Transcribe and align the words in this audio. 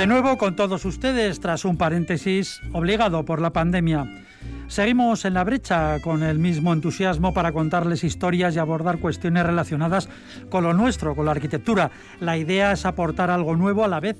De 0.00 0.06
nuevo 0.06 0.38
con 0.38 0.56
todos 0.56 0.86
ustedes 0.86 1.40
tras 1.40 1.66
un 1.66 1.76
paréntesis 1.76 2.62
obligado 2.72 3.26
por 3.26 3.42
la 3.42 3.52
pandemia. 3.52 4.06
Seguimos 4.66 5.26
en 5.26 5.34
la 5.34 5.44
brecha 5.44 6.00
con 6.00 6.22
el 6.22 6.38
mismo 6.38 6.72
entusiasmo 6.72 7.34
para 7.34 7.52
contarles 7.52 8.02
historias 8.02 8.56
y 8.56 8.58
abordar 8.60 8.98
cuestiones 8.98 9.44
relacionadas 9.44 10.08
con 10.48 10.64
lo 10.64 10.72
nuestro, 10.72 11.14
con 11.14 11.26
la 11.26 11.32
arquitectura. 11.32 11.90
La 12.18 12.38
idea 12.38 12.72
es 12.72 12.86
aportar 12.86 13.28
algo 13.28 13.56
nuevo 13.56 13.84
a 13.84 13.88
la 13.88 14.00
vez 14.00 14.16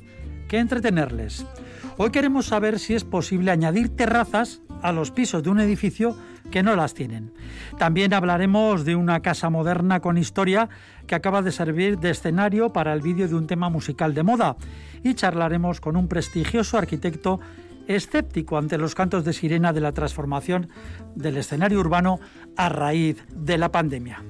que 0.49 0.59
entretenerles. 0.59 1.47
Hoy 1.97 2.11
queremos 2.11 2.45
saber 2.45 2.79
si 2.79 2.93
es 2.93 3.05
posible 3.05 3.51
añadir 3.51 3.89
terrazas 3.97 4.61
a 4.83 4.93
los 4.93 5.11
pisos 5.11 5.43
de 5.43 5.51
un 5.51 5.61
edificio 5.61 6.17
que 6.51 6.63
no 6.63 6.77
las 6.77 6.95
tienen. 6.95 7.33
También 7.79 8.15
hablaremos 8.15 8.85
de 8.85 8.97
una 8.97 9.21
casa 9.21 9.51
moderna 9.51 10.01
con 10.01 10.19
historia 10.19 10.69
que 11.07 11.15
acaba 11.15 11.43
de 11.43 11.53
servir 11.53 11.99
de 11.99 12.11
escenario 12.11 12.73
para 12.73 12.93
el 12.93 13.01
vídeo 13.01 13.29
de 13.29 13.35
un 13.35 13.47
tema 13.47 13.69
musical 13.69 14.15
de 14.15 14.23
moda 14.23 14.57
y 15.03 15.15
charlaremos 15.15 15.81
con 15.81 15.97
un 15.97 16.09
prestigioso 16.09 16.79
arquitecto 16.79 17.41
escéptico 17.87 18.57
ante 18.57 18.79
los 18.79 18.95
cantos 18.95 19.25
de 19.25 19.33
sirena 19.33 19.73
de 19.73 19.81
la 19.81 19.93
transformación 19.93 20.69
del 21.15 21.37
escenario 21.37 21.81
urbano 21.81 22.21
a 22.57 22.69
raíz 22.69 23.25
de 23.35 23.59
la 23.59 23.71
pandemia. 23.71 24.23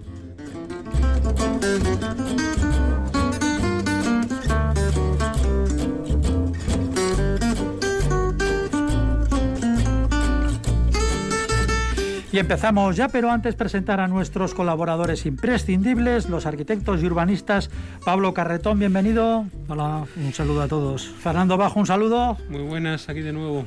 Y 12.33 12.39
empezamos 12.39 12.95
ya, 12.95 13.09
pero 13.09 13.33
antes 13.33 13.57
presentar 13.57 13.99
a 13.99 14.07
nuestros 14.07 14.55
colaboradores 14.55 15.27
imprescindibles, 15.27 16.29
los 16.29 16.47
arquitectos 16.47 17.03
y 17.03 17.07
urbanistas. 17.07 17.71
Pablo 18.05 18.33
Carretón, 18.35 18.79
bienvenido. 18.79 19.47
Hola, 19.67 20.07
un 20.17 20.33
saludo 20.33 20.63
a 20.63 20.69
todos. 20.69 21.09
Fernando 21.09 21.57
Bajo, 21.57 21.81
un 21.81 21.87
saludo. 21.87 22.37
Muy 22.49 22.63
buenas, 22.63 23.09
aquí 23.09 23.23
de 23.23 23.33
nuevo. 23.33 23.65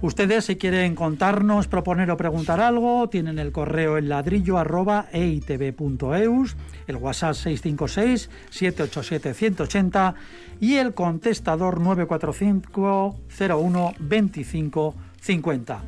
Ustedes, 0.00 0.46
si 0.46 0.56
quieren 0.56 0.94
contarnos, 0.94 1.68
proponer 1.68 2.10
o 2.10 2.16
preguntar 2.16 2.62
algo, 2.62 3.10
tienen 3.10 3.38
el 3.38 3.52
correo 3.52 3.98
en 3.98 4.08
ladrillo.eitv.eus, 4.08 6.56
el 6.86 6.96
WhatsApp 6.96 7.34
656-787-180 7.34 10.14
y 10.60 10.76
el 10.76 10.94
contestador 10.94 11.78
945 11.80 13.16
01 13.38 13.92
25 13.98 14.94
50. 15.20 15.82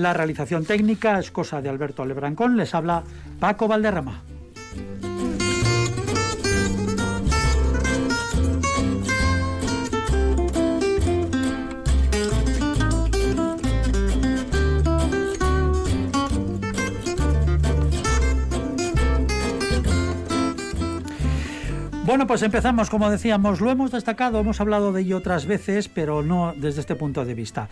La 0.00 0.14
realización 0.14 0.64
técnica 0.64 1.18
es 1.18 1.30
cosa 1.30 1.60
de 1.60 1.68
Alberto 1.68 2.06
Lebrancón. 2.06 2.56
Les 2.56 2.74
habla 2.74 3.02
Paco 3.38 3.68
Valderrama. 3.68 4.22
Bueno, 22.06 22.26
pues 22.26 22.42
empezamos, 22.42 22.88
como 22.88 23.10
decíamos, 23.10 23.60
lo 23.60 23.70
hemos 23.70 23.90
destacado, 23.90 24.40
hemos 24.40 24.62
hablado 24.62 24.94
de 24.94 25.02
ello 25.02 25.18
otras 25.18 25.44
veces, 25.44 25.88
pero 25.88 26.22
no 26.22 26.54
desde 26.56 26.80
este 26.80 26.96
punto 26.96 27.26
de 27.26 27.34
vista 27.34 27.68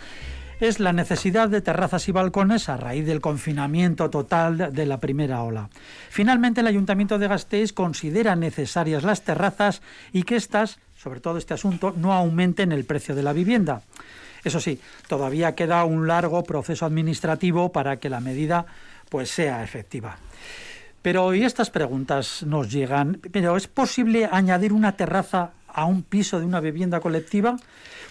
es 0.61 0.81
la 0.81 0.93
necesidad 0.93 1.49
de 1.49 1.61
terrazas 1.61 2.09
y 2.09 2.13
balcones 2.13 2.69
a 2.69 2.77
raíz 2.77 3.07
del 3.07 3.21
confinamiento 3.21 4.11
total 4.11 4.73
de 4.73 4.87
la 4.87 4.99
primera 4.99 5.43
ola. 5.43 5.71
Finalmente, 6.11 6.61
el 6.61 6.67
Ayuntamiento 6.67 7.19
de 7.19 7.29
Gasteiz 7.29 7.73
considera 7.73 8.35
necesarias 8.37 9.05
las 9.05 9.23
terrazas 9.23 9.83
y 10.13 10.25
que 10.25 10.37
éstas, 10.37 10.79
sobre 10.97 11.21
todo 11.21 11.39
este 11.39 11.55
asunto, 11.55 11.95
no 11.97 12.13
aumenten 12.13 12.73
el 12.73 12.85
precio 12.85 13.15
de 13.15 13.23
la 13.23 13.33
vivienda. 13.33 13.83
Eso 14.45 14.61
sí, 14.61 14.81
todavía 15.07 15.55
queda 15.55 15.85
un 15.85 16.07
largo 16.07 16.43
proceso 16.43 16.87
administrativo 16.87 17.71
para 17.71 17.99
que 17.99 18.11
la 18.11 18.21
medida 18.21 18.67
pues 19.09 19.31
sea 19.31 19.63
efectiva. 19.63 20.19
Pero 21.03 21.25
hoy 21.25 21.45
estas 21.45 21.71
preguntas 21.71 22.43
nos 22.43 22.71
llegan. 22.71 23.21
Pero 23.33 23.57
¿es 23.57 23.69
posible 23.69 24.29
añadir 24.31 24.73
una 24.73 24.97
terraza 24.97 25.53
a 25.69 25.85
un 25.85 26.03
piso 26.03 26.41
de 26.41 26.47
una 26.47 26.61
vivienda 26.61 27.01
colectiva? 27.01 27.57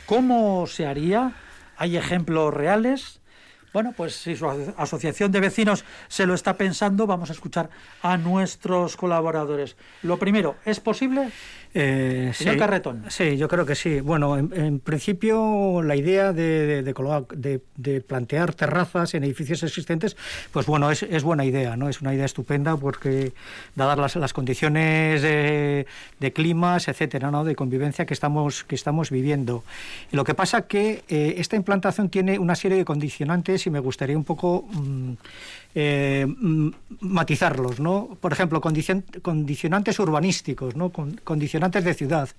¿Cómo 0.06 0.66
se 0.68 0.86
haría? 0.86 1.34
Hay 1.78 1.98
ejemplos 1.98 2.54
reales. 2.54 3.22
Bueno, 3.74 3.94
pues 3.96 4.16
si 4.16 4.36
su 4.36 4.48
asociación 4.78 5.32
de 5.32 5.40
vecinos 5.40 5.86
se 6.08 6.26
lo 6.26 6.34
está 6.34 6.58
pensando, 6.58 7.06
vamos 7.06 7.30
a 7.30 7.34
escuchar 7.34 7.70
a 8.02 8.18
nuestros 8.18 8.98
colaboradores. 8.98 9.76
Lo 10.02 10.18
primero, 10.18 10.56
¿es 10.66 10.80
posible? 10.80 11.32
Eh, 11.74 12.32
Señor 12.34 12.56
sí, 12.56 12.60
Carretón. 12.60 13.04
Sí, 13.10 13.38
yo 13.38 13.48
creo 13.48 13.66
que 13.66 13.76
sí. 13.76 14.00
Bueno, 14.00 14.38
en, 14.38 14.52
en 14.54 14.80
principio 14.80 15.82
la 15.84 15.96
idea 15.96 16.34
de, 16.34 16.82
de, 16.82 16.94
de, 16.94 17.62
de, 17.76 18.02
plantear 18.02 18.54
terrazas 18.54 19.14
en 19.14 19.24
edificios 19.24 19.64
existentes, 19.64 20.18
pues 20.52 20.66
bueno, 20.66 20.90
es, 20.92 21.04
es, 21.04 21.24
buena 21.24 21.46
idea, 21.46 21.76
¿no? 21.76 21.90
Es 21.90 22.02
una 22.02 22.14
idea 22.14 22.26
estupenda 22.26 22.78
porque 22.78 23.34
dadas 23.76 23.98
las, 23.98 24.16
las 24.16 24.34
condiciones 24.34 25.22
de, 25.22 25.86
climas, 26.34 26.88
etcétera, 26.88 27.32
¿no? 27.32 27.44
De 27.44 27.56
convivencia 27.56 28.06
que 28.06 28.14
estamos, 28.14 28.64
que 28.64 28.76
estamos 28.76 29.12
viviendo. 29.12 29.64
Lo 30.12 30.24
que 30.24 30.34
pasa 30.34 30.68
que 30.68 31.04
eh, 31.10 31.36
esta 31.38 31.56
implantación 31.56 32.10
tiene 32.10 32.40
una 32.40 32.56
serie 32.56 32.78
de 32.78 32.86
condicionantes 32.86 33.68
y 33.68 33.70
me 33.70 33.80
gustaría 33.80 34.18
un 34.18 34.24
poco... 34.24 34.66
Mmm, 34.72 35.14
eh, 35.80 36.26
matizarlos, 37.02 37.80
¿no? 37.80 38.18
Por 38.20 38.34
ejemplo, 38.34 38.62
condicion, 38.62 39.06
condicionantes 39.22 40.00
urbanísticos, 40.00 40.76
¿no? 40.76 40.90
Con, 40.90 41.22
condicionantes 41.24 41.84
de 41.84 41.94
ciudad. 41.94 42.30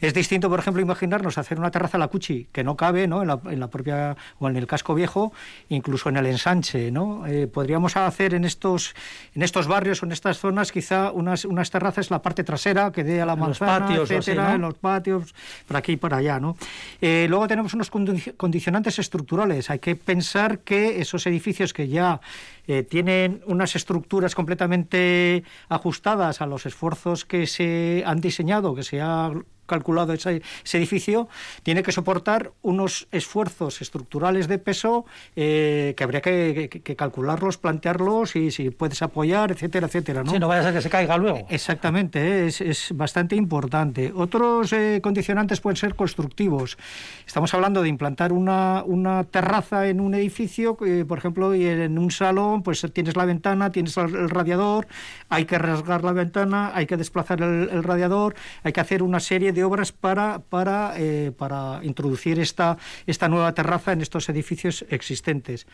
Es 0.00 0.14
distinto, 0.14 0.48
por 0.48 0.60
ejemplo, 0.60 0.80
imaginarnos 0.80 1.36
hacer 1.36 1.58
una 1.58 1.72
terraza 1.72 1.96
a 1.96 2.00
la 2.00 2.06
cuchi 2.06 2.46
que 2.52 2.62
no 2.62 2.76
cabe, 2.76 3.08
¿no? 3.08 3.22
En 3.22 3.28
la, 3.28 3.40
en 3.50 3.58
la 3.58 3.66
propia 3.66 4.16
o 4.38 4.48
en 4.48 4.56
el 4.56 4.68
casco 4.68 4.94
viejo, 4.94 5.32
incluso 5.68 6.10
en 6.10 6.16
el 6.16 6.26
ensanche, 6.26 6.92
¿no? 6.92 7.26
Eh, 7.26 7.48
podríamos 7.48 7.96
hacer 7.96 8.34
en 8.34 8.44
estos 8.44 8.94
en 9.34 9.42
estos 9.42 9.66
barrios 9.66 10.04
o 10.04 10.06
en 10.06 10.12
estas 10.12 10.38
zonas 10.38 10.70
quizá 10.70 11.10
unas, 11.10 11.44
unas 11.44 11.72
terrazas 11.72 12.12
la 12.12 12.22
parte 12.22 12.44
trasera 12.44 12.92
que 12.92 13.02
dé 13.02 13.20
a 13.20 13.26
la 13.26 13.32
en 13.32 13.40
manzana, 13.40 13.80
los 13.80 13.88
patios, 13.88 14.10
etcétera, 14.12 14.42
así, 14.42 14.50
¿no? 14.50 14.54
en 14.54 14.62
los 14.62 14.74
patios, 14.74 15.34
por 15.66 15.76
aquí 15.76 15.92
y 15.92 15.96
por 15.96 16.14
allá, 16.14 16.38
¿no? 16.38 16.56
Eh, 17.00 17.26
luego 17.28 17.48
tenemos 17.48 17.74
unos 17.74 17.90
condicionantes 17.90 19.00
estructurales. 19.00 19.70
Hay 19.70 19.80
que 19.80 19.96
pensar 19.96 20.60
que 20.60 21.00
esos 21.00 21.26
edificios 21.26 21.72
que 21.72 21.88
ya 21.88 22.20
eh, 22.66 22.82
tienen 22.82 23.42
unas 23.46 23.76
estructuras 23.76 24.34
completamente 24.34 25.44
ajustadas 25.68 26.40
a 26.40 26.46
los 26.46 26.66
esfuerzos 26.66 27.24
que 27.24 27.46
se 27.46 28.02
han 28.06 28.20
diseñado, 28.20 28.74
que 28.74 28.82
se 28.82 29.00
ha 29.00 29.30
calculado 29.66 30.12
ese, 30.12 30.42
ese, 30.64 30.78
edificio, 30.78 31.28
tiene 31.62 31.82
que 31.82 31.92
soportar 31.92 32.52
unos 32.62 33.08
esfuerzos 33.12 33.82
estructurales 33.82 34.48
de 34.48 34.58
peso 34.58 35.04
eh, 35.34 35.94
que 35.96 36.04
habría 36.04 36.20
que, 36.20 36.68
que, 36.70 36.80
que, 36.82 36.96
calcularlos, 36.96 37.58
plantearlos 37.58 38.36
y 38.36 38.50
si 38.50 38.70
puedes 38.70 39.02
apoyar, 39.02 39.52
etcétera, 39.52 39.86
etcétera. 39.86 40.22
¿no? 40.22 40.30
Sí, 40.30 40.38
no 40.38 40.48
vaya 40.48 40.60
a 40.60 40.64
ser 40.64 40.74
que 40.74 40.82
se 40.82 40.90
caiga 40.90 41.16
luego. 41.16 41.46
Exactamente, 41.50 42.20
¿eh? 42.20 42.46
es, 42.46 42.60
es, 42.60 42.92
bastante 42.94 43.36
importante. 43.36 44.12
Otros 44.14 44.72
eh, 44.72 45.00
condicionantes 45.02 45.60
pueden 45.60 45.76
ser 45.76 45.94
constructivos. 45.94 46.78
Estamos 47.26 47.52
hablando 47.54 47.82
de 47.82 47.88
implantar 47.88 48.32
una, 48.32 48.82
una 48.84 49.24
terraza 49.24 49.88
en 49.88 50.00
un 50.00 50.14
edificio, 50.14 50.76
eh, 50.84 51.04
por 51.06 51.18
ejemplo, 51.18 51.54
y 51.54 51.66
en 51.66 51.98
un 51.98 52.10
salón, 52.10 52.62
pues 52.62 52.86
tienes 52.92 53.16
la 53.16 53.24
ventana, 53.24 53.70
tienes 53.72 53.96
el, 53.96 54.14
el 54.14 54.30
radiador, 54.30 54.86
hay 55.28 55.44
que 55.44 55.58
rasgar 55.58 56.04
la 56.04 56.12
ventana, 56.12 56.72
hay 56.74 56.86
que 56.86 56.96
desplazar 56.96 57.42
el, 57.42 57.68
el 57.70 57.82
radiador, 57.82 58.34
hay 58.62 58.72
que 58.72 58.80
hacer 58.80 59.02
una 59.02 59.20
serie 59.20 59.52
de 59.56 59.64
obras 59.64 59.90
para, 59.90 60.38
para, 60.38 60.92
eh, 60.96 61.32
para 61.36 61.80
introducir 61.82 62.38
esta, 62.38 62.76
esta 63.06 63.28
nueva 63.28 63.52
terraza 63.52 63.92
en 63.92 64.02
estos 64.02 64.28
edificios 64.28 64.84
existentes. 64.90 65.66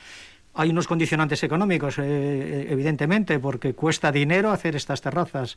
hay 0.54 0.68
unos 0.68 0.86
condicionantes 0.86 1.42
económicos, 1.44 1.98
eh, 1.98 2.02
eh, 2.04 2.66
evidentemente, 2.68 3.38
porque 3.38 3.72
cuesta 3.72 4.12
dinero 4.12 4.50
hacer 4.50 4.76
estas 4.76 5.00
terrazas. 5.00 5.56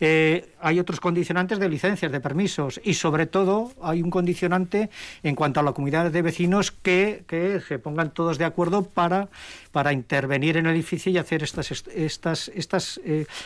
Hay 0.00 0.78
otros 0.78 1.00
condicionantes 1.00 1.58
de 1.58 1.68
licencias, 1.68 2.10
de 2.12 2.20
permisos 2.20 2.80
y 2.82 2.94
sobre 2.94 3.26
todo 3.26 3.72
hay 3.82 4.00
un 4.02 4.10
condicionante 4.10 4.88
en 5.22 5.34
cuanto 5.34 5.60
a 5.60 5.62
la 5.62 5.72
comunidad 5.72 6.10
de 6.10 6.22
vecinos 6.22 6.70
que, 6.70 7.24
que 7.26 7.60
se 7.60 7.78
pongan 7.78 8.14
todos 8.14 8.38
de 8.38 8.46
acuerdo 8.46 8.84
para, 8.84 9.28
para 9.72 9.92
intervenir 9.92 10.56
en 10.56 10.66
el 10.66 10.74
edificio 10.74 11.10
y 11.10 11.18
hacer 11.18 11.42
estas, 11.42 11.70
estas, 11.94 12.48
estas, 12.48 13.00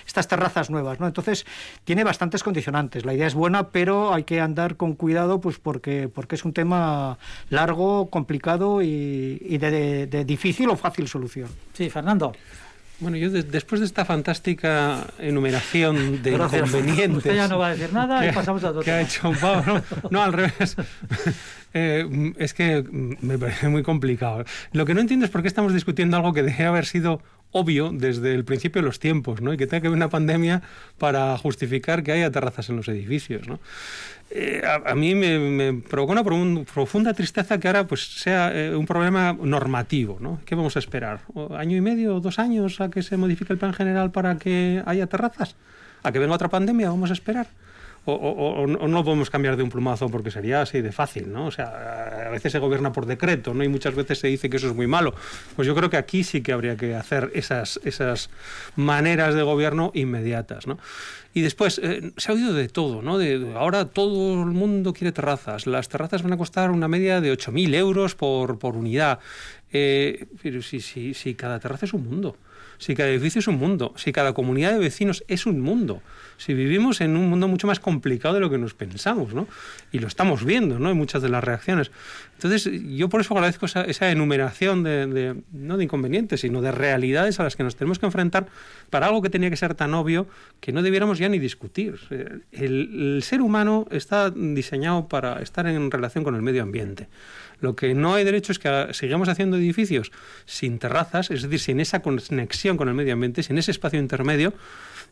estas 0.06 0.28
terrazas 0.28 0.70
nuevas. 0.70 1.00
¿no? 1.00 1.06
Entonces, 1.06 1.46
tiene 1.84 2.04
bastantes 2.04 2.42
condicionantes. 2.42 3.04
La 3.04 3.14
idea 3.14 3.26
es 3.26 3.34
buena, 3.34 3.70
pero 3.70 4.12
hay 4.12 4.24
que 4.24 4.40
andar 4.40 4.76
con 4.76 4.94
cuidado 4.94 5.40
pues 5.40 5.58
porque, 5.58 6.08
porque 6.12 6.34
es 6.34 6.44
un 6.44 6.52
tema 6.52 7.18
largo, 7.48 8.10
complicado 8.10 8.82
y, 8.82 9.58
de, 9.58 10.06
de 10.06 10.24
difícil 10.24 10.68
fácil 10.76 11.08
solución. 11.08 11.48
Sí, 11.72 11.90
Fernando. 11.90 12.32
Bueno, 13.00 13.16
yo 13.16 13.30
después 13.30 13.80
de 13.80 13.86
esta 13.86 14.04
fantástica 14.04 15.06
enumeración 15.18 16.22
de 16.22 16.32
inconvenientes. 16.32 17.18
Usted 17.18 17.34
ya 17.34 17.48
no 17.48 17.58
va 17.58 17.68
a 17.68 17.70
decir 17.74 17.92
nada 17.92 18.26
y 18.26 18.32
pasamos 18.32 18.62
a 18.62 18.70
otro 18.70 18.82
que 18.82 18.92
ha 18.92 19.00
hecho 19.00 19.32
Pablo. 19.40 19.82
No, 20.10 20.22
al 20.22 20.32
revés. 20.32 20.76
Eh, 21.76 22.32
es 22.38 22.54
que 22.54 22.84
me 22.88 23.36
parece 23.36 23.68
muy 23.68 23.82
complicado. 23.82 24.44
Lo 24.70 24.86
que 24.86 24.94
no 24.94 25.00
entiendo 25.00 25.26
es 25.26 25.32
por 25.32 25.42
qué 25.42 25.48
estamos 25.48 25.74
discutiendo 25.74 26.16
algo 26.16 26.32
que 26.32 26.44
debe 26.44 26.66
haber 26.66 26.86
sido 26.86 27.20
obvio 27.50 27.90
desde 27.92 28.32
el 28.32 28.44
principio 28.44 28.80
de 28.80 28.86
los 28.86 29.00
tiempos, 29.00 29.40
¿no? 29.40 29.52
Y 29.52 29.56
que 29.56 29.66
tenga 29.66 29.80
que 29.80 29.86
haber 29.88 29.96
una 29.96 30.08
pandemia 30.08 30.62
para 30.98 31.36
justificar 31.36 32.04
que 32.04 32.12
haya 32.12 32.30
terrazas 32.30 32.68
en 32.68 32.76
los 32.76 32.86
edificios, 32.86 33.48
¿no? 33.48 33.58
Eh, 34.36 34.62
a, 34.66 34.96
mí 34.96 35.14
me, 35.14 35.80
provocó 35.88 36.12
una 36.12 36.64
profunda 36.64 37.14
tristeza 37.14 37.60
que 37.60 37.68
ahora 37.68 37.86
pues 37.86 38.04
sea 38.18 38.52
eh, 38.52 38.74
un 38.74 38.84
problema 38.84 39.32
normativo, 39.32 40.18
¿no? 40.20 40.40
¿Qué 40.44 40.56
vamos 40.56 40.74
a 40.74 40.80
esperar? 40.80 41.20
¿Año 41.56 41.76
y 41.76 41.80
medio, 41.80 42.18
dos 42.18 42.40
años 42.40 42.80
a 42.80 42.90
que 42.90 43.04
se 43.04 43.16
modifique 43.16 43.52
el 43.52 43.60
plan 43.60 43.72
general 43.72 44.10
para 44.10 44.36
que 44.36 44.82
haya 44.86 45.06
terrazas? 45.06 45.54
¿A 46.02 46.10
que 46.10 46.18
venga 46.18 46.34
otra 46.34 46.48
pandemia? 46.48 46.88
¿Vamos 46.88 47.10
a 47.10 47.12
esperar? 47.12 47.46
O, 48.06 48.66
no 48.66 48.86
lo 48.86 49.04
podemos 49.04 49.30
cambiar 49.30 49.56
de 49.56 49.62
un 49.62 49.70
plumazo 49.70 50.10
porque 50.10 50.30
sería 50.30 50.60
así 50.60 50.82
de 50.82 50.92
fácil, 50.92 51.32
¿no? 51.32 51.46
O 51.46 51.50
sea, 51.50 52.26
a 52.26 52.30
veces 52.30 52.52
se 52.52 52.58
gobierna 52.58 52.92
por 52.92 53.06
decreto, 53.06 53.54
¿no? 53.54 53.64
Y 53.64 53.68
muchas 53.68 53.94
veces 53.94 54.18
se 54.18 54.28
dice 54.28 54.50
que 54.50 54.58
eso 54.58 54.68
es 54.68 54.74
muy 54.74 54.86
malo. 54.86 55.14
Pues 55.56 55.66
yo 55.66 55.74
creo 55.74 55.88
que 55.88 55.96
aquí 55.96 56.22
sí 56.22 56.42
que 56.42 56.52
habría 56.52 56.76
que 56.76 56.94
hacer 56.94 57.30
esas, 57.34 57.80
esas 57.82 58.28
maneras 58.76 59.34
de 59.34 59.42
gobierno 59.42 59.90
inmediatas, 59.94 60.66
¿no? 60.66 60.78
Y 61.32 61.40
después, 61.40 61.80
eh, 61.82 62.12
se 62.16 62.30
ha 62.30 62.34
oído 62.34 62.52
de 62.52 62.68
todo, 62.68 63.00
¿no? 63.00 63.16
De, 63.16 63.54
ahora 63.56 63.86
todo 63.86 64.42
el 64.42 64.50
mundo 64.50 64.92
quiere 64.92 65.10
terrazas. 65.10 65.66
Las 65.66 65.88
terrazas 65.88 66.22
van 66.22 66.34
a 66.34 66.36
costar 66.36 66.70
una 66.70 66.88
media 66.88 67.22
de 67.22 67.32
8.000 67.32 67.74
euros 67.74 68.14
por, 68.14 68.58
por 68.58 68.76
unidad. 68.76 69.18
Eh, 69.72 70.26
pero 70.42 70.60
si, 70.60 70.80
si, 70.80 71.14
si 71.14 71.34
cada 71.34 71.58
terraza 71.58 71.86
es 71.86 71.94
un 71.94 72.04
mundo 72.04 72.36
si 72.78 72.94
cada 72.94 73.10
edificio 73.10 73.38
es 73.38 73.48
un 73.48 73.58
mundo, 73.58 73.94
si 73.96 74.12
cada 74.12 74.32
comunidad 74.32 74.72
de 74.72 74.78
vecinos 74.78 75.24
es 75.28 75.46
un 75.46 75.60
mundo, 75.60 76.02
si 76.36 76.54
vivimos 76.54 77.00
en 77.00 77.16
un 77.16 77.28
mundo 77.28 77.48
mucho 77.48 77.66
más 77.66 77.80
complicado 77.80 78.34
de 78.34 78.40
lo 78.40 78.50
que 78.50 78.58
nos 78.58 78.74
pensamos, 78.74 79.34
¿no? 79.34 79.46
Y 79.92 79.98
lo 79.98 80.08
estamos 80.08 80.44
viendo, 80.44 80.78
¿no? 80.78 80.90
En 80.90 80.96
muchas 80.96 81.22
de 81.22 81.28
las 81.28 81.44
reacciones. 81.44 81.90
Entonces, 82.34 82.68
yo 82.88 83.08
por 83.08 83.20
eso 83.20 83.34
agradezco 83.34 83.66
esa, 83.66 84.10
enumeración 84.10 84.82
de, 84.82 85.36
no 85.52 85.76
de 85.76 85.84
inconvenientes, 85.84 86.40
sino 86.40 86.60
de 86.60 86.72
realidades 86.72 87.40
a 87.40 87.44
las 87.44 87.56
que 87.56 87.62
nos 87.62 87.76
tenemos 87.76 87.98
que 87.98 88.06
enfrentar 88.06 88.46
para 88.90 89.06
algo 89.06 89.22
que 89.22 89.30
tenía 89.30 89.50
que 89.50 89.56
ser 89.56 89.74
tan 89.74 89.94
obvio 89.94 90.26
que 90.60 90.72
no 90.72 90.82
debiéramos 90.82 91.18
ya 91.18 91.28
ni 91.28 91.38
discutir. 91.38 91.98
el 92.52 93.20
ser 93.22 93.40
humano 93.40 93.86
está 93.90 94.30
diseñado 94.30 95.08
para 95.08 95.40
estar 95.40 95.66
en 95.66 95.90
relación 95.90 96.24
con 96.24 96.34
el 96.34 96.42
medio 96.42 96.62
ambiente. 96.62 97.08
Lo 97.60 97.76
que 97.76 97.94
no 97.94 98.14
hay 98.14 98.24
derecho 98.24 98.52
es 98.52 98.58
que 98.58 98.88
sigamos 98.92 99.28
haciendo 99.28 99.56
edificios 99.56 100.12
sin 100.44 100.78
terrazas, 100.78 101.30
es 101.30 101.42
decir, 101.42 101.60
sin 101.60 101.80
esa 101.80 102.02
conexión 102.02 102.76
con 102.76 102.88
el 102.88 102.94
medio 102.94 103.14
ambiente, 103.14 103.42
sin 103.42 103.58
ese 103.58 103.70
espacio 103.70 103.98
intermedio. 103.98 104.52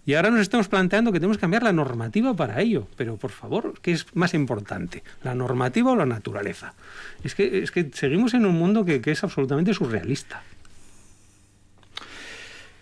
Y 0.04 0.14
ahora 0.14 0.30
nos 0.30 0.40
estamos 0.40 0.66
planteando 0.68 1.12
que 1.12 1.20
tenemos 1.20 1.36
que 1.36 1.42
cambiar 1.42 1.62
la 1.62 1.72
normativa 1.72 2.34
para 2.34 2.60
ello. 2.60 2.88
Pero 2.96 3.16
por 3.16 3.30
favor, 3.30 3.74
¿qué 3.80 3.92
es 3.92 4.06
más 4.14 4.34
importante? 4.34 5.02
¿La 5.22 5.34
normativa 5.34 5.92
o 5.92 5.96
la 5.96 6.06
naturaleza? 6.06 6.74
Es 7.22 7.34
que, 7.34 7.62
es 7.62 7.70
que 7.70 7.90
seguimos 7.92 8.34
en 8.34 8.44
un 8.46 8.56
mundo 8.56 8.84
que, 8.84 9.00
es 9.04 9.22
absolutamente 9.22 9.72
surrealista. 9.74 10.42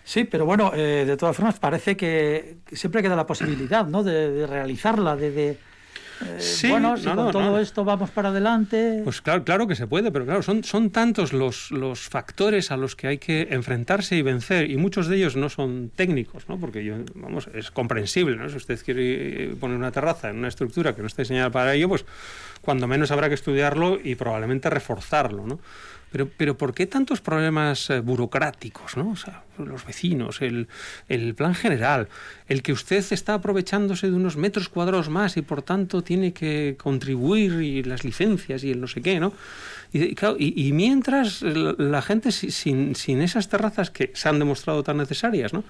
Sí, 0.03 0.23
pero 0.23 0.45
bueno, 0.45 0.73
eh, 0.75 1.05
de 1.05 1.15
todas 1.15 1.35
formas 1.35 1.59
parece 1.59 1.95
que 1.95 2.57
siempre 2.71 3.01
queda 3.01 3.15
la 3.15 3.27
posibilidad 3.27 3.85
¿no? 3.85 4.03
de, 4.03 4.45
realizarla, 4.47 5.15
de 5.15 5.57
eh, 6.25 6.67
bueno, 6.69 6.97
si 6.97 7.05
con 7.05 7.31
todo 7.31 7.59
esto 7.59 7.83
vamos 7.83 8.09
para 8.11 8.29
adelante. 8.29 9.01
Pues 9.03 9.21
claro, 9.21 9.43
claro 9.43 9.67
que 9.67 9.75
se 9.75 9.87
puede, 9.87 10.11
pero 10.11 10.25
claro, 10.25 10.41
son, 10.41 10.63
son 10.63 10.89
tantos 10.89 11.33
los, 11.33 11.71
los 11.71 12.01
factores 12.09 12.71
a 12.71 12.77
los 12.77 12.95
que 12.95 13.07
hay 13.07 13.17
que 13.17 13.47
enfrentarse 13.51 14.15
y 14.15 14.21
vencer, 14.21 14.69
y 14.69 14.77
muchos 14.77 15.07
de 15.07 15.17
ellos 15.17 15.35
no 15.35 15.49
son 15.49 15.91
técnicos, 15.95 16.47
¿no? 16.47 16.59
Porque 16.59 16.83
yo, 16.83 16.95
vamos, 17.15 17.49
es 17.53 17.71
comprensible, 17.71 18.35
¿no? 18.35 18.49
Si 18.49 18.57
usted 18.57 18.79
quiere 18.83 19.55
poner 19.59 19.77
una 19.77 19.91
terraza 19.91 20.29
en 20.29 20.37
una 20.37 20.47
estructura 20.47 20.95
que 20.95 21.01
no 21.01 21.07
está 21.07 21.21
diseñada 21.21 21.49
para 21.49 21.73
ello, 21.73 21.89
pues 21.89 22.05
cuando 22.61 22.87
menos 22.87 23.11
habrá 23.11 23.27
que 23.27 23.35
estudiarlo 23.35 23.99
y 24.01 24.15
probablemente 24.15 24.69
reforzarlo, 24.69 25.47
¿no? 25.47 25.59
Pero, 26.11 26.29
pero 26.35 26.57
¿por 26.57 26.73
qué 26.73 26.87
tantos 26.87 27.21
problemas 27.21 27.89
eh, 27.89 27.99
burocráticos? 28.01 28.97
¿no? 28.97 29.11
O 29.11 29.15
sea, 29.15 29.43
los 29.57 29.85
vecinos, 29.85 30.41
el, 30.41 30.67
el, 31.07 31.35
plan 31.35 31.55
general, 31.55 32.07
el 32.47 32.61
que 32.63 32.73
usted 32.73 33.03
está 33.11 33.35
aprovechándose 33.35 34.07
de 34.07 34.13
unos 34.13 34.35
metros 34.35 34.69
cuadrados 34.69 35.09
más 35.09 35.37
y 35.37 35.41
por 35.41 35.61
tanto 35.61 36.01
tiene 36.01 36.33
que 36.33 36.75
contribuir 36.77 37.61
y 37.61 37.83
las 37.83 38.03
licencias 38.03 38.63
y 38.63 38.71
el 38.71 38.81
no 38.81 38.87
sé 38.87 39.01
qué, 39.01 39.19
¿no? 39.19 39.33
Y, 39.93 40.71
mientras 40.71 41.41
la, 41.41 42.01
gente 42.01 42.31
sin, 42.31 42.95
sin, 42.95 43.21
esas 43.21 43.49
terrazas 43.49 43.91
que 43.91 44.11
se 44.13 44.29
han 44.29 44.39
demostrado 44.39 44.83
tan 44.83 44.95
necesarias, 44.95 45.51
¿no? 45.51 45.65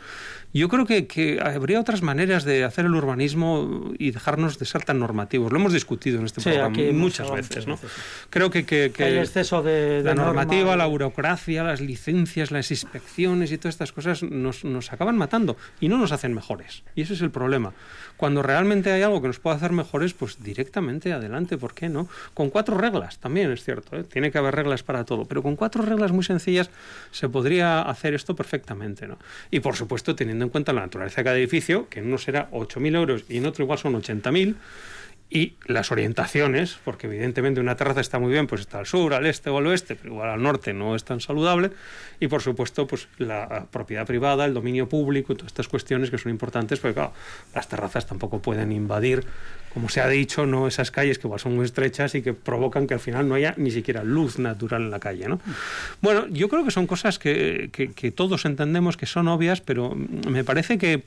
Yo 0.54 0.70
creo 0.70 0.86
que, 0.86 1.08
que, 1.08 1.40
habría 1.42 1.80
otras 1.80 2.02
manenas 2.02 2.44
de 2.44 2.64
hacer 2.64 2.86
el 2.86 2.96
urbanismo 2.96 3.92
y 3.98 4.12
dejarnos 4.12 4.60
de 4.60 4.66
ser 4.66 4.84
tan 4.84 5.00
normativos. 5.00 5.52
Lo 5.52 5.60
hemos 5.60 5.74
discutido 5.74 6.20
en 6.20 6.26
este 6.26 6.42
programa 6.42 6.78
muchas 6.94 7.32
veces. 7.32 7.68
¿no? 7.68 7.80
Creo 8.30 8.50
que, 8.50 8.66
que, 8.66 8.92
el 8.98 9.20
exceso 9.20 9.62
de, 9.62 10.02
la 10.04 10.14
normativa, 10.14 10.76
la 10.76 10.86
burocracia, 10.86 11.64
las 11.64 11.82
licencias, 11.82 12.52
las 12.52 12.70
inspecciones 12.72 13.52
y 13.52 13.58
todas 13.58 13.76
estas 13.76 13.92
cosas 13.92 14.24
nos, 14.24 14.66
nos 14.66 14.92
acaban 14.92 15.18
matando 15.18 15.58
y 15.80 15.88
no 15.88 15.98
nos 15.98 16.12
hacen 16.12 16.34
mejores. 16.34 16.84
Y 16.96 17.02
ese 17.02 17.14
es 17.14 17.22
el 17.22 17.32
problema. 17.32 17.74
Cuando 18.18 18.44
realmente 18.44 18.92
hay 18.92 19.02
algo 19.02 19.20
que 19.20 19.28
nos 19.28 19.40
pueda 19.40 19.56
hacer 19.56 19.72
mejores, 19.72 20.14
pues 20.14 20.44
directamente 20.44 21.12
adelante, 21.12 21.58
¿por 21.58 21.74
qué 21.74 21.90
no? 21.90 22.08
Con 22.36 22.52
cuatro 22.52 22.78
reglas, 22.78 23.18
también 23.18 23.52
es 23.52 23.64
cierto, 23.64 23.98
¿eh? 23.98 24.04
tiene 24.04 24.32
que 24.32 24.38
haber 24.38 24.54
reglas 24.54 24.84
para 24.84 25.06
todo, 25.06 25.26
pero 25.26 25.42
con 25.42 25.56
cuatro 25.56 25.82
reglas 25.84 26.12
muy 26.12 26.24
sencillas 26.24 26.70
se 27.10 27.30
podría 27.30 27.82
hacer 27.82 28.14
esto 28.14 28.36
perfectamente, 28.36 29.08
¿no? 29.08 29.18
Y 29.50 29.62
por 29.62 29.76
supuesto, 29.76 30.16
teniendo 30.16 30.41
en 30.44 30.50
cuenta 30.50 30.74
la 30.74 30.82
naturaleza 30.82 31.22
de 31.22 31.26
cada 31.26 31.38
edificio, 31.38 31.88
que 31.90 32.00
en 32.00 32.08
uno 32.08 32.18
será 32.18 32.50
8.000 32.52 32.96
euros 32.96 33.26
y 33.30 33.38
en 33.38 33.46
otro 33.46 33.64
igual 33.64 33.80
son 33.80 33.94
80.000, 33.94 34.56
y 35.34 35.54
las 35.66 35.94
orientaciones, 35.94 36.78
porque 36.84 37.08
evidentemente 37.08 37.62
una 37.62 37.78
terraza 37.78 38.02
está 38.02 38.20
muy 38.20 38.34
bien, 38.34 38.48
pues 38.48 38.60
está 38.60 38.80
al 38.80 38.86
sur, 38.86 39.14
al 39.14 39.26
este 39.26 39.50
o 39.50 39.58
al 39.58 39.68
oeste, 39.68 39.96
pero 39.96 40.14
igual 40.14 40.30
al 40.30 40.44
norte 40.44 40.74
no 40.74 40.94
es 40.94 41.06
tan 41.06 41.22
saludable, 41.22 41.72
y 42.20 42.28
por 42.28 42.42
supuesto 42.42 42.86
pues 42.86 43.08
la 43.18 43.66
propiedad 43.72 44.06
privada, 44.06 44.44
el 44.44 44.54
dominio 44.54 44.90
público 44.90 45.34
todas 45.34 45.48
estas 45.48 45.70
cuestiones 45.70 46.12
que 46.12 46.18
son 46.18 46.34
importantes, 46.34 46.82
porque 46.82 46.96
claro, 46.96 47.14
las 47.56 47.70
terrazas 47.70 48.06
tampoco 48.06 48.42
pueden 48.42 48.74
invadir, 48.74 49.24
como 49.74 49.88
se 49.88 50.02
ha 50.02 50.08
dicho, 50.10 50.46
no 50.46 50.68
esas 50.68 50.92
calles 50.92 51.18
que 51.18 51.28
igual 51.28 51.40
son 51.40 51.56
muy 51.56 51.64
estrechas 51.64 52.14
y 52.14 52.22
que 52.22 52.34
provocan 52.34 52.86
que 52.86 52.94
al 52.94 53.00
final 53.00 53.30
no 53.30 53.36
haya 53.36 53.54
ni 53.56 53.72
siquiera 53.72 54.04
luz 54.04 54.38
natural 54.38 54.82
en 54.82 54.92
la 54.92 55.00
calle, 55.00 55.30
¿no? 55.30 55.40
Bueno, 56.02 56.28
yo 56.28 56.50
creo 56.50 56.66
que 56.66 56.72
son 56.72 56.88
cosas 56.88 57.20
que, 57.20 57.70
que, 57.72 57.94
que 57.94 58.12
todos 58.12 58.44
entendemos 58.44 58.98
que 58.98 59.06
son 59.06 59.30
obvias, 59.30 59.62
pero 59.62 59.96
me 59.96 60.44
parece 60.44 60.78
que 60.78 61.04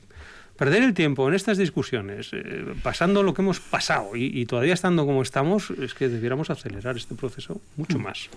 perder 0.57 0.83
el 0.83 0.93
tiempo 0.93 1.27
en 1.27 1.33
estas 1.33 1.57
discusiones, 1.57 2.31
eh, 2.33 2.65
pasando 2.81 3.23
lo 3.23 3.33
que 3.33 3.41
hemos 3.41 3.59
pasado 3.59 4.15
y, 4.15 4.25
y, 4.25 4.45
todavía 4.45 4.73
estando 4.73 5.05
como 5.05 5.21
estamos, 5.21 5.69
es 5.71 5.93
que 5.93 6.07
debiéramos 6.07 6.49
acelerar 6.49 6.95
este 6.97 7.15
proceso 7.15 7.61
mucho 7.75 7.99
mm. 7.99 8.01
más. 8.03 8.29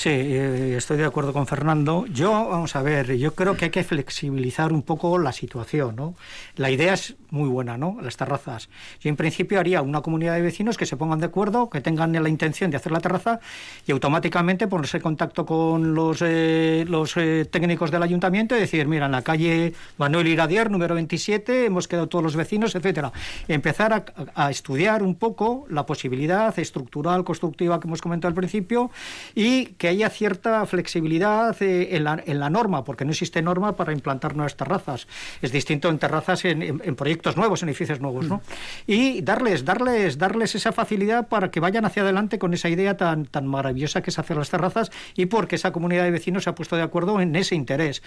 Sí, 0.00 0.08
eh, 0.08 0.76
estoy 0.78 0.96
de 0.96 1.04
acuerdo 1.04 1.34
con 1.34 1.46
Fernando. 1.46 2.06
Yo, 2.06 2.30
vamos 2.48 2.74
a 2.74 2.80
ver, 2.80 3.18
yo 3.18 3.34
creo 3.34 3.54
que 3.58 3.66
hay 3.66 3.70
que 3.70 3.84
flexibilizar 3.84 4.72
un 4.72 4.80
poco 4.80 5.18
la 5.18 5.30
situación, 5.30 5.94
¿no? 5.94 6.14
La 6.56 6.70
idea 6.70 6.94
es 6.94 7.16
muy 7.28 7.50
buena, 7.50 7.76
¿no? 7.76 7.98
Las 8.00 8.16
terrazas. 8.16 8.70
Yo 9.02 9.10
en 9.10 9.16
principio 9.16 9.60
haría 9.60 9.82
una 9.82 10.00
comunidad 10.00 10.36
de 10.36 10.40
vecinos 10.40 10.78
que 10.78 10.86
se 10.86 10.96
pongan 10.96 11.20
de 11.20 11.26
acuerdo, 11.26 11.68
que 11.68 11.82
tengan 11.82 12.14
la 12.14 12.28
intención 12.30 12.70
de 12.70 12.78
hacer 12.78 12.92
la 12.92 13.00
terraza 13.00 13.40
y 13.86 13.92
automáticamente 13.92 14.68
ponerse 14.68 14.96
en 14.96 15.02
contacto 15.02 15.44
con 15.44 15.94
los, 15.94 16.22
eh, 16.22 16.86
eh, 17.16 17.44
técnicos 17.50 17.90
del 17.90 18.02
ayuntamiento 18.02 18.56
y 18.56 18.60
decir, 18.60 18.88
mira, 18.88 19.04
en 19.04 19.12
la 19.12 19.20
calle 19.20 19.74
Manuel 19.98 20.28
Iradier, 20.28 20.70
número 20.70 20.94
27, 20.94 21.66
hemos 21.66 21.88
quedado 21.88 22.08
todos 22.08 22.24
los 22.24 22.36
vecinos, 22.36 22.74
etcétera. 22.74 23.12
Empezar 23.48 23.92
a, 23.92 24.04
a 24.34 24.50
estudiar 24.50 25.02
un 25.02 25.16
poco 25.16 25.66
la 25.68 25.84
posibilidad 25.84 26.58
estructural, 26.58 27.22
constructiva 27.22 27.78
que 27.78 27.86
hemos 27.86 28.00
comentado 28.00 28.28
al 28.28 28.34
principio 28.34 28.90
y 29.34 29.66
que 29.76 29.89
haya 29.90 30.10
cierta 30.10 30.64
flexibilidad 30.66 31.56
eh, 31.62 31.96
en, 31.96 32.04
la, 32.04 32.22
en, 32.24 32.40
la, 32.40 32.50
norma, 32.50 32.84
porque 32.84 33.04
no 33.04 33.10
existe 33.10 33.42
norma 33.42 33.76
para 33.76 33.92
implantar 33.92 34.34
nuevas 34.34 34.56
terrazas. 34.56 35.06
Es 35.42 35.52
distinto 35.52 35.88
en 35.88 35.98
terrazas 35.98 36.44
en, 36.44 36.62
en, 36.62 36.96
proyectos 36.96 37.36
nuevos, 37.36 37.62
en 37.62 37.68
edificios 37.68 38.00
nuevos, 38.00 38.26
¿no? 38.26 38.36
Mm. 38.36 38.40
Y 38.86 39.20
darles, 39.22 39.64
darles, 39.64 40.18
darles 40.18 40.54
esa 40.54 40.72
facilidad 40.72 41.28
para 41.28 41.50
que 41.50 41.60
vayan 41.60 41.84
hacia 41.84 42.02
adelante 42.02 42.38
con 42.38 42.54
esa 42.54 42.68
idea 42.68 42.96
tan, 42.96 43.26
tan 43.26 43.46
maravillosa 43.46 44.02
que 44.02 44.10
es 44.10 44.18
hacer 44.18 44.36
las 44.36 44.50
terrazas 44.50 44.90
y 45.14 45.26
porque 45.26 45.56
esa 45.56 45.72
comunidad 45.72 46.04
de 46.04 46.10
vecinos 46.10 46.44
se 46.44 46.50
ha 46.50 46.54
puesto 46.54 46.76
de 46.76 46.82
acuerdo 46.82 47.20
en 47.20 47.34
ese 47.36 47.54
interés. 47.54 48.02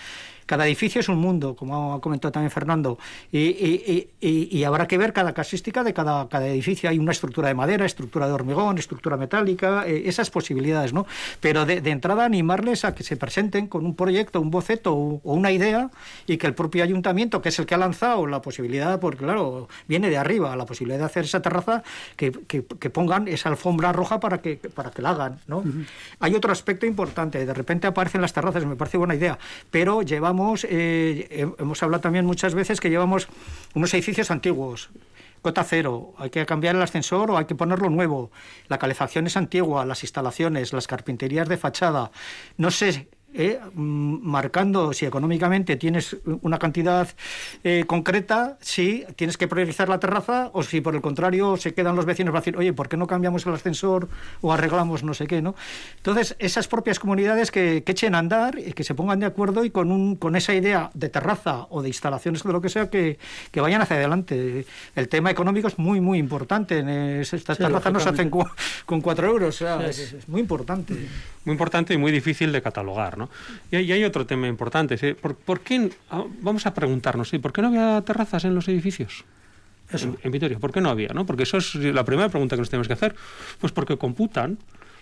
Cada 0.46 0.66
edificio 0.66 1.00
es 1.00 1.10
un 1.10 1.18
mundo, 1.18 1.56
como 1.56 1.94
ha 1.94 2.02
comentado 2.02 2.32
también 2.32 2.52
Fernando, 2.52 2.98
y, 3.32 3.40
y, 3.40 4.10
y, 4.20 4.58
y 4.58 4.64
habrá 4.64 4.88
que 4.88 4.98
ver 4.98 5.14
cada 5.14 5.34
casística 5.34 5.84
de 5.84 5.94
cada, 5.94 6.28
cada 6.28 6.48
edificio. 6.48 6.90
Hay 6.90 7.00
una 7.00 7.12
estructura 7.12 7.48
de 7.48 7.54
madera, 7.54 7.86
estructura 7.86 8.28
de 8.28 8.34
hormigón, 8.34 8.78
estructura 8.78 9.18
metálica, 9.18 9.86
eh, 9.88 10.04
esas 10.06 10.30
posibilidades, 10.30 10.94
¿no? 10.94 11.06
Pero 11.40 11.66
de, 11.66 11.73
de, 11.82 11.92
entrada 11.92 12.26
animarles 12.26 12.86
a 12.86 12.96
que 12.96 13.04
se 13.04 13.18
presenten 13.18 13.68
con 13.68 13.86
un 13.86 13.96
proyecto, 13.96 14.42
un 14.42 14.52
boceto 14.52 14.94
o, 14.94 15.22
o, 15.24 15.34
una 15.34 15.52
idea 15.52 15.90
y 16.28 16.38
que 16.38 16.48
el 16.48 16.54
propio 16.54 16.84
ayuntamiento, 16.84 17.42
que 17.42 17.50
es 17.50 17.60
el 17.60 17.66
que 17.66 17.76
ha 17.76 17.78
lanzado 17.78 18.26
la 18.28 18.42
posibilidad, 18.42 19.00
porque 19.00 19.24
claro, 19.24 19.68
viene 19.88 20.10
de 20.10 20.18
arriba, 20.18 20.56
la 20.56 20.66
posibilidad 20.66 21.00
de 21.00 21.06
hacer 21.06 21.26
esa 21.26 21.42
terraza, 21.42 21.84
que, 22.16 22.32
que, 22.32 22.66
que 22.66 22.90
pongan 22.90 23.28
esa 23.28 23.50
alfombra 23.50 23.92
roja 23.92 24.20
para 24.20 24.40
que, 24.40 24.58
para 24.58 24.92
que 24.92 25.02
la 25.02 25.12
hagan, 25.12 25.40
¿no? 25.48 25.60
Uh 25.60 25.64
-huh. 25.64 25.86
Hay 26.20 26.36
otro 26.36 26.52
aspecto 26.52 26.86
importante, 26.86 27.46
de 27.46 27.54
repente 27.54 27.88
aparecen 27.88 28.22
las 28.22 28.34
terrazas, 28.34 28.66
me 28.66 28.76
parece 28.76 28.98
buena 28.98 29.16
idea, 29.16 29.38
pero 29.72 30.02
llevamos, 30.02 30.66
eh, 30.70 31.48
hemos 31.58 31.84
hablado 31.84 32.02
también 32.02 32.26
muchas 32.26 32.54
veces 32.54 32.80
que 32.80 32.90
llevamos 32.90 33.28
unos 33.74 33.94
edificios 33.94 34.32
antiguos, 34.32 34.90
cota 35.44 35.64
cero, 35.64 36.14
hay 36.18 36.32
que 36.32 36.46
cambiar 36.48 36.76
el 36.76 36.82
ascensor 36.82 37.30
o 37.30 37.38
hay 37.38 37.46
que 37.46 37.54
ponerlo 37.54 37.90
nuevo, 37.90 38.32
la 38.70 38.80
calefacción 38.80 39.28
es 39.28 39.38
antigua, 39.38 39.86
las 39.86 40.02
instalaciones, 40.04 40.74
las 40.74 40.88
carpinterías 40.88 41.48
de 41.48 41.58
fachada, 41.58 42.12
no 42.58 42.72
sé 42.72 43.10
eh, 43.34 43.60
marcando 43.74 44.94
si 44.94 45.06
económicamente 45.06 45.76
tienes 45.76 46.18
una 46.42 46.60
cantidad 46.60 47.08
eh, 47.64 47.84
concreta, 47.88 48.58
si 48.62 49.06
tienes 49.16 49.38
que 49.38 49.48
priorizar 49.48 49.90
la 49.90 50.00
terraza 50.00 50.52
o 50.54 50.64
si 50.64 50.82
por 50.82 50.96
el 50.96 51.02
contrario 51.02 51.58
se 51.58 51.74
quedan 51.74 51.96
los 51.96 52.06
vecinos 52.06 52.32
para 52.32 52.42
decir, 52.42 52.58
oye, 52.58 52.74
¿por 52.74 52.90
qué 52.90 52.98
no 52.98 53.08
cambiamos 53.08 53.46
el 53.46 53.54
ascensor 53.54 54.08
o 54.42 54.54
arreglamos 54.54 55.04
no 55.04 55.14
sé 55.14 55.28
qué? 55.28 55.42
¿no? 55.42 55.56
Entonces, 55.98 56.36
esas 56.40 56.68
propias 56.68 57.00
comunidades 57.00 57.52
que, 57.52 57.84
que 57.84 57.92
echen 57.92 58.16
a 58.16 58.20
andar 58.20 58.60
y 58.60 58.74
que 58.74 58.84
se 58.84 58.94
pongan 58.94 59.20
de 59.20 59.26
acuerdo 59.26 59.66
y 59.66 59.70
con, 59.70 59.92
un, 59.92 60.16
con 60.16 60.36
esa 60.36 60.54
idea 60.54 60.92
de 60.94 61.10
terraza 61.10 61.68
o 61.70 61.82
de 61.82 61.88
instalaciones 61.88 62.44
de 62.44 62.52
lo 62.52 62.62
que 62.62 62.70
sea, 62.70 62.90
que, 62.90 63.18
que 63.52 63.62
vayan 63.62 63.82
hacia 63.82 63.96
adelante. 63.96 64.66
El 64.96 65.10
tema 65.10 65.32
económico 65.32 65.68
es 65.68 65.80
muy, 65.80 66.02
muy 66.02 66.20
importante. 66.20 66.80
Estas 67.22 67.58
sí, 67.58 67.64
terrazas 67.64 67.92
no 67.92 68.00
se 68.00 68.10
hacen 68.10 68.30
con, 68.30 68.46
con 68.86 69.02
cuatro 69.02 69.28
euros, 69.28 69.56
o 69.56 69.58
sea, 69.58 69.80
sí, 69.92 70.02
es, 70.02 70.14
es 70.14 70.30
muy 70.30 70.42
importante. 70.42 70.94
Muy 71.46 71.54
importante 71.54 71.94
y 71.94 71.98
muy 71.98 72.12
difícil 72.12 72.52
de 72.52 72.62
catalogar, 72.62 73.18
¿no? 73.18 73.23
Y 73.72 73.76
hay, 73.78 73.86
y 73.86 73.92
hay 73.92 74.04
otro 74.04 74.26
tema 74.26 74.48
importante. 74.48 74.98
¿sí? 74.98 75.14
¿Por, 75.14 75.36
¿Por, 75.36 75.62
qué, 75.62 75.92
vamos 76.42 76.66
a 76.66 76.74
preguntarnos, 76.74 77.30
¿sí? 77.30 77.40
¿por 77.40 77.54
qué 77.54 77.62
no 77.62 77.70
había 77.70 78.02
terrazas 78.02 78.46
en 78.46 78.56
los 78.56 78.68
edificios? 78.68 79.26
Eso. 79.92 80.08
En, 80.08 80.18
en, 80.24 80.32
Vitoria, 80.32 80.60
¿por 80.60 80.72
qué 80.72 80.82
no 80.82 80.90
había? 80.90 81.10
¿no? 81.10 81.26
Porque 81.26 81.44
eso 81.44 81.58
es 81.58 81.76
la 81.76 82.04
primera 82.04 82.30
pregunta 82.30 82.56
que 82.56 82.62
nos 82.62 82.70
tenemos 82.70 82.88
que 82.88 82.94
hacer. 82.94 83.16
Pues 83.60 83.72
porque 83.72 83.98
computan, 83.98 84.58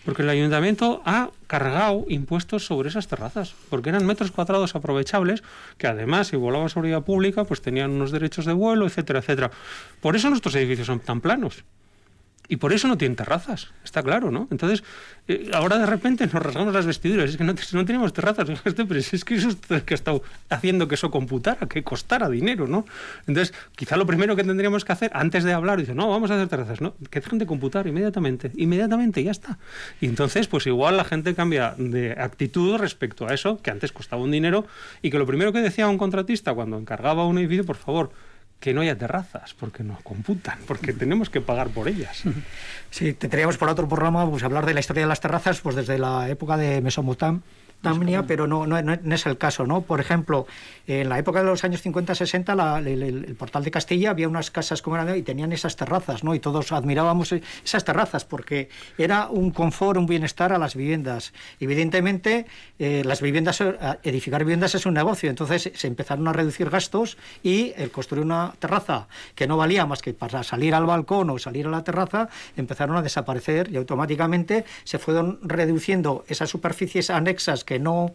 porque 0.06 0.24
el 0.24 0.30
ayuntamiento 0.30 1.02
ha 1.06 1.30
cargado 1.48 2.06
impuestos 2.10 2.66
sobre 2.66 2.90
esas 2.90 3.08
terrazas, 3.08 3.54
porque 3.70 3.90
eran 3.90 4.06
metros 4.06 4.32
cuadrados 4.32 4.76
aprovechables, 4.76 5.44
que 5.78 5.88
además, 5.88 6.28
si 6.28 6.36
volaba 6.36 6.70
sobre 6.70 6.90
vía 6.90 7.02
pública, 7.02 7.44
pues 7.44 7.62
tenían 7.62 7.92
unos 7.92 8.12
derechos 8.12 8.46
de 8.46 8.54
vuelo, 8.54 8.88
etcétera, 8.88 9.20
etcétera. 9.20 9.52
Por 10.02 10.16
eso 10.16 10.30
nuestros 10.30 10.56
edificios 10.56 10.88
son 10.88 11.00
tan 11.00 11.22
planos. 11.22 11.64
Y 12.52 12.58
por 12.58 12.74
eso 12.74 12.90
no 12.90 12.98
tienen 12.98 13.16
terrazas, 13.16 13.70
está 13.82 14.04
claro, 14.04 14.30
¿no? 14.30 14.50
Entonces, 14.52 14.84
eh, 15.30 15.50
ahora 15.54 15.78
de 15.78 15.86
repente 15.86 16.26
nos 16.26 16.44
rasgamos 16.44 16.74
las 16.74 16.86
vestiduras, 16.86 17.30
es 17.30 17.38
que 17.38 17.46
no, 17.46 17.56
no 17.72 17.86
tenemos 17.86 18.12
terrazas, 18.12 18.46
pero 18.76 19.00
es 19.00 19.24
que 19.24 19.36
eso 19.36 19.48
es 19.48 19.84
que 19.84 19.94
ha 19.94 19.96
estado 19.96 20.22
haciendo 20.50 20.90
que 20.90 20.96
eso 20.96 21.10
computara, 21.12 21.70
que 21.70 21.82
costara 21.82 22.28
dinero, 22.28 22.68
¿no? 22.68 22.86
Entonces, 23.26 23.54
quizá 23.78 23.96
lo 23.96 24.06
primero 24.06 24.36
que 24.36 24.44
tendríamos 24.44 24.84
que 24.84 24.92
hacer, 24.92 25.12
antes 25.14 25.46
de 25.46 25.54
hablar, 25.54 25.80
dice, 25.80 25.96
no, 25.96 26.10
vamos 26.10 26.30
a 26.30 26.34
hacer 26.34 26.50
terrazas, 26.50 26.82
¿no? 26.82 26.94
Que 27.10 27.22
dejen 27.22 27.40
de 27.40 27.46
computar 27.46 27.88
inmediatamente, 27.88 28.52
inmediatamente, 28.58 29.24
ya 29.24 29.32
está. 29.32 29.58
Y 30.02 30.08
entonces, 30.08 30.50
pues 30.50 30.68
igual 30.68 30.98
la 30.98 31.06
gente 31.06 31.34
cambia 31.34 31.74
de 31.78 32.12
actitud 32.20 32.76
respecto 32.76 33.30
a 33.30 33.34
eso, 33.34 33.62
que 33.62 33.72
antes 33.72 33.94
costaba 33.94 34.22
un 34.24 34.32
dinero, 34.32 34.66
y 35.02 35.10
que 35.10 35.18
lo 35.18 35.26
primero 35.26 35.54
que 35.54 35.62
decía 35.62 35.88
un 35.88 35.98
contratista 35.98 36.54
cuando 36.54 36.78
encargaba 36.78 37.26
un 37.26 37.38
edificio, 37.38 37.64
por 37.66 37.78
favor, 37.78 38.12
que 38.62 38.74
no 38.74 38.82
haya 38.82 38.98
terrazas, 38.98 39.54
porque 39.56 39.84
no 39.84 39.98
computan, 40.04 40.60
porque 40.68 40.94
tenemos 40.94 41.30
que 41.30 41.42
pagar 41.42 41.70
por 41.70 41.90
ellas. 41.90 42.24
Sí, 42.94 43.14
tendríamos 43.14 43.58
por 43.58 43.70
otro 43.70 43.88
programa 43.88 44.30
pues, 44.30 44.44
hablar 44.44 44.66
de 44.66 44.74
la 44.74 44.82
historia 44.82 45.04
de 45.04 45.08
las 45.08 45.22
terrazas 45.22 45.62
pues 45.62 45.78
desde 45.78 45.98
la 45.98 46.28
época 46.28 46.58
de 46.58 46.82
Mesopotamia 46.82 47.42
pero 48.28 48.48
no, 48.48 48.68
no, 48.68 48.82
no, 48.82 49.16
es 49.16 49.26
el 49.26 49.38
caso, 49.38 49.66
¿no? 49.66 49.82
Por 49.82 50.00
ejemplo, 50.00 50.46
en 50.88 51.10
la 51.10 51.18
época 51.18 51.40
de 51.40 51.46
los 51.46 51.64
años 51.64 51.84
50-60, 51.84 52.56
la, 52.56 52.78
el, 52.80 53.02
el, 53.02 53.36
portal 53.36 53.64
de 53.64 53.72
Castilla 53.72 54.12
había 54.12 54.28
unas 54.28 54.52
casas 54.52 54.82
como 54.82 54.98
eran 54.98 55.18
y 55.18 55.24
tenían 55.24 55.52
esas 55.52 55.76
terrazas, 55.76 56.24
¿no? 56.24 56.36
Y 56.36 56.40
todos 56.40 56.72
admirábamos 56.72 57.32
esas 57.32 57.84
terrazas 57.84 58.24
porque 58.24 58.70
era 58.98 59.28
un 59.30 59.52
confort, 59.52 59.98
un 59.98 60.06
bienestar 60.06 60.54
a 60.54 60.60
las 60.60 60.76
viviendas. 60.76 61.34
Evidentemente, 61.60 62.46
eh, 62.78 63.02
las 63.04 63.22
viviendas, 63.22 63.62
edificar 64.04 64.44
viviendas 64.44 64.76
es 64.76 64.86
un 64.86 64.94
negocio, 64.94 65.30
entonces 65.30 65.72
se 65.74 65.88
empezaron 65.88 66.28
a 66.28 66.34
reducir 66.34 66.70
gastos 66.70 67.18
y 67.42 67.74
el 67.78 67.90
construir 67.90 68.24
una 68.24 68.51
terraza 68.60 69.08
que 69.36 69.48
no 69.48 69.58
valía 69.58 69.86
más 69.86 70.02
que 70.02 70.14
para 70.14 70.44
salir 70.44 70.76
al 70.76 70.86
balcón 70.86 71.30
o 71.30 71.40
salir 71.40 71.68
a 71.68 71.70
la 71.70 71.84
terraza, 71.84 72.30
empezaron 72.56 72.98
a 72.98 73.02
desaparecer 73.02 73.72
y 73.72 73.78
automáticamente 73.78 74.66
se 74.84 75.00
fueron 75.00 75.40
reduciendo 75.44 76.24
esas 76.28 76.50
superficies 76.50 77.10
anexas 77.10 77.64
que 77.64 77.80
no 77.80 78.14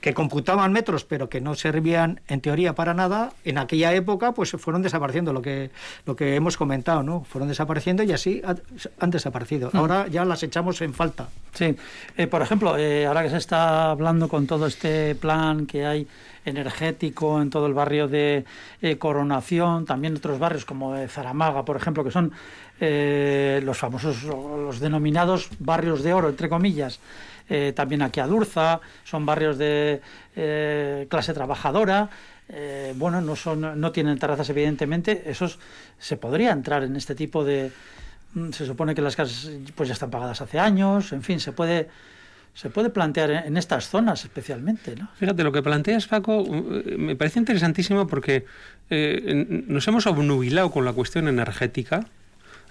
que 0.00 0.14
computaban 0.14 0.72
metros 0.72 1.04
pero 1.04 1.28
que 1.28 1.40
no 1.40 1.54
servían 1.54 2.20
en 2.28 2.40
teoría 2.40 2.74
para 2.74 2.94
nada 2.94 3.32
en 3.44 3.58
aquella 3.58 3.92
época 3.94 4.32
pues 4.32 4.50
fueron 4.52 4.82
desapareciendo 4.82 5.32
lo 5.32 5.42
que 5.42 5.70
lo 6.06 6.16
que 6.16 6.36
hemos 6.36 6.56
comentado 6.56 7.02
no 7.02 7.24
fueron 7.24 7.48
desapareciendo 7.48 8.02
y 8.02 8.12
así 8.12 8.42
han 8.98 9.10
desaparecido. 9.10 9.70
Ahora 9.72 10.06
ya 10.08 10.24
las 10.24 10.42
echamos 10.42 10.80
en 10.80 10.94
falta. 10.94 11.28
Sí. 11.52 11.76
Eh, 12.16 12.26
por 12.26 12.42
ejemplo 12.42 12.76
eh, 12.76 13.06
ahora 13.06 13.22
que 13.22 13.30
se 13.30 13.36
está 13.36 13.90
hablando 13.90 14.28
con 14.28 14.46
todo 14.46 14.66
este 14.66 15.14
plan 15.14 15.66
que 15.66 15.84
hay 15.84 16.06
energético 16.44 17.42
en 17.42 17.50
todo 17.50 17.66
el 17.66 17.74
barrio 17.74 18.08
de 18.08 18.44
eh, 18.80 18.96
Coronación 18.96 19.84
también 19.84 20.16
otros 20.16 20.38
barrios 20.38 20.64
como 20.64 20.96
Zaramaga 21.08 21.64
por 21.64 21.76
ejemplo 21.76 22.02
que 22.02 22.10
son 22.10 22.32
los 22.80 23.76
famosos 23.76 24.22
los 24.22 24.80
denominados 24.80 25.50
barrios 25.58 26.02
de 26.02 26.14
oro 26.14 26.30
entre 26.30 26.48
comillas 26.48 26.98
eh, 27.52 27.72
también 27.74 28.00
aquí 28.00 28.20
a 28.20 28.28
Durza, 28.28 28.80
son 29.02 29.26
barrios 29.26 29.58
de 29.58 30.00
eh, 30.36 31.06
clase 31.10 31.34
trabajadora, 31.34 32.08
eh, 32.48 32.94
bueno, 32.96 33.20
no, 33.20 33.34
son, 33.34 33.80
no 33.80 33.90
tienen 33.90 34.18
terrazas 34.20 34.48
evidentemente, 34.50 35.24
esos 35.26 35.58
se 35.98 36.16
podría 36.16 36.52
entrar 36.52 36.84
en 36.84 36.94
este 36.94 37.16
tipo 37.16 37.44
de... 37.44 37.72
Se 38.52 38.64
supone 38.64 38.94
que 38.94 39.02
las 39.02 39.16
casas 39.16 39.50
pues 39.74 39.88
ya 39.88 39.94
están 39.94 40.10
pagadas 40.10 40.40
hace 40.40 40.60
años, 40.60 41.12
en 41.12 41.24
fin, 41.24 41.40
se 41.40 41.50
puede 41.50 41.88
se 42.54 42.68
puede 42.68 42.90
plantear 42.90 43.30
en 43.30 43.56
estas 43.56 43.88
zonas 43.88 44.24
especialmente. 44.24 44.94
¿no? 44.94 45.08
Fíjate, 45.16 45.42
lo 45.42 45.52
que 45.52 45.62
planteas, 45.62 46.06
Paco, 46.06 46.44
me 46.44 47.16
parece 47.16 47.38
interesantísimo 47.38 48.06
porque 48.06 48.44
nos 49.68 49.86
hemos 49.88 50.06
obnubilado 50.06 50.70
con 50.70 50.84
la 50.84 50.92
cuestión 50.92 51.26
energética 51.28 52.06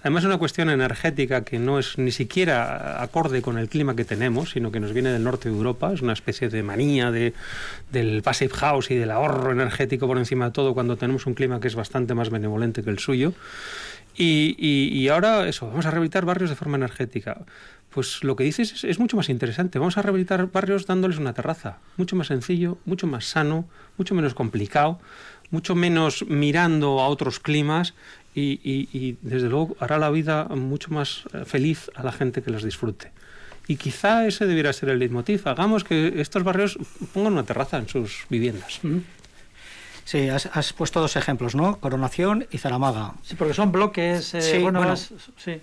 Además, 0.00 0.24
una 0.24 0.38
cuestión 0.38 0.70
energética 0.70 1.44
que 1.44 1.58
no 1.58 1.78
es 1.78 1.98
ni 1.98 2.10
siquiera 2.10 3.02
acorde 3.02 3.42
con 3.42 3.58
el 3.58 3.68
clima 3.68 3.94
que 3.94 4.04
tenemos, 4.04 4.50
sino 4.50 4.72
que 4.72 4.80
nos 4.80 4.92
viene 4.92 5.10
del 5.10 5.24
norte 5.24 5.50
de 5.50 5.54
Europa. 5.54 5.92
Es 5.92 6.00
una 6.00 6.14
especie 6.14 6.48
de 6.48 6.62
manía 6.62 7.10
de, 7.10 7.34
del 7.92 8.22
passive 8.22 8.54
house 8.54 8.90
y 8.90 8.96
del 8.96 9.10
ahorro 9.10 9.52
energético 9.52 10.06
por 10.06 10.16
encima 10.16 10.46
de 10.46 10.50
todo 10.52 10.72
cuando 10.72 10.96
tenemos 10.96 11.26
un 11.26 11.34
clima 11.34 11.60
que 11.60 11.68
es 11.68 11.74
bastante 11.74 12.14
más 12.14 12.30
benevolente 12.30 12.82
que 12.82 12.90
el 12.90 12.98
suyo. 12.98 13.34
Y, 14.16 14.56
y, 14.58 14.88
y 14.98 15.08
ahora, 15.08 15.46
eso, 15.48 15.66
vamos 15.68 15.86
a 15.86 15.90
rehabilitar 15.90 16.24
barrios 16.24 16.50
de 16.50 16.56
forma 16.56 16.76
energética. 16.76 17.38
Pues 17.90 18.22
lo 18.22 18.36
que 18.36 18.44
dices 18.44 18.72
es, 18.72 18.84
es, 18.84 18.98
mucho 18.98 19.16
más 19.16 19.28
interesante. 19.28 19.78
Vamos 19.78 19.98
a 19.98 20.02
rehabilitar 20.02 20.50
barrios 20.50 20.86
dándoles 20.86 21.18
una 21.18 21.34
terraza. 21.34 21.78
Mucho 21.96 22.16
más 22.16 22.28
sencillo, 22.28 22.78
mucho 22.86 23.06
más 23.06 23.26
sano, 23.26 23.68
mucho 23.98 24.14
menos 24.14 24.34
complicado, 24.34 25.00
mucho 25.50 25.74
menos 25.74 26.24
mirando 26.28 27.00
a 27.00 27.08
otros 27.08 27.40
climas 27.40 27.94
y, 28.34 29.16
desde 29.22 29.48
luego 29.48 29.76
hará 29.80 29.98
la 29.98 30.10
vida 30.10 30.44
mucho 30.44 30.90
más 30.90 31.24
feliz 31.46 31.90
a 31.94 32.02
la 32.02 32.12
gente 32.12 32.42
que 32.42 32.50
las 32.50 32.62
disfrute. 32.62 33.12
Y 33.66 33.76
quizá 33.76 34.26
ese 34.26 34.46
debiera 34.46 34.72
ser 34.72 34.88
el 34.88 34.98
leitmotiv. 34.98 35.46
Hagamos 35.46 35.84
que 35.84 36.20
estos 36.20 36.42
barrios 36.42 36.78
pongan 37.12 37.34
una 37.34 37.44
terraza 37.44 37.78
en 37.78 37.88
sus 37.88 38.26
viviendas. 38.28 38.80
Mm. 38.82 38.98
Sí, 40.10 40.28
has, 40.28 40.46
has, 40.52 40.72
puesto 40.72 41.00
dos 41.00 41.14
ejemplos, 41.14 41.54
¿no? 41.54 41.76
Coronación 41.76 42.44
y 42.50 42.58
Zaramaga. 42.58 43.14
Sí, 43.22 43.36
porque 43.36 43.54
son 43.54 43.70
bloques. 43.70 44.34
Eh, 44.34 44.42
sí, 44.42 44.58
bueno, 44.58 44.96
sí. 44.96 45.60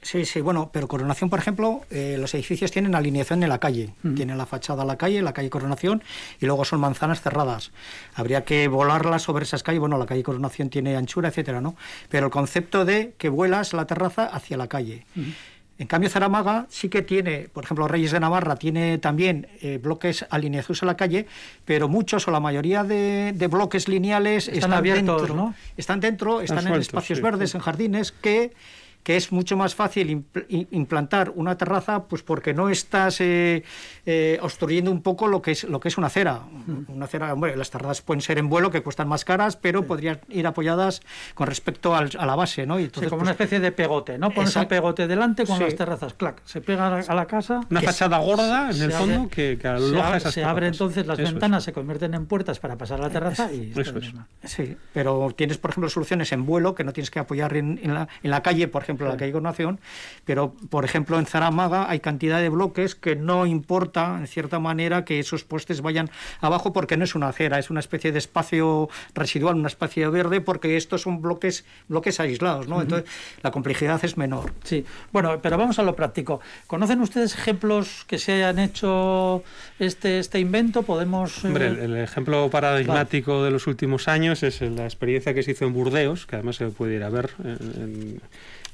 Sí, 0.00 0.24
sí, 0.24 0.40
bueno, 0.40 0.70
pero 0.72 0.86
Coronación, 0.86 1.28
por 1.28 1.40
ejemplo, 1.40 1.80
eh, 1.90 2.16
los 2.16 2.32
edificios 2.34 2.70
tienen 2.70 2.94
alineación 2.94 3.42
en 3.42 3.48
la 3.48 3.58
calle. 3.58 3.92
Uh 4.04 4.08
-huh. 4.10 4.14
Tienen 4.14 4.38
la 4.38 4.46
fachada 4.46 4.84
a 4.84 4.86
la 4.86 4.96
calle, 4.96 5.20
la 5.22 5.32
calle 5.32 5.50
Coronación, 5.50 6.04
y 6.40 6.46
luego 6.46 6.64
son 6.64 6.78
manzanas 6.78 7.20
cerradas. 7.20 7.72
Habría 8.14 8.44
que 8.44 8.68
volarlas 8.68 9.22
sobre 9.22 9.42
esas 9.42 9.64
calles. 9.64 9.80
Bueno, 9.80 9.98
la 9.98 10.06
calle 10.06 10.22
Coronación 10.22 10.70
tiene 10.70 10.94
anchura, 10.94 11.30
etcétera, 11.30 11.60
¿no? 11.60 11.74
Pero 12.10 12.26
el 12.26 12.30
concepto 12.30 12.84
de 12.84 13.14
que 13.18 13.28
vuelas 13.28 13.72
la 13.72 13.86
terraza 13.86 14.24
hacia 14.24 14.56
la 14.56 14.68
calle. 14.68 15.04
Uh 15.16 15.20
-huh. 15.20 15.34
En 15.80 15.86
cambio, 15.86 16.10
Zaramaga 16.10 16.66
sí 16.68 16.90
que 16.90 17.00
tiene, 17.00 17.48
por 17.50 17.64
ejemplo, 17.64 17.88
Reyes 17.88 18.12
de 18.12 18.20
Navarra 18.20 18.56
tiene 18.56 18.98
también 18.98 19.48
eh, 19.62 19.78
bloques 19.82 20.26
alineados 20.28 20.82
a 20.82 20.86
la 20.86 20.94
calle, 20.94 21.26
pero 21.64 21.88
muchos 21.88 22.28
o 22.28 22.30
la 22.30 22.38
mayoría 22.38 22.84
de, 22.84 23.32
bloques 23.50 23.88
lineales 23.88 24.48
están, 24.48 24.74
abiertos, 24.74 25.22
dentro, 25.22 25.34
¿no? 25.34 25.54
Están 25.78 26.00
dentro, 26.00 26.42
están, 26.42 26.66
en 26.66 26.74
espacios 26.74 27.22
verdes, 27.22 27.54
en 27.54 27.62
jardines, 27.62 28.12
que 28.12 28.52
que 29.02 29.16
es 29.16 29.32
mucho 29.32 29.56
más 29.56 29.74
fácil 29.74 30.24
implantar 30.48 31.32
una 31.34 31.56
terraza 31.56 32.04
pues 32.04 32.22
porque 32.22 32.52
no 32.52 32.68
estás 32.68 33.20
eh, 33.20 33.62
eh, 34.04 34.38
obstruyendo 34.42 34.90
un 34.90 35.02
poco 35.02 35.26
lo 35.26 35.40
que 35.40 35.52
es 35.52 35.64
lo 35.64 35.80
que 35.80 35.88
es 35.88 35.96
una 35.96 36.08
acera. 36.08 36.42
Una 36.88 37.06
acera 37.06 37.32
bueno, 37.32 37.56
las 37.56 37.70
terrazas 37.70 38.02
pueden 38.02 38.20
ser 38.20 38.38
en 38.38 38.48
vuelo 38.48 38.70
que 38.70 38.82
cuestan 38.82 39.08
más 39.08 39.24
caras 39.24 39.56
pero 39.56 39.86
podrían 39.86 40.20
ir 40.28 40.46
apoyadas 40.46 41.00
con 41.34 41.46
respecto 41.46 41.94
a 41.94 42.04
la 42.04 42.36
base 42.36 42.66
no 42.66 42.78
y 42.78 42.84
entonces, 42.84 43.08
como 43.08 43.22
una 43.22 43.32
pues 43.32 43.40
especie 43.40 43.60
de 43.60 43.72
pegote 43.72 44.18
no 44.18 44.30
pones 44.30 44.54
un 44.56 44.66
pegote 44.66 45.06
delante 45.06 45.46
con 45.46 45.58
las 45.58 45.74
terrazas 45.74 46.14
clac 46.14 46.42
se 46.44 46.60
pega 46.60 47.00
a 47.00 47.14
la 47.14 47.26
casa. 47.26 47.60
Una 47.70 47.80
fachada 47.80 48.18
gorda 48.18 48.70
en 48.70 48.82
el 48.82 48.92
fondo 48.92 49.28
que, 49.28 49.56
que 49.58 49.68
aloja 49.68 50.12
se 50.12 50.16
esas 50.18 50.34
se 50.34 50.44
abre 50.44 50.66
entonces 50.66 51.06
las 51.06 51.18
ventanas 51.18 51.64
se 51.64 51.72
convierten 51.72 52.14
en 52.14 52.26
puertas 52.26 52.58
para 52.58 52.76
pasar 52.76 53.00
a 53.00 53.04
la 53.04 53.10
terraza 53.10 53.50
y 53.52 53.72
eso 53.76 53.98
es. 53.98 54.12
sí 54.44 54.76
pero 54.92 55.32
tienes 55.34 55.58
por 55.58 55.70
ejemplo 55.70 55.88
soluciones 55.88 56.32
en 56.32 56.44
vuelo 56.44 56.74
que 56.74 56.84
no 56.84 56.92
tienes 56.92 57.10
que 57.10 57.18
apoyar 57.18 57.56
en, 57.56 57.80
en, 57.82 57.94
la, 57.94 58.08
en 58.22 58.30
la 58.30 58.42
calle 58.42 58.68
por 58.68 58.82
ejemplo 58.82 58.89
ejemplo, 58.90 59.08
la 59.08 59.16
que 59.16 59.24
hay 59.24 59.32
nación, 59.32 59.78
pero 60.24 60.52
por 60.68 60.84
ejemplo 60.84 61.18
en 61.18 61.26
Zaramaga 61.26 61.88
hay 61.88 62.00
cantidad 62.00 62.40
de 62.40 62.48
bloques 62.48 62.94
que 62.94 63.14
no 63.14 63.46
importa, 63.46 64.16
en 64.18 64.26
cierta 64.26 64.58
manera, 64.58 65.04
que 65.04 65.20
esos 65.20 65.44
postes 65.44 65.80
vayan 65.80 66.10
abajo 66.40 66.72
porque 66.72 66.96
no 66.96 67.04
es 67.04 67.14
una 67.14 67.28
acera, 67.28 67.58
es 67.58 67.70
una 67.70 67.80
especie 67.80 68.10
de 68.12 68.18
espacio 68.18 68.88
residual, 69.14 69.54
una 69.56 69.68
especie 69.68 70.08
verde, 70.08 70.40
porque 70.40 70.76
estos 70.76 71.02
son 71.02 71.22
bloques, 71.22 71.64
bloques 71.88 72.18
aislados, 72.20 72.68
¿no? 72.68 72.82
Entonces 72.82 73.08
la 73.42 73.50
complejidad 73.50 74.04
es 74.04 74.16
menor. 74.16 74.52
Sí, 74.64 74.84
bueno, 75.12 75.38
pero 75.40 75.56
vamos 75.56 75.78
a 75.78 75.82
lo 75.82 75.94
práctico. 75.94 76.40
¿Conocen 76.66 77.00
ustedes 77.00 77.34
ejemplos 77.34 78.04
que 78.06 78.18
se 78.18 78.32
hayan 78.32 78.58
hecho 78.58 79.42
este, 79.78 80.18
este 80.18 80.40
invento? 80.40 80.82
Podemos... 80.82 81.44
Eh, 81.44 81.48
Hombre, 81.48 81.68
el, 81.68 81.96
ejemplo 81.96 82.50
paradigmático 82.50 83.44
de 83.44 83.50
los 83.50 83.66
últimos 83.66 84.08
años 84.08 84.42
es 84.42 84.60
la 84.60 84.84
experiencia 84.84 85.32
que 85.34 85.42
se 85.42 85.52
hizo 85.52 85.64
en 85.64 85.72
Burdeos, 85.72 86.26
que 86.26 86.36
además 86.36 86.56
se 86.56 86.66
puede 86.66 86.96
ir 86.96 87.04
a 87.04 87.10
ver 87.10 87.30
en 87.44 87.60
en 87.76 88.20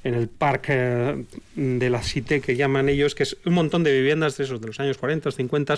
el 0.05 0.29
parque 0.29 1.25
de 1.55 1.91
la 1.91 2.03
Cité 2.03 2.41
que 2.41 2.57
llaman 2.57 2.88
ellos, 2.88 3.15
que 3.15 3.25
es 3.25 3.37
un 3.45 3.55
montón 3.55 3.83
de 3.83 3.93
viviendas 3.93 4.37
de 4.37 4.45
esos 4.45 4.61
de 4.61 4.69
los 4.69 4.79
años 4.79 4.99
40, 4.99 5.31
50, 5.31 5.76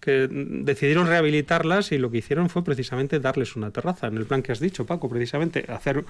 que 0.00 0.28
decidieron 0.30 1.06
rehabilitarlas 1.06 1.92
y 1.92 1.98
lo 1.98 2.10
que 2.10 2.18
hicieron 2.18 2.50
fue 2.50 2.64
precisamente 2.64 3.18
darles 3.20 3.56
una 3.56 3.70
terraza, 3.70 4.08
en 4.08 4.16
el 4.16 4.26
plan 4.26 4.42
que 4.42 4.52
has 4.52 4.60
dicho, 4.60 4.84
Paco, 4.84 5.08
precisamente 5.08 5.64
hacer 5.68 6.04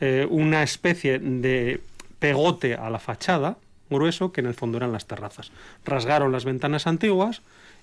eh, 0.00 0.26
una 0.28 0.62
especie 0.62 1.18
de 1.18 1.80
pegote 2.18 2.74
a 2.74 2.90
la 2.90 2.98
fachada 2.98 3.58
grueso 3.90 4.32
que 4.32 4.40
en 4.40 4.46
el 4.46 4.54
fondo 4.54 4.78
eran 4.78 4.92
las 4.92 5.06
terrazas. 5.06 5.52
Rasgaron 5.84 6.32
las 6.32 6.44
ventanas 6.44 6.86
antiguas 6.86 7.42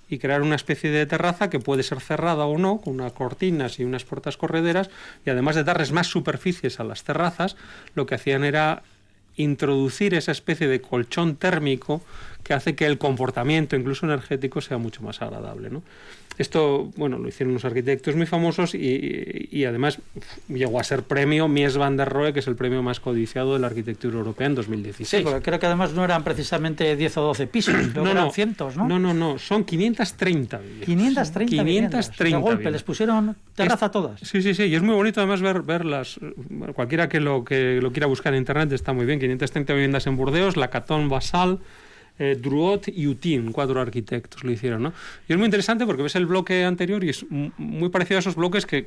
y 0.10 0.20
crearon 0.20 0.48
una 0.48 0.56
especie 0.56 0.92
de 0.92 1.06
terraza 1.06 1.50
que 1.50 1.60
puede 1.60 1.84
ser 1.84 2.02
cerrada 2.02 2.46
o 2.46 2.58
no, 2.58 2.80
con 2.82 2.96
unas 2.96 3.14
cortinas 3.14 3.80
y 3.80 3.86
unas 3.86 4.04
puertas 4.04 4.36
correderas, 4.36 4.90
y 5.26 5.30
además 5.30 5.56
de 5.56 5.64
darles 5.64 5.92
más 5.94 6.08
superficies 6.08 6.80
a 6.80 6.84
las 6.84 7.04
terrazas, 7.04 7.56
lo 7.96 8.06
que 8.06 8.16
hacían 8.16 8.44
era 8.44 8.84
introducir 9.36 10.14
esa 10.14 10.32
especie 10.32 10.68
de 10.68 10.82
colchón 10.82 11.36
térmico 11.36 12.02
que 12.44 12.54
hace 12.54 12.76
que 12.76 12.86
el 12.86 12.98
comportamiento, 12.98 13.76
incluso 13.76 14.06
energético, 14.06 14.62
sea 14.62 14.78
mucho 14.78 15.02
más 15.02 15.22
agradable. 15.22 15.70
¿no? 15.70 15.84
Esto, 16.38 16.92
bueno, 16.96 17.18
lo 17.18 17.28
hicieron 17.28 17.52
unos 17.52 17.66
arquitectos 17.66 18.16
muy 18.16 18.26
famosos 18.26 18.74
y, 18.74 19.66
además 19.66 20.00
llegó 20.48 20.80
a 20.80 20.84
ser 20.84 21.04
premio 21.04 21.48
Mies 21.48 21.78
van 21.78 21.98
der 21.98 22.10
Rohe, 22.10 22.34
que 22.34 22.40
es 22.40 22.48
el 22.48 22.56
premio 22.56 22.82
más 22.82 23.00
codiciado 23.00 23.54
de 23.54 23.60
la 23.60 23.68
arquitectura 23.68 24.18
europea 24.18 24.48
en 24.48 24.56
2016. 24.56 25.24
porque 25.24 25.42
creo 25.42 25.60
que 25.60 25.66
además 25.68 25.94
no 25.94 26.04
eran 26.04 26.24
precisamente 26.24 26.96
10 26.96 27.18
o 27.18 27.22
12 27.22 27.48
pisos, 27.48 27.76
no, 27.96 28.10
eran 28.10 28.26
no, 28.26 28.32
cientos, 28.32 28.76
¿no? 28.76 28.88
No, 28.88 28.98
no, 28.98 29.14
no, 29.14 29.38
son 29.38 29.64
530 29.64 30.58
viviendas. 30.58 30.86
530 30.86 31.64
530 31.64 32.38
De 32.38 32.42
golpe, 32.42 32.72
les 32.72 32.84
pusieron 32.84 33.36
terraza 33.56 33.88
a 33.88 33.92
todas. 33.92 34.20
Sí, 34.22 34.42
sí, 34.42 34.54
sí, 34.54 34.64
y 34.64 34.76
es 34.76 34.82
muy 34.82 34.96
bonito 34.96 35.20
además 35.20 35.42
ver, 35.42 35.62
verlas. 35.62 36.20
Cualquiera 36.74 37.10
que 37.10 37.20
lo, 37.20 37.44
que 37.44 37.80
lo 37.82 37.92
quiera 37.92 38.08
buscar 38.08 38.34
en 38.34 38.40
internet 38.40 38.72
está 38.72 38.94
muy 38.94 39.06
bien. 39.06 39.20
530 39.20 39.74
viviendas 39.74 40.08
en 40.08 40.18
Burdeos, 40.18 40.58
la 40.58 40.70
Catón 40.70 41.10
Basal, 41.10 41.60
eh, 42.24 42.38
Druot 42.40 42.88
y 42.90 43.08
Utin, 43.08 43.52
cuatro 43.52 43.82
arquitectos 43.82 44.44
lo 44.44 44.52
hicieron. 44.52 44.84
¿no? 44.84 44.94
Y 45.28 45.34
es 45.34 45.40
muy 45.40 45.46
interesante 45.46 45.88
porque 45.88 46.04
ves 46.04 46.16
el 46.16 46.28
bloque 46.28 46.64
anterior 46.64 47.04
y 47.04 47.10
es 47.10 47.26
muy 47.32 47.90
parecido 47.90 48.18
a 48.18 48.20
esos 48.20 48.36
bloques 48.36 48.68
que, 48.68 48.86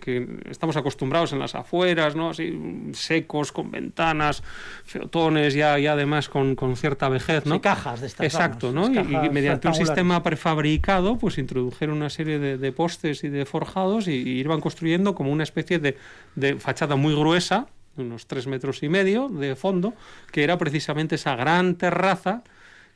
estamos 0.49 0.77
acostumbrados 0.77 1.33
en 1.33 1.41
las 1.41 1.57
afueras, 1.57 2.15
¿no? 2.15 2.31
así 2.31 2.57
secos, 2.93 3.51
con 3.51 3.73
ventanas, 3.73 4.45
feotones, 4.85 5.55
ya, 5.55 5.81
y 5.81 5.89
además 5.89 6.29
con, 6.29 6.57
cierta 6.77 7.09
vejez. 7.09 7.45
¿no? 7.45 7.61
cajas 7.61 8.03
de 8.03 8.07
estas 8.07 8.25
Exacto, 8.25 8.71
¿no? 8.71 8.87
Y, 8.87 9.31
mediante 9.31 9.67
un 9.67 9.75
sistema 9.75 10.23
prefabricado, 10.23 11.19
pues 11.19 11.37
introdujeron 11.39 11.97
una 11.97 12.11
serie 12.11 12.39
de, 12.39 12.73
postes 12.73 13.25
y 13.25 13.31
de 13.31 13.47
forjados 13.47 14.07
y, 14.07 14.13
iban 14.13 14.61
construyendo 14.61 15.17
como 15.17 15.33
una 15.33 15.43
especie 15.43 15.81
de, 15.81 15.97
de 16.37 16.55
fachada 16.61 16.95
muy 16.95 17.17
gruesa, 17.17 17.67
unos 17.97 18.29
tres 18.29 18.47
metros 18.47 18.85
y 18.85 18.89
medio 18.89 19.29
de 19.29 19.57
fondo, 19.57 19.93
que 20.31 20.45
era 20.45 20.57
precisamente 20.57 21.17
esa 21.17 21.35
gran 21.35 21.75
terraza 21.75 22.45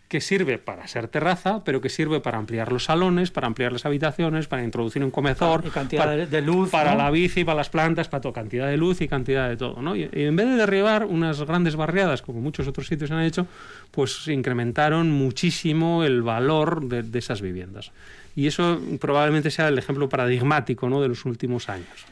que 0.09 0.23
sirve 0.23 0.57
para 0.57 0.88
ser 0.88 1.09
terraza, 1.09 1.62
pero 1.64 1.83
que 1.83 1.90
sirve 1.90 2.21
para 2.21 2.38
ampliar 2.38 2.73
los 2.73 2.85
salones, 2.85 3.31
para 3.31 3.47
ampliar 3.47 3.73
las 3.73 3.85
habitaciones, 3.85 4.49
para 4.49 4.64
introducir 4.64 5.05
un 5.05 5.11
comedor, 5.11 5.62
y 5.66 5.71
cantidad 5.71 6.05
para, 6.05 6.27
de 6.27 6.42
luz, 6.42 6.71
para 6.71 6.94
la 6.94 7.11
bici, 7.11 7.44
para 7.44 7.57
las 7.57 7.68
plantas, 7.68 8.09
para 8.09 8.23
toda 8.23 8.33
cantidad 8.33 8.66
de 8.66 8.79
luz 8.79 9.03
y 9.03 9.09
cantidad 9.09 9.49
de 9.49 9.59
todo. 9.59 9.83
¿no? 9.83 9.94
Y, 9.94 10.09
en 10.11 10.35
vez 10.35 10.47
de 10.47 10.57
derribar 10.57 11.05
unas 11.05 11.42
grandes 11.42 11.77
barriadas, 11.77 12.23
como 12.23 12.40
muchos 12.40 12.66
otros 12.66 12.87
sitios 12.87 13.11
han 13.11 13.21
hecho, 13.21 13.47
pues 13.90 14.27
incrementaron 14.29 15.11
muchísimo 15.11 16.03
el 16.05 16.23
valor 16.23 16.88
de, 16.88 17.18
esas 17.18 17.42
viviendas. 17.42 17.92
Y 18.35 18.47
eso 18.47 18.81
probablemente 19.01 19.51
sea 19.51 19.68
el 19.68 19.77
ejemplo 19.77 20.09
paradigmático 20.09 20.88
¿no? 20.88 21.03
de 21.03 21.09
los 21.09 21.25
últimos 21.27 21.68
años. 21.68 22.07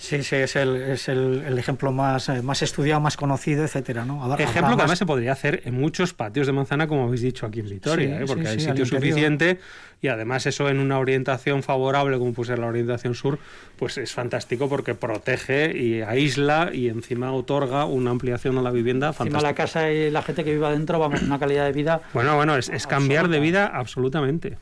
Sí, 0.00 0.22
sí, 0.22 0.36
es 0.36 0.56
el, 0.56 0.76
es 0.76 1.08
el, 1.08 1.58
ejemplo 1.58 1.92
más, 1.92 2.30
eh, 2.30 2.40
más 2.40 2.62
estudiado, 2.62 3.02
más 3.02 3.18
conocido, 3.18 3.64
etcétera, 3.64 4.06
¿no? 4.06 4.34
ejemplo 4.36 4.74
que 4.74 4.82
además 4.82 4.98
se 4.98 5.04
podría 5.04 5.32
hacer 5.32 5.60
en 5.66 5.74
muchos 5.74 6.14
patios 6.14 6.46
de 6.46 6.54
manzana, 6.54 6.88
como 6.88 7.04
habéis 7.04 7.20
dicho 7.20 7.44
aquí 7.44 7.60
en 7.60 7.68
Vitoria, 7.68 8.18
¿eh? 8.18 8.24
porque 8.26 8.48
hay 8.48 8.58
sitio 8.58 8.86
suficiente 8.86 9.60
y 10.00 10.08
además 10.08 10.46
eso 10.46 10.70
en 10.70 10.78
una 10.78 10.98
orientación 10.98 11.62
favorable, 11.62 12.18
como 12.18 12.32
puede 12.32 12.46
ser 12.46 12.58
la 12.60 12.66
orientación 12.68 13.14
sur, 13.14 13.38
pues 13.76 13.98
es 13.98 14.10
fantástico 14.12 14.70
porque 14.70 14.94
protege 14.94 15.76
y 15.76 16.00
aísla 16.00 16.70
y 16.72 16.88
encima 16.88 17.30
otorga 17.32 17.84
una 17.84 18.10
ampliación 18.10 18.56
a 18.56 18.62
la 18.62 18.70
vivienda 18.70 19.12
fantástica. 19.12 19.36
Encima 19.36 19.50
la 19.50 19.54
casa 19.54 19.92
y 19.92 20.10
la 20.10 20.22
gente 20.22 20.44
que 20.44 20.52
vive 20.54 20.66
adentro, 20.66 20.98
vamos, 20.98 21.20
una 21.20 21.38
calidad 21.38 21.66
de 21.66 21.72
vida... 21.72 22.00
Bueno, 22.14 22.36
bueno, 22.36 22.56
es, 22.56 22.70
es 22.70 22.86
cambiar 22.86 23.28
de 23.28 23.38
vida 23.38 23.66
absolutamente. 23.66 24.56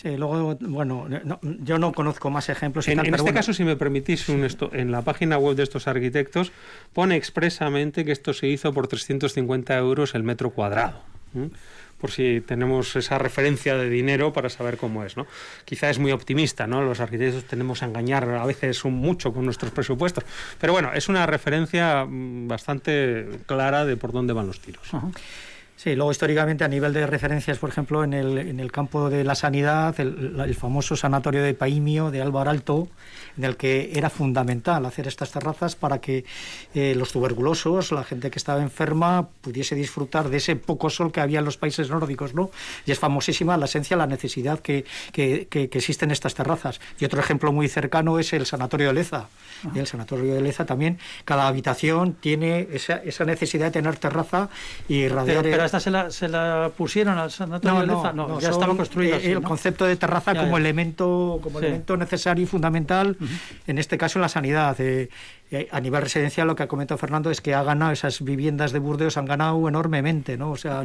Sí, 0.00 0.16
luego, 0.16 0.56
bueno, 0.60 1.08
yo 1.42 1.76
no 1.80 1.92
conozco 1.92 2.30
más 2.30 2.48
ejemplos. 2.50 2.86
en, 2.86 3.00
este 3.12 3.34
caso, 3.34 3.52
si 3.52 3.64
me 3.64 3.74
permitís, 3.74 4.28
un 4.28 4.44
esto, 4.44 4.70
en 4.72 4.92
la 4.92 5.02
página 5.02 5.38
web 5.38 5.56
de 5.56 5.64
estos 5.64 5.88
arquitectos 5.88 6.52
pone 6.92 7.16
expresamente 7.16 8.04
que 8.04 8.12
esto 8.12 8.32
se 8.32 8.46
hizo 8.46 8.72
por 8.72 8.86
350 8.86 9.76
euros 9.76 10.14
el 10.14 10.22
metro 10.22 10.50
cuadrado. 10.50 11.02
por 12.00 12.12
si 12.12 12.40
tenemos 12.46 12.94
esa 12.94 13.18
referencia 13.18 13.76
de 13.76 13.90
dinero 13.90 14.32
para 14.32 14.50
saber 14.50 14.76
cómo 14.76 15.02
es, 15.02 15.16
¿no? 15.16 15.26
Quizá 15.64 15.90
es 15.90 15.98
muy 15.98 16.12
optimista, 16.12 16.68
¿no? 16.68 16.80
Los 16.80 17.00
arquitectos 17.00 17.42
tenemos 17.42 17.82
a 17.82 17.86
engañar 17.86 18.22
a 18.30 18.46
veces 18.46 18.84
un 18.84 18.94
mucho 18.94 19.32
con 19.32 19.46
nuestros 19.46 19.72
presupuestos, 19.72 20.22
pero 20.60 20.72
bueno, 20.72 20.92
es 20.94 21.08
una 21.08 21.26
referencia 21.26 22.04
mm, 22.04 22.46
bastante 22.46 23.40
clara 23.46 23.84
de 23.84 23.96
por 23.96 24.12
dónde 24.12 24.32
van 24.32 24.46
los 24.46 24.60
tiros. 24.60 24.88
Sí, 25.78 25.94
luego 25.94 26.10
históricamente 26.10 26.64
a 26.64 26.68
nivel 26.68 26.92
de 26.92 27.06
referencias, 27.06 27.58
por 27.58 27.70
ejemplo, 27.70 28.02
en 28.02 28.12
el, 28.12 28.36
en 28.36 28.58
el 28.58 28.72
campo 28.72 29.08
de 29.08 29.22
la 29.22 29.36
sanidad, 29.36 29.94
el, 30.00 30.52
famoso 30.56 30.96
sanatorio 30.96 31.40
de 31.40 31.54
Paimio 31.54 32.10
de 32.10 32.20
Álvaro 32.20 32.50
Alto, 32.50 32.88
en 33.36 33.44
el 33.44 33.56
que 33.56 33.92
era 33.94 34.10
fundamental 34.10 34.84
hacer 34.86 35.06
estas 35.06 35.30
terrazas 35.30 35.76
para 35.76 36.00
que 36.00 36.24
eh, 36.74 36.96
los 36.96 37.12
tuberculosos, 37.12 37.92
la 37.92 38.02
gente 38.02 38.28
que 38.28 38.40
estaba 38.40 38.60
enferma, 38.60 39.28
pudiese 39.40 39.76
disfrutar 39.76 40.30
de 40.30 40.38
ese 40.38 40.56
poco 40.56 40.90
sol 40.90 41.12
que 41.12 41.20
había 41.20 41.38
en 41.38 41.44
los 41.44 41.58
países 41.58 41.90
nórdicos, 41.90 42.34
¿no? 42.34 42.50
Y 42.84 42.90
es 42.90 42.98
famosísima 42.98 43.56
la 43.56 43.66
esencia, 43.66 43.96
la 43.96 44.08
necesidad 44.08 44.58
que, 44.58 44.84
que, 45.12 45.46
que, 45.48 45.70
existen 45.72 46.10
estas 46.10 46.34
terrazas. 46.34 46.80
Y 46.98 47.04
otro 47.04 47.20
ejemplo 47.20 47.52
muy 47.52 47.68
cercano 47.68 48.18
es 48.18 48.32
el 48.32 48.46
sanatorio 48.46 48.88
de 48.88 48.94
Leza. 48.94 49.28
Y 49.72 49.78
el 49.78 49.86
sanatorio 49.86 50.34
de 50.34 50.40
Leza 50.40 50.66
también, 50.66 50.98
cada 51.24 51.46
habitación 51.46 52.14
tiene 52.14 52.66
esa, 52.72 52.96
esa 52.96 53.24
necesidad 53.24 53.66
de 53.66 53.72
tener 53.72 53.96
terraza 53.96 54.48
y 54.88 55.06
radiar 55.06 55.67
esta 55.68 55.80
se 55.80 55.90
la, 55.90 56.10
se 56.10 56.28
la 56.28 56.70
pusieron 56.76 57.16
al 57.18 57.30
sanatorio 57.30 57.86
no, 57.86 58.02
de 58.02 58.12
no, 58.14 58.40
ya 58.40 58.50
estaba 58.50 58.76
construida. 58.76 59.16
Eh, 59.16 59.32
el 59.32 59.42
concepto 59.42 59.84
de 59.84 59.96
terraza 59.96 60.34
como 60.34 60.56
elemento 60.56 61.38
como 61.42 61.58
elemento 61.60 61.96
necesario 61.96 62.44
y 62.44 62.46
fundamental, 62.46 63.16
en 63.66 63.78
este 63.78 63.96
caso 63.96 64.18
en 64.18 64.22
la 64.22 64.28
sanidad. 64.28 64.76
Eh, 64.80 65.08
a 65.70 65.80
nivel 65.80 66.02
residencial 66.02 66.46
lo 66.46 66.54
que 66.54 66.62
ha 66.62 66.68
comentado 66.68 66.98
Fernando 66.98 67.30
es 67.30 67.40
que 67.40 67.54
ha 67.54 67.62
ganado 67.62 67.92
esas 67.92 68.22
viviendas 68.22 68.72
de 68.72 68.78
Burdeos 68.78 69.16
han 69.16 69.24
ganado 69.24 69.66
enormemente 69.66 70.36
no 70.36 70.50
o 70.50 70.56
sea 70.56 70.84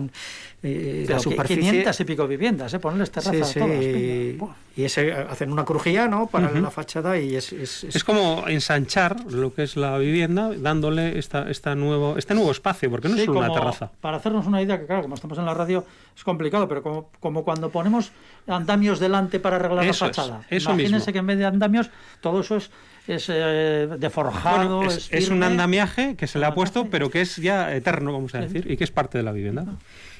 eh, 0.61 1.05
la 1.07 1.19
superficie 1.19 1.61
500 1.61 1.99
y 1.99 2.05
pico 2.05 2.27
viviendas 2.27 2.73
eh 2.73 2.79
ponerles 2.79 3.11
terrazas 3.11 3.49
sí, 3.49 3.59
sí. 3.59 4.37
y 4.77 4.83
ese, 4.83 5.11
hacen 5.11 5.51
una 5.51 5.65
crujía 5.65 6.07
no 6.07 6.27
para 6.27 6.49
la 6.49 6.71
fachada 6.71 7.19
y 7.19 7.35
es 7.35 7.51
es, 7.51 7.83
es 7.83 8.03
como 8.05 8.47
ensanchar 8.47 9.25
lo 9.31 9.53
que 9.53 9.63
es 9.63 9.75
la 9.75 9.97
vivienda 9.97 10.51
dándole 10.55 11.19
esta 11.19 11.49
esta 11.49 11.75
nuevo 11.75 12.17
este 12.17 12.33
nuevo 12.33 12.51
espacio 12.51 12.89
porque 12.89 13.09
no 13.09 13.17
es 13.17 13.25
solo 13.25 13.39
una 13.39 13.53
terraza. 13.53 13.91
para 13.99 14.17
hacernos 14.17 14.45
una 14.45 14.61
idea 14.61 14.79
que 14.79 14.85
claro 14.85 15.01
como 15.01 15.15
estamos 15.15 15.37
en 15.37 15.45
la 15.45 15.53
radio 15.53 15.85
es 16.15 16.23
complicado 16.23 16.69
pero 16.69 16.81
como, 16.81 17.09
como 17.19 17.43
cuando 17.43 17.69
ponemos 17.69 18.11
andamios 18.47 18.99
delante 18.99 19.41
para 19.41 19.57
arreglar 19.57 19.85
la 19.85 19.93
fachada. 19.93 20.41
eso 20.49 20.71
imagínense 20.71 20.97
mismo. 20.97 21.13
que 21.13 21.19
en 21.19 21.27
vez 21.27 21.37
de 21.37 21.45
andamios 21.45 21.89
todo 22.21 22.39
eso 22.39 22.55
es 22.55 22.71
es 23.07 23.27
eh, 23.29 23.87
de 23.97 24.09
forjado. 24.09 24.79
Bueno, 24.79 24.91
es, 24.91 25.09
es, 25.11 25.25
es, 25.25 25.29
un 25.29 25.43
andamiaje 25.43 26.15
que 26.15 26.27
se 26.27 26.39
le 26.39 26.45
ha 26.45 26.53
puesto, 26.53 26.89
pero 26.89 27.09
que 27.09 27.21
es 27.21 27.37
ya 27.37 27.73
eterno, 27.75 28.13
vamos 28.13 28.33
a 28.35 28.39
decir, 28.39 28.69
y 28.69 28.77
que 28.77 28.83
es 28.83 28.91
parte 28.91 29.17
de 29.17 29.23
la 29.23 29.31
vivienda. 29.31 29.65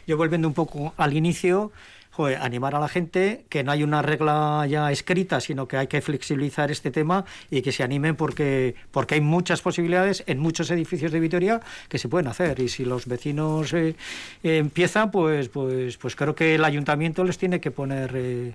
Yo 0.06 0.18
volviendo 0.18 0.48
un 0.48 0.54
poco 0.54 0.94
al 0.98 1.14
inicio, 1.14 1.72
joder, 2.12 2.40
animar 2.42 2.76
a 2.76 2.80
la 2.80 2.88
gente 2.88 3.46
que 3.50 3.64
no 3.64 3.72
hay 3.72 3.84
una 3.84 4.02
regla 4.02 4.66
ya 4.70 4.92
escrita, 4.92 5.40
sino 5.40 5.68
que 5.68 5.78
hay 5.78 5.88
que 5.88 6.02
flexibilizar 6.02 6.72
este 6.72 6.92
tema 6.92 7.26
y 7.50 7.62
que 7.62 7.72
se 7.72 7.84
animen 7.84 8.16
porque, 8.16 8.76
porque 8.92 9.16
hay 9.16 9.22
muchas 9.22 9.62
posibilidades 9.62 10.24
en 10.28 10.40
muchos 10.40 10.70
edificios 10.70 11.12
de 11.12 11.20
Vitoria 11.20 11.62
que 11.90 11.98
se 11.98 12.10
pueden 12.10 12.28
hacer. 12.28 12.60
Y 12.60 12.70
si 12.70 12.86
los 12.86 13.08
vecinos 13.08 13.74
eh, 13.74 13.96
eh, 14.44 14.58
empiezan, 14.58 15.10
pues, 15.10 15.50
pues, 15.50 15.98
pues 15.98 16.16
creo 16.16 16.36
que 16.36 16.56
el 16.56 16.66
ayuntamiento 16.66 17.24
les 17.24 17.38
tiene 17.38 17.60
que 17.60 17.72
poner. 17.72 18.12
Eh, 18.14 18.54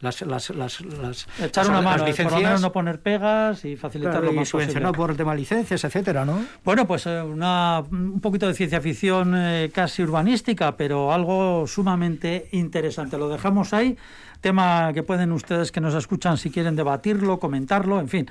las, 0.00 0.22
las, 0.22 0.50
las, 0.50 0.80
las 0.80 1.26
echar 1.40 1.68
una 1.68 1.82
mano, 1.82 2.06
licencias, 2.06 2.28
por 2.28 2.40
lo 2.40 2.46
menos 2.46 2.60
no 2.62 2.72
poner 2.72 3.00
pegas 3.00 3.64
y 3.64 3.76
facilitar 3.76 4.12
claro, 4.12 4.26
lo 4.26 4.32
y 4.32 4.36
más 4.36 4.48
subvencionar 4.48 4.92
por 4.92 5.10
el 5.10 5.16
tema 5.16 5.32
de 5.32 5.40
licencias, 5.40 5.84
etcétera, 5.84 6.24
¿no? 6.24 6.44
Bueno, 6.64 6.86
pues 6.86 7.06
eh, 7.06 7.20
una, 7.20 7.82
un 7.90 8.20
poquito 8.20 8.46
de 8.46 8.54
ciencia 8.54 8.80
ficción 8.80 9.34
eh, 9.36 9.70
casi 9.72 10.02
urbanística, 10.02 10.76
pero 10.76 11.12
algo 11.12 11.66
sumamente 11.66 12.48
interesante. 12.52 13.18
Lo 13.18 13.28
dejamos 13.28 13.74
ahí, 13.74 13.96
tema 14.40 14.92
que 14.94 15.02
pueden 15.02 15.32
ustedes 15.32 15.70
que 15.70 15.80
nos 15.80 15.94
escuchan 15.94 16.38
si 16.38 16.50
quieren 16.50 16.76
debatirlo, 16.76 17.38
comentarlo, 17.38 18.00
en 18.00 18.08
fin. 18.08 18.30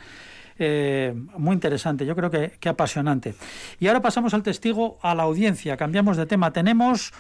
Eh, 0.62 1.14
muy 1.38 1.54
interesante, 1.54 2.06
yo 2.06 2.16
creo 2.16 2.30
que, 2.30 2.52
que 2.60 2.68
apasionante. 2.68 3.36
Y 3.80 3.88
ahora 3.88 4.02
pasamos 4.02 4.34
al 4.34 4.44
testigo, 4.44 4.98
a 5.02 5.16
la 5.16 5.24
audiencia. 5.24 5.78
Cambiamos 5.78 6.18
de 6.18 6.26
tema. 6.26 6.52
Tenemos 6.52 7.14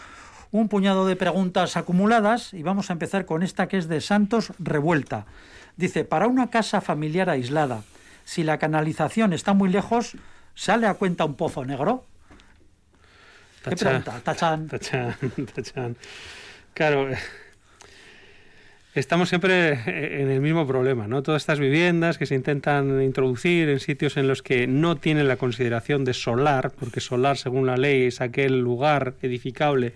un 0.51 0.67
puñado 0.67 1.05
de 1.05 1.15
preguntas 1.15 1.77
acumuladas 1.77 2.53
y 2.53 2.63
vamos 2.63 2.89
a 2.89 2.93
empezar 2.93 3.25
con 3.25 3.43
esta 3.43 3.67
que 3.67 3.77
es 3.77 3.87
de 3.87 4.01
Santos 4.01 4.51
Revuelta. 4.59 5.25
Dice, 5.77 6.03
para 6.03 6.27
una 6.27 6.49
casa 6.49 6.81
familiar 6.81 7.29
aislada, 7.29 7.83
si 8.25 8.43
la 8.43 8.57
canalización 8.57 9.33
está 9.33 9.53
muy 9.53 9.69
lejos, 9.69 10.17
¿sale 10.55 10.87
a 10.87 10.95
cuenta 10.95 11.25
un 11.25 11.35
pozo 11.35 11.65
negro? 11.65 12.05
¿Qué 13.63 13.75
pregunta? 13.75 14.19
Tachan. 14.23 14.67
Tachan, 14.67 15.15
tachan. 15.55 15.97
Claro, 16.73 17.09
estamos 18.95 19.29
siempre 19.29 20.21
en 20.21 20.29
el 20.29 20.41
mismo 20.41 20.65
problema, 20.65 21.07
¿no? 21.07 21.23
Todas 21.23 21.43
estas 21.43 21.59
viviendas 21.59 22.17
que 22.17 22.25
se 22.25 22.35
intentan 22.35 23.01
introducir 23.01 23.69
en 23.69 23.79
sitios 23.79 24.17
en 24.17 24.27
los 24.27 24.41
que 24.41 24.65
no 24.65 24.95
tienen 24.95 25.27
la 25.27 25.37
consideración 25.37 26.05
de 26.05 26.13
solar, 26.13 26.71
porque 26.71 27.01
solar, 27.01 27.37
según 27.37 27.67
la 27.67 27.77
ley, 27.77 28.07
es 28.07 28.21
aquel 28.21 28.59
lugar 28.59 29.15
edificable 29.21 29.93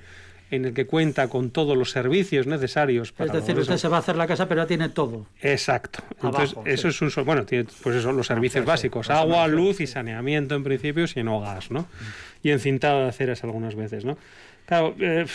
en 0.56 0.66
el 0.66 0.74
que 0.74 0.86
cuenta 0.86 1.30
con 1.30 1.50
todos 1.50 1.76
los 1.76 1.90
servicios 1.90 2.46
necesarios 2.46 3.12
para 3.12 3.34
es 3.34 3.34
decir, 3.34 3.58
usted 3.58 3.78
se 3.78 3.88
va 3.88 3.98
a 3.98 4.00
hacer 4.02 4.16
la 4.16 4.28
casa, 4.28 4.48
pero 4.48 4.62
ya 4.62 4.68
tiene 4.68 4.90
todo. 4.90 5.26
Exacto. 5.42 6.04
Entonces, 6.22 6.56
eso 6.66 6.88
es 6.90 7.02
un 7.18 7.26
bueno, 7.26 7.44
tiene 7.46 7.66
pues 7.82 7.96
eso, 7.96 8.12
los 8.12 8.28
servicios 8.28 8.64
básicos, 8.64 9.10
agua, 9.10 9.48
luz 9.48 9.82
y 9.82 9.88
saneamiento 9.88 10.54
en 10.56 10.64
principio, 10.64 11.08
si 11.08 11.24
no 11.24 11.40
gas, 11.40 11.72
¿no? 11.72 11.88
Y 12.44 12.52
encintado 12.52 13.02
de 13.02 13.10
aceras 13.10 13.44
algunas 13.44 13.76
veces, 13.76 14.06
¿no? 14.06 14.18
Claro, 14.68 14.96
eh, 15.00 15.26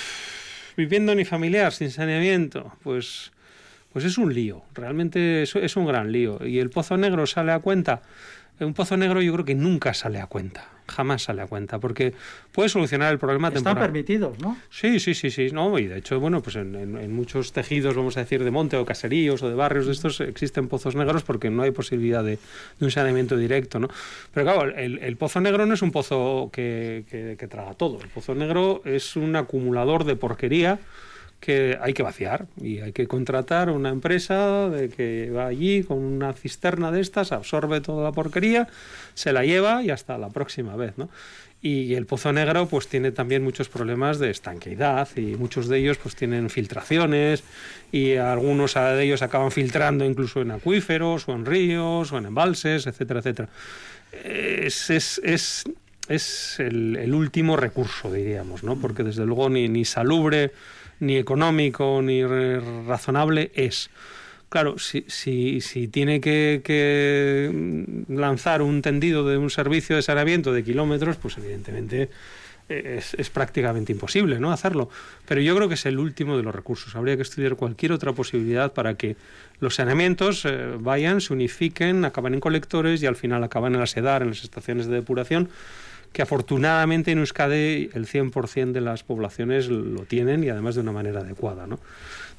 viviendo 0.77 1.15
ni 1.17 1.25
familiar 1.25 1.73
sin 1.73 1.91
saneamiento, 1.91 2.73
pues 2.85 3.33
pues 3.93 4.05
es 4.05 4.19
un 4.19 4.33
lío, 4.33 4.63
realmente 4.75 5.43
es, 5.43 5.57
es 5.57 5.77
un 5.77 5.87
gran 5.87 6.13
lío. 6.13 6.47
Y 6.47 6.61
el 6.61 6.71
pozo 6.71 6.97
negro 6.97 7.27
sale 7.27 7.51
a 7.51 7.59
cuenta. 7.59 8.03
Un 8.61 8.75
pozo 8.75 8.97
negro 8.97 9.21
yo 9.21 9.33
creo 9.33 9.45
que 9.45 9.55
nunca 9.55 9.95
sale 9.95 10.21
a 10.21 10.27
cuenta 10.27 10.78
jamás 10.89 11.23
sale 11.23 11.43
a 11.43 11.47
cuenta, 11.47 11.79
porque 11.79 12.15
puede 12.53 12.69
solucionar 12.69 13.13
el 13.13 13.19
problema 13.19 13.49
Están 13.49 13.65
temporal. 13.65 13.89
permitidos, 13.91 14.39
¿no? 14.41 14.57
Sí, 14.71 14.99
sí, 15.01 15.15
sí, 15.15 15.31
sí, 15.31 15.51
no, 15.53 15.79
y 15.79 15.87
de 15.87 15.99
hecho, 15.99 16.19
bueno, 16.21 16.43
pues 16.43 16.57
en, 16.57 16.75
en, 16.75 16.97
en, 16.97 17.13
muchos 17.13 17.53
tejidos, 17.53 17.95
vamos 17.95 18.17
a 18.17 18.21
decir, 18.21 18.43
de 18.43 18.51
monte 18.51 18.77
o 18.77 18.85
caseríos 18.85 19.43
o 19.43 19.49
de 19.49 19.55
barrios 19.55 19.87
de 19.87 19.93
estos 19.93 20.21
existen 20.21 20.69
pozos 20.69 20.95
negros 20.95 21.23
porque 21.23 21.51
no 21.51 21.63
hay 21.63 21.71
posibilidad 21.71 22.25
de, 22.25 22.39
de 22.79 22.85
un 22.85 22.91
saneamiento 22.91 23.37
directo, 23.37 23.79
¿no? 23.79 23.89
Pero 24.33 24.45
claro, 24.45 24.77
el, 24.77 24.99
el 24.99 25.17
pozo 25.17 25.41
negro 25.41 25.67
no 25.67 25.75
es 25.75 25.83
un 25.83 25.91
pozo 25.91 26.51
que, 26.53 27.05
que, 27.11 27.37
que 27.39 27.49
traga 27.49 27.75
todo, 27.75 28.01
el 28.03 28.09
pozo 28.09 28.35
negro 28.35 28.83
es 28.85 29.17
un 29.17 29.37
acumulador 29.37 30.05
de 30.05 30.17
porquería 30.17 30.79
que 31.41 31.79
hay 31.81 31.95
que 31.95 32.03
vaciar 32.03 32.47
y 32.61 32.81
hay 32.81 32.93
que 32.93 33.07
contratar 33.07 33.71
una 33.71 33.91
empresa 33.91 34.69
de 34.69 34.89
que 34.89 35.31
va 35.31 35.47
allí 35.47 35.85
con 35.85 35.99
una 35.99 36.33
cisterna 36.33 36.91
de 36.91 37.01
estas, 37.01 37.33
absorbe 37.33 37.81
toda 37.81 38.05
la 38.05 38.13
porquería, 38.13 38.69
se 39.15 39.33
la 39.33 39.45
lleva 39.45 39.83
y 39.83 39.91
hasta 39.91 40.19
la 40.19 40.31
próxima 40.31 40.77
vez, 40.77 40.99
¿no? 40.99 41.09
Y 41.61 41.95
el 41.95 42.07
pozo 42.07 42.33
negro 42.33 42.67
pues 42.67 42.87
tiene 42.87 43.11
también 43.11 43.43
muchos 43.43 43.69
problemas 43.69 44.21
de 44.21 44.31
estanqueidad 44.31 45.09
y 45.17 45.35
muchos 45.35 45.67
de 45.67 45.79
ellos 45.79 45.99
pues 45.99 46.15
tienen 46.15 46.51
filtraciones 46.51 47.43
y 47.91 48.15
algunos 48.15 48.75
de 48.75 49.03
ellos 49.03 49.23
acaban 49.23 49.51
filtrando 49.51 50.05
incluso 50.05 50.41
en 50.41 50.53
acuíferos 50.53 51.29
o 51.29 51.33
en 51.33 51.45
ríos 51.45 52.13
o 52.13 52.19
en 52.19 52.27
embalses, 52.27 52.87
etcétera, 52.87 53.21
etcétera. 53.21 53.49
Es, 54.25 54.89
es, 54.91 55.21
es, 55.25 55.65
es 56.09 56.61
el, 56.61 57.13
último 57.13 57.57
recurso, 57.57 58.13
diríamos, 58.13 58.63
¿no? 58.63 58.77
Porque 58.77 59.03
desde 59.03 59.27
luego 59.27 59.51
ni, 59.51 59.69
ni 59.69 59.85
salubre 59.85 60.53
ni 61.01 61.17
económico 61.17 62.01
ni 62.03 62.25
razonable 62.25 63.51
es. 63.55 63.91
Claro, 64.49 64.79
si, 64.79 65.05
si, 65.09 65.61
si 65.61 65.89
tiene 65.89 66.21
que, 66.21 66.63
que, 66.65 68.05
lanzar 68.09 68.63
un 68.63 68.81
tendido 68.81 69.29
de 69.29 69.37
un 69.37 69.51
servicio 69.51 69.97
de 69.97 70.03
saneamiento 70.03 70.53
de 70.53 70.65
kilómetros, 70.65 71.17
pues 71.17 71.37
evidentemente 71.37 72.09
es, 72.69 73.13
es, 73.13 73.29
prácticamente 73.29 73.93
imposible 73.93 74.41
¿no? 74.41 74.51
hacerlo. 74.51 74.89
Pero 75.27 75.43
yo 75.43 75.55
creo 75.55 75.69
que 75.69 75.75
es 75.75 75.85
el 75.85 75.99
último 75.99 76.37
de 76.39 76.43
los 76.43 76.55
recursos. 76.55 76.97
Habría 76.97 77.17
que 77.17 77.23
estudiar 77.23 77.57
cualquier 77.57 77.93
otra 77.93 78.13
posibilidad 78.13 78.73
para 78.73 78.95
que 78.95 79.17
los 79.61 79.75
saneamientos 79.75 80.47
eh, 80.47 80.77
vayan, 80.79 81.21
se 81.21 81.35
unifiquen, 81.35 82.07
acaben 82.07 82.33
en 82.33 82.41
colectores 82.41 83.03
y 83.03 83.07
al 83.07 83.17
final 83.17 83.45
acaban 83.45 83.75
en 83.75 83.81
la 83.81 83.87
SEDAR, 83.87 84.23
en 84.23 84.29
las 84.29 84.45
estaciones 84.45 84.87
de 84.87 84.95
depuración 84.95 85.51
que 86.13 86.23
afortunadamente 86.23 87.13
en 87.13 87.19
Euskadi 87.19 87.91
el 87.95 88.07
100% 88.07 88.73
de 88.73 88.81
las 88.81 89.03
poblaciones 89.03 89.69
lo 89.69 90.03
tienen 90.03 90.45
y 90.45 90.49
además 90.49 90.75
de 90.75 90.81
una 90.81 90.93
manera 90.93 91.21
adecuada. 91.21 91.67
¿no? 91.67 91.79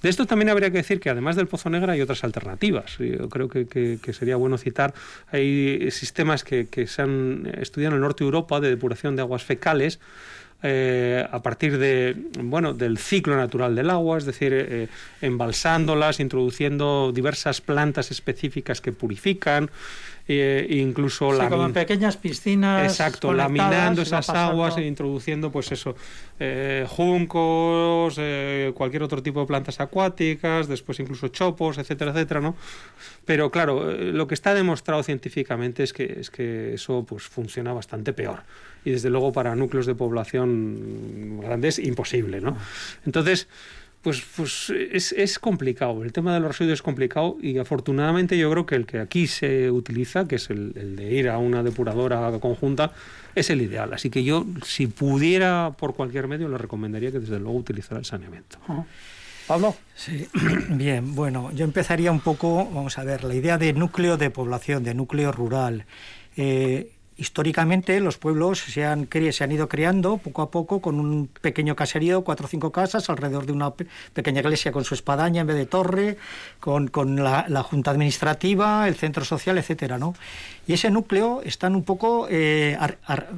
De 0.01 0.09
esto 0.09 0.25
también 0.25 0.49
habría 0.49 0.71
que 0.71 0.77
decir 0.77 0.99
que 0.99 1.09
además 1.09 1.35
del 1.35 1.47
Pozo 1.47 1.69
Negro 1.69 1.91
hay 1.91 2.01
otras 2.01 2.23
alternativas. 2.23 2.97
Yo 2.99 3.27
creo 3.29 3.49
que, 3.49 3.67
que, 3.67 3.99
que 4.01 4.13
sería 4.13 4.37
bueno 4.37 4.57
citar, 4.57 4.93
hay 5.31 5.91
sistemas 5.91 6.43
que, 6.43 6.67
se 6.87 7.01
han 7.01 7.51
estudiado 7.59 7.93
en 7.93 7.97
el 7.97 8.01
norte 8.01 8.23
de 8.23 8.27
Europa 8.27 8.59
de 8.59 8.69
depuración 8.69 9.15
de 9.15 9.21
aguas 9.21 9.43
fecales, 9.43 9.99
eh, 10.61 11.25
a 11.31 11.41
partir 11.41 11.77
de 11.77 12.17
bueno 12.41 12.73
del 12.73 12.97
ciclo 12.97 13.37
natural 13.37 13.75
del 13.75 13.89
agua, 13.89 14.17
es 14.17 14.25
decir, 14.25 14.51
eh, 14.53 14.87
embalsándolas, 15.21 16.19
introduciendo 16.19 17.13
diversas 17.13 17.61
plantas 17.61 18.11
específicas 18.11 18.81
que 18.81 18.91
purifican, 18.91 19.69
eh, 20.31 20.67
incluso 20.69 21.31
sí, 21.33 21.47
como 21.49 21.65
en 21.65 21.73
pequeñas 21.73 22.15
piscinas 22.15 22.83
exacto 22.83 23.33
laminando 23.33 24.03
esas 24.03 24.29
aguas 24.29 24.77
e 24.77 24.85
introduciendo 24.85 25.51
pues 25.51 25.71
eso 25.71 25.95
eh, 26.39 26.85
juncos 26.87 28.13
eh, 28.19 28.71
cualquier 28.75 29.01
otro 29.01 29.23
tipo 29.23 29.39
de 29.39 29.47
plantas 29.47 29.79
acuáticas 29.79 30.67
después 30.67 30.99
incluso 30.99 31.29
chopos 31.29 31.79
etcétera 31.79 32.11
etcétera 32.11 32.41
no 32.41 32.55
pero 33.25 33.49
claro 33.49 33.91
lo 33.91 34.27
que 34.27 34.35
está 34.35 34.53
demostrado 34.53 35.01
científicamente 35.01 35.81
es 35.81 35.93
que 35.93 36.19
es 36.19 36.29
que 36.29 36.75
eso 36.75 37.03
pues 37.09 37.23
funciona 37.23 37.73
bastante 37.73 38.13
peor. 38.13 38.43
Y 38.85 38.91
desde 38.91 39.09
luego 39.09 39.33
para 39.33 39.55
núcleos 39.55 39.87
de 39.87 39.95
población 39.95 41.39
grandes 41.41 41.79
imposible 41.79 42.39
no 42.39 42.55
entonces 43.03 43.47
pues, 44.01 44.23
pues 44.35 44.69
es, 44.69 45.11
es, 45.11 45.39
complicado. 45.39 46.03
El 46.03 46.13
tema 46.13 46.33
de 46.33 46.39
los 46.39 46.49
residuos 46.49 46.79
es 46.79 46.81
complicado 46.81 47.37
y 47.41 47.57
afortunadamente 47.57 48.37
yo 48.37 48.49
creo 48.51 48.65
que 48.65 48.75
el 48.75 48.85
que 48.85 48.99
aquí 48.99 49.27
se 49.27 49.69
utiliza, 49.71 50.27
que 50.27 50.35
es 50.35 50.49
el, 50.49 50.73
el, 50.75 50.95
de 50.95 51.13
ir 51.13 51.29
a 51.29 51.37
una 51.37 51.63
depuradora 51.63 52.31
conjunta, 52.39 52.93
es 53.35 53.49
el 53.49 53.61
ideal. 53.61 53.93
Así 53.93 54.09
que 54.09 54.23
yo, 54.23 54.45
si 54.65 54.87
pudiera 54.87 55.75
por 55.77 55.95
cualquier 55.95 56.27
medio, 56.27 56.47
le 56.47 56.57
recomendaría 56.57 57.11
que 57.11 57.19
desde 57.19 57.39
luego 57.39 57.57
utilizara 57.57 57.99
el 57.99 58.05
saneamiento. 58.05 58.57
-huh. 58.67 58.85
Pablo. 59.49 59.75
Sí, 59.95 60.27
bien, 60.69 61.15
bueno, 61.15 61.51
yo 61.53 61.65
empezaría 61.65 62.11
un 62.11 62.19
poco, 62.19 62.69
vamos 62.71 62.99
a 62.99 63.03
ver, 63.03 63.23
la 63.23 63.33
idea 63.33 63.57
de 63.57 63.73
núcleo 63.73 64.15
de 64.15 64.29
población, 64.29 64.83
de 64.83 64.93
núcleo 64.93 65.31
rural. 65.31 65.85
Eh, 66.37 66.91
históricamente 67.19 67.99
los 67.99 68.17
pueblos 68.17 68.59
se 68.59 68.85
han, 68.85 69.07
se 69.31 69.43
han 69.43 69.51
ido 69.51 69.67
creando 69.67 70.17
poco 70.17 70.41
a 70.41 70.49
poco 70.49 70.79
con 70.79 70.99
un 70.99 71.27
pequeño 71.27 71.75
caserío, 71.75 72.23
cuatro 72.23 72.45
o 72.45 72.49
cinco 72.49 72.71
casas, 72.71 73.09
alrededor 73.09 73.45
de 73.45 73.51
una 73.51 73.73
pequeña 74.13 74.39
iglesia 74.39 74.71
con 74.71 74.85
su 74.85 74.93
espadaña 74.93 75.41
en 75.41 75.47
vez 75.47 75.57
de 75.57 75.65
torre, 75.65 76.17
con, 76.59 76.87
con 76.87 77.21
la, 77.21 77.63
junta 77.63 77.91
administrativa, 77.91 78.87
el 78.87 78.95
centro 78.95 79.25
social, 79.25 79.57
etcétera, 79.57 79.97
¿no? 79.97 80.15
Y 80.65 80.73
ese 80.73 80.89
núcleo 80.89 81.41
están 81.43 81.75
un 81.75 81.83
poco, 81.83 82.27
eh, 82.29 82.77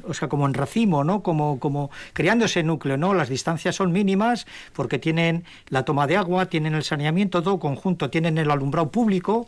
o 0.07 0.13
sea, 0.13 0.27
como 0.29 0.45
en 0.45 0.53
racimo, 0.53 1.03
¿no? 1.03 1.23
Como, 1.23 1.59
como 1.59 1.89
creando 2.13 2.45
ese 2.45 2.61
núcleo, 2.61 2.97
¿no? 2.97 3.13
Las 3.15 3.29
distancias 3.29 3.75
son 3.75 3.91
mínimas 3.91 4.45
porque 4.73 4.99
tienen 4.99 5.43
la 5.69 5.83
toma 5.83 6.05
de 6.05 6.17
agua, 6.17 6.45
tienen 6.45 6.75
el 6.75 6.83
saneamiento, 6.83 7.41
todo 7.41 7.59
conjunto, 7.59 8.11
tienen 8.11 8.37
el 8.37 8.51
alumbrado 8.51 8.91
público, 8.91 9.47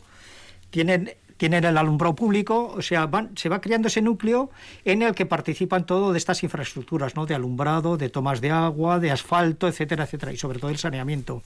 tienen 0.71 1.13
tienen 1.37 1.63
el 1.63 1.77
alumbrado 1.77 2.15
público, 2.15 2.73
o 2.75 2.81
sea, 2.81 3.09
se 3.35 3.49
va 3.49 3.61
creando 3.61 3.87
ese 3.87 4.01
núcleo 4.01 4.49
en 4.85 5.01
el 5.01 5.15
que 5.15 5.25
participan 5.25 5.85
todo 5.85 6.11
de 6.11 6.17
estas 6.17 6.43
infraestructuras, 6.43 7.15
¿no? 7.15 7.25
De 7.25 7.35
alumbrado, 7.35 7.97
de 7.97 8.09
tomas 8.09 8.41
de 8.41 8.51
agua, 8.51 8.99
de 8.99 9.11
asfalto, 9.11 9.67
etcétera, 9.67 10.03
etcétera, 10.05 10.31
y 10.31 10.37
sobre 10.37 10.59
todo 10.59 10.71
el 10.71 10.77
saneamiento. 10.77 11.41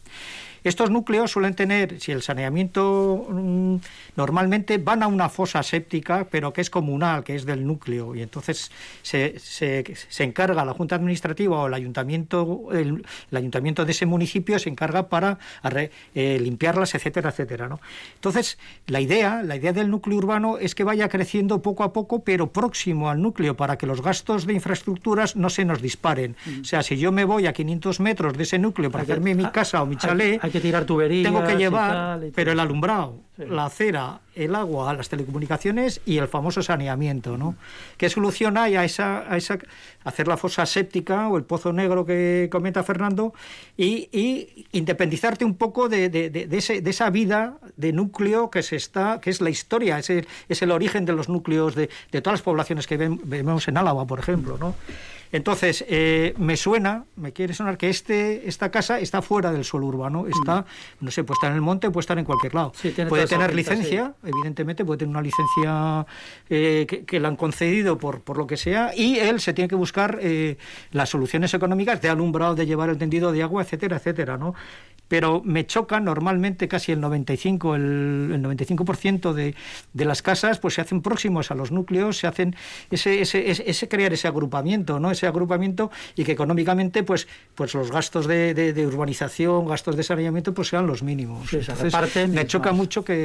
Estos 0.67 0.91
núcleos 0.91 1.31
suelen 1.31 1.53
tener, 1.53 1.99
si 2.01 2.11
el 2.11 2.21
saneamiento 2.21 3.25
mm, 3.29 3.75
normalmente 4.17 4.77
van 4.77 5.01
a 5.01 5.07
una 5.07 5.29
fosa 5.29 5.63
séptica, 5.63 6.27
pero 6.29 6.51
que 6.51 6.59
es 6.59 6.69
comunal, 6.69 7.23
que 7.23 7.35
es 7.35 7.45
del 7.45 7.65
núcleo, 7.65 8.13
y 8.15 8.21
entonces 8.21 8.69
se, 9.01 9.39
se, 9.39 10.23
encarga 10.23 10.65
la 10.65 10.73
Junta 10.73 10.95
Administrativa 10.95 11.57
o 11.57 11.67
el 11.67 11.73
ayuntamiento, 11.73 12.67
el, 12.73 13.05
ayuntamiento 13.31 13.85
de 13.85 13.91
ese 13.91 14.05
municipio 14.05 14.59
se 14.59 14.69
encarga 14.69 15.07
para 15.07 15.39
eh, 16.13 16.37
limpiarlas, 16.41 16.95
etcétera, 16.95 17.29
etcétera. 17.29 17.69
¿no? 17.69 17.79
Entonces, 18.15 18.57
la 18.87 18.99
idea, 18.99 19.43
la 19.43 19.55
idea 19.55 19.71
del 19.71 19.89
núcleo 19.89 20.17
urbano 20.17 20.57
es 20.57 20.75
que 20.75 20.83
vaya 20.83 21.07
creciendo 21.07 21.61
poco 21.61 21.85
a 21.85 21.93
poco, 21.93 22.23
pero 22.25 22.51
próximo 22.51 23.09
al 23.09 23.21
núcleo, 23.21 23.55
para 23.55 23.77
que 23.77 23.85
los 23.85 24.01
gastos 24.01 24.45
de 24.45 24.53
infraestructuras 24.53 25.37
no 25.37 25.49
se 25.49 25.63
nos 25.63 25.81
disparen. 25.81 26.35
Mm. 26.45 26.61
O 26.61 26.65
sea, 26.65 26.83
si 26.83 26.97
yo 26.97 27.13
me 27.13 27.23
voy 27.23 27.47
a 27.47 27.53
500 27.53 28.01
metros 28.01 28.35
de 28.35 28.43
ese 28.43 28.59
núcleo 28.59 28.91
para 28.91 29.03
hacerme 29.03 29.33
mi 29.33 29.45
casa 29.45 29.81
o 29.81 29.85
mi 29.85 29.95
chalet, 29.95 30.41
tirar 30.61 30.85
tuberías. 30.85 31.31
Tengo 31.31 31.45
que 31.45 31.55
llevar, 31.55 32.19
pero 32.33 32.51
el 32.51 32.59
alumbrado, 32.59 33.26
la 33.37 33.65
acera, 33.65 34.21
el 34.35 34.55
agua, 34.55 34.93
las 34.93 35.09
telecomunicaciones 35.09 36.01
y 36.05 36.17
el 36.17 36.27
famoso 36.27 36.61
saneamiento, 36.61 37.37
¿no? 37.37 37.55
¿Qué 37.97 38.09
solución 38.09 38.57
hay 38.57 38.75
a 38.75 38.83
esa, 38.83 39.31
a 39.31 39.37
esa 39.37 39.59
hacer 40.03 40.27
la 40.27 40.37
fosa 40.37 40.65
séptica 40.65 41.27
o 41.27 41.37
el 41.37 41.43
pozo 41.43 41.73
negro 41.73 42.05
que 42.05 42.49
comenta 42.51 42.83
Fernando 42.83 43.33
y, 43.77 44.67
independizarte 44.71 45.45
un 45.45 45.55
poco 45.55 45.89
de, 45.89 46.09
de, 46.09 46.47
ese, 46.51 46.81
de, 46.81 46.89
esa 46.89 47.09
vida 47.09 47.57
de 47.75 47.93
núcleo 47.93 48.49
que 48.49 48.63
se 48.63 48.75
está, 48.75 49.19
que 49.21 49.29
es 49.29 49.41
la 49.41 49.49
historia, 49.49 49.99
es 49.99 50.09
el, 50.09 50.27
es 50.49 50.61
el 50.61 50.71
origen 50.71 51.05
de 51.05 51.13
los 51.13 51.29
núcleos 51.29 51.75
de, 51.75 51.89
todas 52.21 52.39
las 52.39 52.41
poblaciones 52.41 52.87
que 52.87 52.97
vemos 52.97 53.67
en 53.67 53.77
Álava, 53.77 54.05
por 54.05 54.19
ejemplo, 54.19 54.57
¿no? 54.57 54.75
Entonces, 55.31 55.83
eh, 55.87 56.33
me 56.37 56.55
suena, 56.55 57.05
me 57.15 57.33
quiere 57.33 57.53
sonar 57.53 57.77
que 57.77 57.89
este, 57.89 58.47
esta 58.47 58.71
casa 58.71 58.99
está 58.99 59.21
fuera 59.21 59.51
del 59.51 59.65
suelo 59.65 59.87
urbano, 59.87 60.25
está, 60.27 60.61
mm. 60.61 60.65
no 61.05 61.11
sé, 61.11 61.23
puede 61.23 61.37
estar 61.37 61.49
en 61.51 61.55
el 61.55 61.61
monte, 61.61 61.89
puede 61.89 62.03
estar 62.03 62.17
en 62.17 62.25
cualquier 62.25 62.55
lado. 62.55 62.71
puede 63.09 63.26
tener 63.27 63.53
licencia, 63.53 64.13
evidentemente, 64.23 64.85
puede 64.85 64.99
tener 64.99 65.11
una 65.11 65.21
licencia 65.21 66.05
eh, 66.49 66.85
que, 67.05 67.19
le 67.19 67.27
han 67.27 67.35
concedido 67.35 67.97
por, 67.97 68.21
por 68.21 68.37
lo 68.37 68.47
que 68.47 68.57
sea, 68.57 68.91
y 68.95 69.19
él 69.19 69.39
se 69.39 69.53
tiene 69.53 69.67
que 69.67 69.75
buscar 69.75 70.19
eh, 70.21 70.57
las 70.91 71.09
soluciones 71.09 71.53
económicas 71.53 72.01
de 72.01 72.09
alumbrado, 72.09 72.55
de 72.55 72.65
llevar 72.65 72.89
el 72.89 72.97
tendido 72.97 73.31
de 73.31 73.43
agua, 73.43 73.61
etcétera, 73.63 73.97
etcétera, 73.97 74.37
¿no? 74.37 74.53
pero 75.07 75.41
me 75.43 75.65
choca 75.65 75.99
normalmente 75.99 76.67
casi 76.67 76.91
el 76.91 76.99
95, 76.99 77.75
el, 77.75 78.31
el 78.33 78.43
95% 78.43 79.33
de, 79.33 79.55
de, 79.93 80.05
las 80.05 80.21
casas 80.21 80.59
pues 80.59 80.75
se 80.75 80.81
hacen 80.81 81.01
próximos 81.01 81.51
a 81.51 81.55
los 81.55 81.71
núcleos, 81.71 82.17
se 82.17 82.27
hacen 82.27 82.55
ese, 82.91 83.21
ese, 83.21 83.49
ese, 83.49 83.87
crear 83.87 84.13
ese 84.13 84.27
agrupamiento, 84.27 84.99
¿no? 84.99 85.11
Ese 85.11 85.27
agrupamiento 85.27 85.91
y 86.15 86.23
que 86.23 86.33
económicamente 86.33 87.03
pues, 87.03 87.27
pues 87.55 87.73
los 87.73 87.91
gastos 87.91 88.27
de, 88.27 88.53
de, 88.53 88.87
urbanización, 88.87 89.67
gastos 89.67 89.95
de 89.95 90.03
saneamiento 90.03 90.53
pues 90.53 90.69
sean 90.69 90.87
los 90.87 91.03
mínimos. 91.03 91.47
me 92.29 92.47
choca 92.47 92.71
mucho 92.71 93.03
que, 93.03 93.16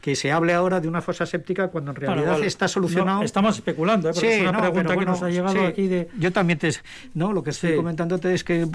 que, 0.00 0.16
se 0.16 0.32
hable 0.32 0.52
ahora 0.52 0.80
de 0.80 0.88
una 0.88 1.00
fosa 1.00 1.26
séptica 1.26 1.68
cuando 1.68 1.92
en 1.92 1.96
realidad 1.96 2.42
está 2.42 2.68
solucionado. 2.68 3.22
estamos 3.22 3.56
especulando, 3.56 4.08
¿eh? 4.08 4.12
porque 4.14 4.42
es 4.42 4.48
una 4.48 4.60
pregunta 4.60 4.96
que 4.96 5.04
nos 5.04 5.22
ha 5.22 5.30
llegado 5.30 5.66
aquí 5.66 5.86
de... 5.88 6.08
Yo 6.18 6.32
también 6.32 6.58
te... 6.58 6.72
No, 7.14 7.32
lo 7.32 7.42
que 7.42 7.50
estoy 7.50 7.76
comentándote 7.76 8.34
es 8.34 8.44
que... 8.44 8.66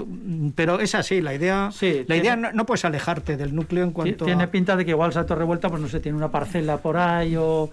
Pero 0.54 0.80
es 0.80 0.94
así, 0.94 1.20
la 1.20 1.34
idea... 1.34 1.70
la 2.06 2.16
idea 2.16 2.36
no, 2.36 2.66
puedes 2.66 2.84
alejarte 2.84 3.36
del 3.36 3.54
núcleo 3.54 3.84
en 3.84 3.92
cuanto 3.92 4.24
Tiene 4.24 4.48
pinta 4.48 4.76
de 4.76 4.84
que 4.84 4.92
igual 4.92 5.12
Salto 5.12 5.34
Revuelta, 5.34 5.68
pues 5.68 5.80
no 5.80 5.88
sé, 5.88 6.00
tiene 6.00 6.16
una 6.16 6.30
parcela 6.30 6.78
por 6.78 6.96
ahí 6.96 7.36
o, 7.36 7.70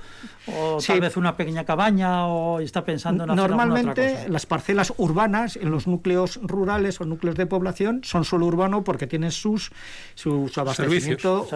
tal 0.85 1.01
vez 1.01 1.17
una 1.17 1.35
pequeña 1.35 1.63
cabaña 1.63 2.27
o 2.27 2.59
está 2.59 2.83
pensando 2.83 3.23
en 3.23 3.31
hacer 3.31 3.49
Normalmente 3.49 4.01
otra 4.01 4.13
cosa. 4.13 4.29
las 4.29 4.45
parcelas 4.45 4.93
urbanas 4.97 5.55
en 5.55 5.71
los 5.71 5.87
núcleos 5.87 6.39
rurales 6.41 7.01
o 7.01 7.05
núcleos 7.05 7.35
de 7.35 7.45
población 7.45 8.01
son 8.03 8.25
solo 8.25 8.45
urbano 8.45 8.83
porque 8.83 9.07
tienen 9.07 9.31
sus 9.31 9.71
su, 10.15 10.51
abastecimiento, 10.55 11.47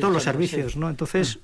todos 0.00 0.12
los 0.12 0.22
servicios, 0.22 0.65
¿no? 0.74 0.90
Entonces... 0.90 1.38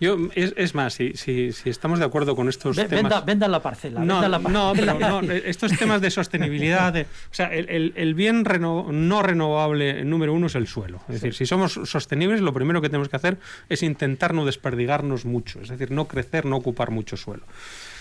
Yo, 0.00 0.16
es, 0.34 0.74
más, 0.74 0.94
si, 0.94 1.12
si, 1.12 1.52
si, 1.52 1.70
estamos 1.70 1.98
de 1.98 2.04
acuerdo 2.04 2.34
con 2.34 2.48
estos 2.48 2.76
temas... 2.76 3.24
Venda, 3.24 3.48
la 3.48 3.60
parcela. 3.60 4.00
No, 4.00 4.26
la 4.26 4.38
no, 4.38 4.72
pero 4.74 4.98
no, 4.98 5.20
estos 5.30 5.76
temas 5.76 6.00
de 6.00 6.10
sostenibilidad... 6.10 6.96
o 6.96 7.34
sea, 7.34 7.52
el, 7.52 7.92
el, 7.94 8.14
bien 8.14 8.44
no 8.44 9.22
renovable 9.22 10.04
número 10.04 10.32
uno 10.32 10.46
es 10.46 10.54
el 10.54 10.66
suelo. 10.66 11.00
Es 11.08 11.16
decir, 11.16 11.34
si 11.34 11.46
somos 11.46 11.78
sostenibles, 11.84 12.40
lo 12.40 12.52
primero 12.54 12.80
que 12.80 12.88
tenemos 12.88 13.08
que 13.08 13.16
hacer 13.16 13.38
es 13.68 13.82
intentar 13.82 14.34
no 14.34 14.44
desperdigarnos 14.44 15.26
mucho. 15.26 15.60
Es 15.60 15.68
decir, 15.68 15.90
no 15.90 16.08
crecer, 16.08 16.46
no 16.46 16.56
ocupar 16.56 16.90
mucho 16.90 17.16
suelo. 17.16 17.44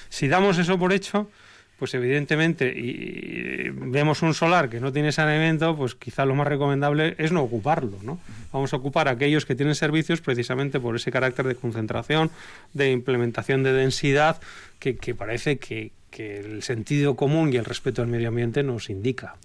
Si 0.10 0.28
damos 0.28 0.58
eso 0.60 0.78
por 0.80 0.94
hecho 0.94 1.30
pues 1.78 1.94
evidentemente 1.94 2.74
y 2.76 3.70
vemos 3.70 4.22
un 4.22 4.34
solar 4.34 4.70
que 4.70 4.80
no 4.80 4.94
tiene 4.94 5.12
saneamiento, 5.12 5.76
pues 5.76 5.96
quizá 5.96 6.26
lo 6.26 6.36
más 6.36 6.48
recomendable 6.48 7.16
es 7.18 7.32
no 7.32 7.42
ocuparlo, 7.42 7.98
¿no? 8.04 8.20
Vamos 8.52 8.74
a 8.74 8.78
ocupar 8.78 9.08
aquellos 9.08 9.46
que 9.46 9.56
tienen 9.56 9.76
servicios 9.76 10.22
precisamente 10.22 10.80
por 10.80 10.96
ese 10.96 11.12
carácter 11.12 11.48
de 11.48 11.56
concentración, 11.56 12.32
de 12.74 12.92
implementación 12.92 13.64
de 13.64 13.74
densidad 13.74 14.40
que, 14.80 14.94
parece 15.16 15.58
que 15.58 15.92
el 16.18 16.64
sentido 16.64 17.16
común 17.16 17.52
y 17.52 17.58
el 17.58 17.66
respeto 17.66 18.02
al 18.02 18.08
medio 18.08 18.30
ambiente 18.30 18.64
nos 18.64 18.90
indica. 18.90 19.36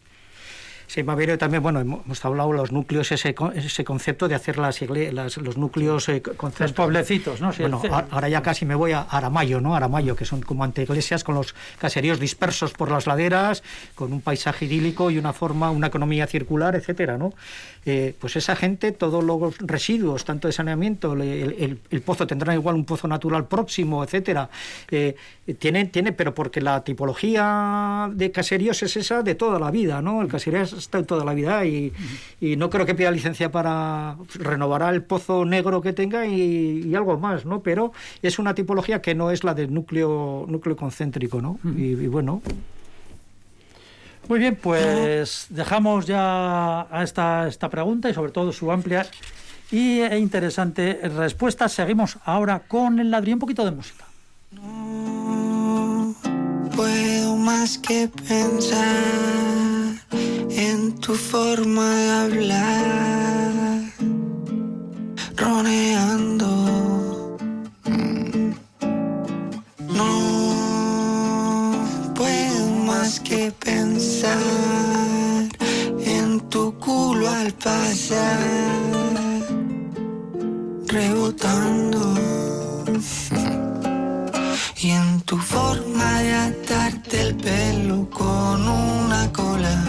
Sí, 0.88 1.02
ver 1.02 1.36
también, 1.36 1.62
bueno, 1.62 1.80
hemos 1.80 2.24
hablado 2.24 2.50
los 2.54 2.72
núcleos, 2.72 3.12
ese, 3.12 3.34
ese 3.54 3.84
concepto 3.84 4.26
de 4.26 4.34
hacer 4.34 4.56
las, 4.56 4.80
las 4.80 5.36
los 5.36 5.58
núcleos... 5.58 6.08
Eh, 6.08 6.22
los 6.58 6.72
pueblecitos, 6.72 7.42
¿no? 7.42 7.52
bueno, 7.58 7.82
ahora 8.10 8.30
ya 8.30 8.40
casi 8.40 8.64
me 8.64 8.74
voy 8.74 8.92
a 8.92 9.02
Aramayo, 9.02 9.60
¿no? 9.60 9.76
Aramayo, 9.76 10.16
que 10.16 10.24
son 10.24 10.40
como 10.40 10.64
anteiglesias 10.64 11.24
con 11.24 11.34
los 11.34 11.54
caseríos 11.78 12.18
dispersos 12.18 12.72
por 12.72 12.90
las 12.90 13.06
laderas, 13.06 13.62
con 13.94 14.14
un 14.14 14.22
paisaje 14.22 14.64
idílico 14.64 15.10
y 15.10 15.18
una 15.18 15.34
forma, 15.34 15.70
una 15.70 15.88
economía 15.88 16.26
circular, 16.26 16.74
etcétera, 16.74 17.18
¿no? 17.18 17.34
Eh, 17.84 18.14
pues 18.18 18.36
esa 18.36 18.56
gente, 18.56 18.92
todos 18.92 19.22
los 19.22 19.58
residuos, 19.58 20.24
tanto 20.24 20.48
de 20.48 20.52
saneamiento, 20.52 21.12
el, 21.12 21.78
pozo 22.04 22.26
tendrá 22.26 22.54
igual 22.54 22.76
un 22.76 22.86
pozo 22.86 23.08
natural 23.08 23.46
próximo, 23.46 24.02
etcétera, 24.02 24.48
eh, 24.90 25.16
tiene, 25.58 25.84
tiene, 25.86 26.12
pero 26.12 26.34
porque 26.34 26.62
la 26.62 26.82
tipología 26.82 28.10
de 28.12 28.30
caseríos 28.30 28.82
es 28.82 28.96
esa 28.96 29.22
de 29.22 29.34
toda 29.34 29.58
la 29.58 29.70
vida, 29.70 30.00
¿no? 30.00 30.22
El 30.22 30.28
caserío 30.28 30.62
está 30.78 31.02
toda 31.02 31.24
la 31.24 31.34
vida 31.34 31.64
y, 31.64 31.92
no 32.40 32.70
creo 32.70 32.86
que 32.86 32.94
pida 32.94 33.10
licencia 33.10 33.50
para 33.50 34.16
renovará 34.34 34.90
el 34.90 35.02
pozo 35.02 35.44
negro 35.44 35.80
que 35.80 35.92
tenga 35.92 36.26
y, 36.26 36.94
algo 36.94 37.18
más, 37.18 37.44
¿no? 37.44 37.60
Pero 37.60 37.92
es 38.22 38.38
una 38.38 38.54
tipología 38.54 39.02
que 39.02 39.14
no 39.14 39.30
es 39.30 39.44
la 39.44 39.54
del 39.54 39.72
núcleo 39.72 40.46
núcleo 40.48 40.76
concéntrico, 40.76 41.40
¿no? 41.40 41.58
y, 41.76 41.94
bueno. 42.06 42.42
Muy 44.28 44.38
bien, 44.38 44.58
pues 44.60 45.46
dejamos 45.48 46.06
ya 46.06 46.82
a 46.82 47.02
esta, 47.02 47.48
esta 47.48 47.70
pregunta 47.70 48.10
y 48.10 48.14
sobre 48.14 48.30
todo 48.30 48.52
su 48.52 48.70
amplia 48.70 49.06
y 49.70 50.00
e 50.00 50.18
interesante 50.18 51.00
respuesta. 51.16 51.68
Seguimos 51.68 52.18
ahora 52.24 52.60
con 52.60 52.98
el 52.98 53.10
ladrillo, 53.10 53.36
un 53.36 53.40
poquito 53.40 53.64
de 53.64 53.70
música. 53.70 54.04
Puedo 56.78 57.34
más 57.34 57.76
que 57.76 58.06
pensar 58.06 58.86
en 60.48 60.94
tu 61.00 61.12
forma 61.14 61.86
de 61.96 62.10
hablar, 62.10 63.82
roneando. 65.36 66.48
No 69.98 70.12
puedo 72.14 72.68
más 72.86 73.18
que 73.18 73.50
pensar 73.58 74.38
en 75.98 76.38
tu 76.48 76.78
culo 76.78 77.28
al 77.28 77.52
pasar, 77.54 78.38
rebotando. 80.86 82.14
Y 84.80 84.90
en 84.90 85.20
tu 85.22 85.36
forma 85.36 86.20
de 86.20 86.34
atarte 86.34 87.20
el 87.20 87.34
pelo 87.34 88.08
con 88.10 88.68
una 88.68 89.32
cola 89.32 89.84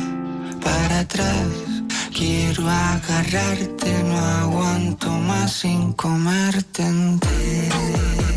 para 0.63 1.01
atrás. 1.01 1.47
Quiero 2.11 2.67
agarrarte, 2.67 4.03
no 4.03 4.17
aguanto 4.17 5.11
más 5.11 5.51
sin 5.51 5.93
comerte 5.93 6.81
entera. 6.81 8.28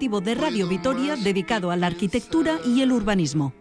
De 0.00 0.34
Radio 0.34 0.66
Vitoria 0.66 1.14
dedicado 1.14 1.70
a 1.70 1.76
la 1.76 1.86
arquitectura 1.86 2.58
y 2.64 2.80
el 2.80 2.90
urbanismo. 2.90 3.52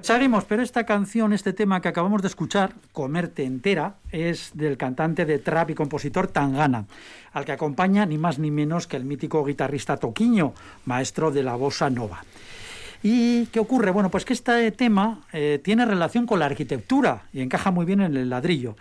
Seguimos, 0.00 0.44
pero 0.44 0.62
esta 0.62 0.86
canción, 0.86 1.34
este 1.34 1.52
tema 1.52 1.82
que 1.82 1.88
acabamos 1.88 2.22
de 2.22 2.28
escuchar, 2.28 2.72
Comerte 2.92 3.44
entera, 3.44 3.96
es 4.10 4.52
del 4.54 4.78
cantante 4.78 5.26
de 5.26 5.38
trap 5.38 5.70
y 5.70 5.74
compositor 5.74 6.28
Tangana, 6.28 6.86
al 7.34 7.44
que 7.44 7.52
acompaña 7.52 8.06
ni 8.06 8.16
más 8.16 8.38
ni 8.38 8.50
menos 8.50 8.86
que 8.86 8.96
el 8.96 9.04
mítico 9.04 9.44
guitarrista 9.44 9.98
Toquiño, 9.98 10.54
maestro 10.86 11.30
de 11.30 11.42
la 11.42 11.54
bossa 11.54 11.90
nova. 11.90 12.24
¿Y 13.02 13.44
qué 13.46 13.60
ocurre? 13.60 13.90
Bueno, 13.90 14.10
pues 14.10 14.24
que 14.24 14.32
este 14.32 14.72
tema 14.72 15.20
eh, 15.34 15.60
tiene 15.62 15.84
relación 15.84 16.24
con 16.24 16.38
la 16.38 16.46
arquitectura 16.46 17.24
y 17.34 17.42
encaja 17.42 17.70
muy 17.70 17.84
bien 17.84 18.00
en 18.00 18.16
el 18.16 18.30
ladrillo. 18.30 18.74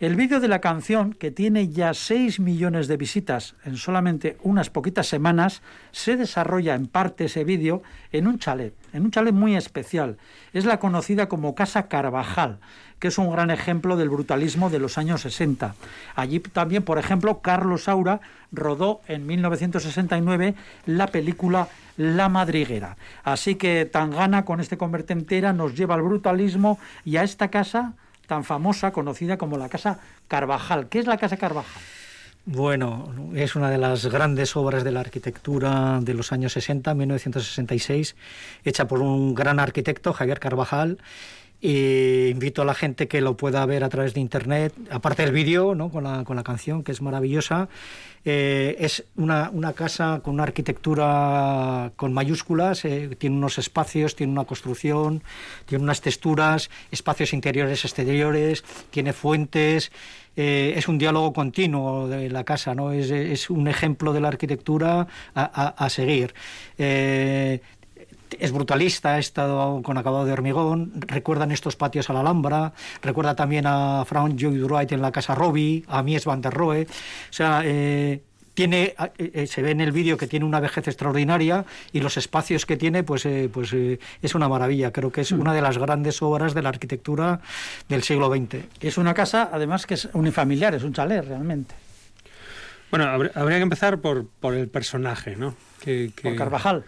El 0.00 0.14
vídeo 0.14 0.38
de 0.38 0.46
la 0.46 0.60
canción, 0.60 1.12
que 1.12 1.32
tiene 1.32 1.70
ya 1.70 1.92
6 1.92 2.38
millones 2.38 2.86
de 2.86 2.96
visitas 2.96 3.56
en 3.64 3.76
solamente 3.76 4.36
unas 4.44 4.70
poquitas 4.70 5.08
semanas, 5.08 5.60
se 5.90 6.16
desarrolla 6.16 6.76
en 6.76 6.86
parte 6.86 7.24
ese 7.24 7.42
vídeo 7.42 7.82
en 8.12 8.28
un 8.28 8.38
chalet, 8.38 8.74
en 8.92 9.06
un 9.06 9.10
chalet 9.10 9.34
muy 9.34 9.56
especial. 9.56 10.16
Es 10.52 10.66
la 10.66 10.78
conocida 10.78 11.28
como 11.28 11.56
Casa 11.56 11.88
Carvajal, 11.88 12.60
que 13.00 13.08
es 13.08 13.18
un 13.18 13.32
gran 13.32 13.50
ejemplo 13.50 13.96
del 13.96 14.08
brutalismo 14.08 14.70
de 14.70 14.78
los 14.78 14.98
años 14.98 15.22
60. 15.22 15.74
Allí 16.14 16.38
también, 16.38 16.84
por 16.84 16.98
ejemplo, 16.98 17.40
Carlos 17.40 17.82
Saura 17.84 18.20
rodó 18.52 19.00
en 19.08 19.26
1969 19.26 20.54
la 20.86 21.08
película 21.08 21.70
La 21.96 22.28
Madriguera. 22.28 22.96
Así 23.24 23.56
que 23.56 23.84
Tangana 23.84 24.44
con 24.44 24.60
este 24.60 24.78
convertentera 24.78 25.52
nos 25.52 25.74
lleva 25.74 25.96
al 25.96 26.02
brutalismo 26.02 26.78
y 27.04 27.16
a 27.16 27.24
esta 27.24 27.48
casa 27.48 27.94
tan 28.28 28.44
famosa, 28.44 28.92
conocida 28.92 29.38
como 29.38 29.56
la 29.56 29.68
Casa 29.68 29.98
Carvajal. 30.28 30.88
¿Qué 30.88 31.00
es 31.00 31.06
la 31.06 31.16
Casa 31.16 31.36
Carvajal? 31.36 31.82
Bueno, 32.44 33.12
es 33.34 33.56
una 33.56 33.70
de 33.70 33.78
las 33.78 34.06
grandes 34.06 34.56
obras 34.56 34.84
de 34.84 34.92
la 34.92 35.00
arquitectura 35.00 35.98
de 36.00 36.14
los 36.14 36.32
años 36.32 36.52
60, 36.52 36.94
1966, 36.94 38.16
hecha 38.64 38.86
por 38.86 39.00
un 39.00 39.34
gran 39.34 39.58
arquitecto, 39.58 40.12
Javier 40.12 40.40
Carvajal. 40.40 40.98
Invito 41.60 42.62
a 42.62 42.64
la 42.64 42.74
gente 42.74 43.08
que 43.08 43.20
lo 43.20 43.36
pueda 43.36 43.66
ver 43.66 43.82
a 43.82 43.88
través 43.88 44.14
de 44.14 44.20
internet, 44.20 44.72
aparte 44.90 45.24
del 45.24 45.32
vídeo, 45.32 45.74
¿no? 45.74 45.90
con, 45.90 46.04
la, 46.04 46.22
con 46.24 46.36
la 46.36 46.44
canción, 46.44 46.84
que 46.84 46.92
es 46.92 47.02
maravillosa. 47.02 47.68
Eh, 48.24 48.76
es 48.80 49.04
una, 49.16 49.50
una, 49.52 49.72
casa 49.72 50.20
con 50.22 50.34
una 50.34 50.42
arquitectura 50.42 51.92
con 51.96 52.12
mayúsculas, 52.12 52.84
eh, 52.84 53.16
tiene 53.16 53.36
unos 53.36 53.58
espacios, 53.58 54.16
tiene 54.16 54.32
una 54.32 54.44
construcción, 54.44 55.22
tiene 55.66 55.84
unas 55.84 56.00
texturas, 56.00 56.68
espacios 56.90 57.32
interiores, 57.32 57.84
exteriores, 57.84 58.64
tiene 58.90 59.12
fuentes. 59.12 59.92
Eh, 60.36 60.74
es 60.76 60.88
un 60.88 60.98
diálogo 60.98 61.32
continuo 61.32 62.06
de 62.06 62.30
la 62.30 62.44
casa, 62.44 62.74
¿no? 62.74 62.92
es, 62.92 63.50
un 63.50 63.66
ejemplo 63.66 64.12
de 64.12 64.20
la 64.20 64.28
arquitectura 64.28 65.06
a 65.34 65.88
seguir. 65.90 66.32
Eh, 68.30 68.36
es 68.40 68.52
brutalista, 68.52 69.14
ha 69.14 69.18
estado 69.18 69.82
con 69.82 69.98
acabado 69.98 70.24
de 70.24 70.32
hormigón, 70.32 70.92
recuerdan 71.00 71.52
estos 71.52 71.76
patios 71.76 72.10
a 72.10 72.12
la 72.12 72.20
Alhambra, 72.20 72.72
recuerda 73.02 73.34
también 73.34 73.66
a 73.66 74.04
Frank 74.06 74.34
Lloyd 74.36 74.64
Wright 74.64 74.92
en 74.92 75.02
la 75.02 75.12
Casa 75.12 75.34
Robbie, 75.34 75.84
a 75.88 76.02
Mies 76.02 76.24
van 76.24 76.40
der 76.40 76.54
Rohe, 76.54 76.82
o 76.82 77.32
sea, 77.32 77.62
eh, 77.64 78.22
tiene, 78.58 78.96
eh, 79.18 79.46
se 79.46 79.62
ve 79.62 79.70
en 79.70 79.80
el 79.80 79.92
vídeo 79.92 80.16
que 80.16 80.26
tiene 80.26 80.44
una 80.44 80.58
vejez 80.58 80.88
extraordinaria 80.88 81.64
y 81.92 82.00
los 82.00 82.16
espacios 82.16 82.66
que 82.66 82.76
tiene, 82.76 83.04
pues, 83.04 83.24
eh, 83.24 83.48
pues 83.52 83.72
eh, 83.72 84.00
es 84.20 84.34
una 84.34 84.48
maravilla. 84.48 84.90
Creo 84.90 85.12
que 85.12 85.20
es 85.20 85.30
una 85.30 85.54
de 85.54 85.62
las 85.62 85.78
grandes 85.78 86.20
obras 86.22 86.54
de 86.54 86.62
la 86.62 86.70
arquitectura 86.70 87.40
del 87.88 88.02
siglo 88.02 88.28
XX. 88.28 88.64
Es 88.80 88.98
una 88.98 89.14
casa, 89.14 89.50
además, 89.52 89.86
que 89.86 89.94
es 89.94 90.08
unifamiliar, 90.12 90.74
es 90.74 90.82
un 90.82 90.92
chalet 90.92 91.24
realmente. 91.24 91.72
Bueno, 92.90 93.04
habría 93.06 93.58
que 93.58 93.62
empezar 93.62 94.00
por, 94.00 94.26
por 94.26 94.54
el 94.54 94.68
personaje, 94.68 95.36
¿no? 95.36 95.54
Que, 95.80 96.10
que... 96.14 96.22
Por 96.22 96.36
Carvajal. 96.36 96.84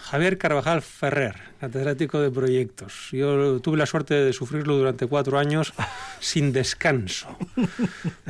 Javier 0.00 0.38
Carvajal 0.38 0.82
Ferrer, 0.82 1.34
catedrático 1.60 2.20
de 2.20 2.30
proyectos. 2.30 3.08
Yo 3.12 3.60
tuve 3.60 3.76
la 3.76 3.86
suerte 3.86 4.14
de 4.14 4.32
sufrirlo 4.32 4.76
durante 4.76 5.06
cuatro 5.06 5.38
años 5.38 5.72
sin 6.20 6.52
descanso. 6.52 7.36
Ver, 7.56 7.68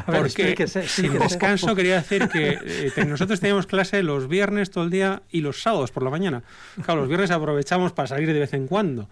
Porque 0.05 0.27
explíquese, 0.27 0.89
sin 0.89 1.19
descanso 1.19 1.75
quería 1.75 1.97
decir 1.97 2.29
que 2.29 2.59
eh, 2.97 3.05
nosotros 3.05 3.41
teníamos 3.41 3.67
clase 3.67 4.03
los 4.03 4.29
viernes 4.29 4.71
todo 4.71 4.85
el 4.85 4.91
día 4.91 5.23
y 5.31 5.41
los 5.41 5.63
sábados 5.63 5.91
por 5.91 6.03
la 6.03 6.11
mañana. 6.11 6.43
Claro, 6.85 7.01
los 7.01 7.09
viernes 7.09 7.31
aprovechamos 7.31 7.93
para 7.93 8.09
salir 8.09 8.33
de 8.33 8.41
vez 8.41 8.55
en 8.55 8.67
cuando. 8.67 9.09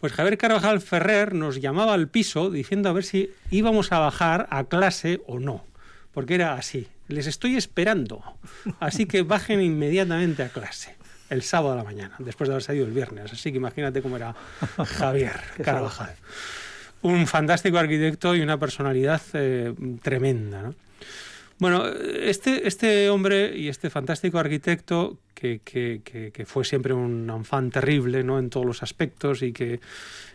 Pues 0.00 0.12
Javier 0.12 0.36
Carvajal 0.36 0.80
Ferrer 0.80 1.34
nos 1.34 1.60
llamaba 1.60 1.94
al 1.94 2.08
piso 2.08 2.50
diciendo 2.50 2.88
a 2.88 2.92
ver 2.92 3.04
si 3.04 3.30
íbamos 3.50 3.92
a 3.92 4.00
bajar 4.00 4.46
a 4.50 4.64
clase 4.64 5.22
o 5.26 5.38
no. 5.38 5.64
Porque 6.12 6.34
era 6.34 6.54
así. 6.54 6.88
Les 7.08 7.26
estoy 7.26 7.56
esperando. 7.56 8.22
Así 8.80 9.06
que 9.06 9.22
bajen 9.22 9.60
inmediatamente 9.60 10.42
a 10.42 10.48
clase 10.48 10.96
el 11.30 11.42
sábado 11.42 11.72
a 11.72 11.76
la 11.76 11.84
mañana, 11.84 12.14
después 12.18 12.48
de 12.48 12.54
haber 12.54 12.62
salido 12.62 12.86
el 12.86 12.92
viernes. 12.92 13.32
Así 13.32 13.50
que 13.50 13.58
imagínate 13.58 14.02
cómo 14.02 14.16
era 14.16 14.34
Javier 14.76 15.40
Carvajal. 15.62 16.14
Un 17.02 17.26
fantástico 17.26 17.78
arquitecto 17.78 18.34
y 18.34 18.40
una 18.40 18.58
personalidad 18.58 19.20
eh, 19.34 19.74
tremenda. 20.02 20.62
¿no? 20.62 20.74
Bueno, 21.58 21.86
este, 21.86 22.66
este 22.66 23.10
hombre 23.10 23.56
y 23.56 23.68
este 23.68 23.90
fantástico 23.90 24.38
arquitecto, 24.38 25.18
que, 25.34 25.60
que, 25.62 26.00
que, 26.04 26.30
que 26.32 26.46
fue 26.46 26.64
siempre 26.64 26.94
un 26.94 27.28
enfant 27.30 27.72
terrible 27.72 28.24
¿no? 28.24 28.38
en 28.38 28.50
todos 28.50 28.66
los 28.66 28.82
aspectos 28.82 29.42
y 29.42 29.52
que, 29.52 29.80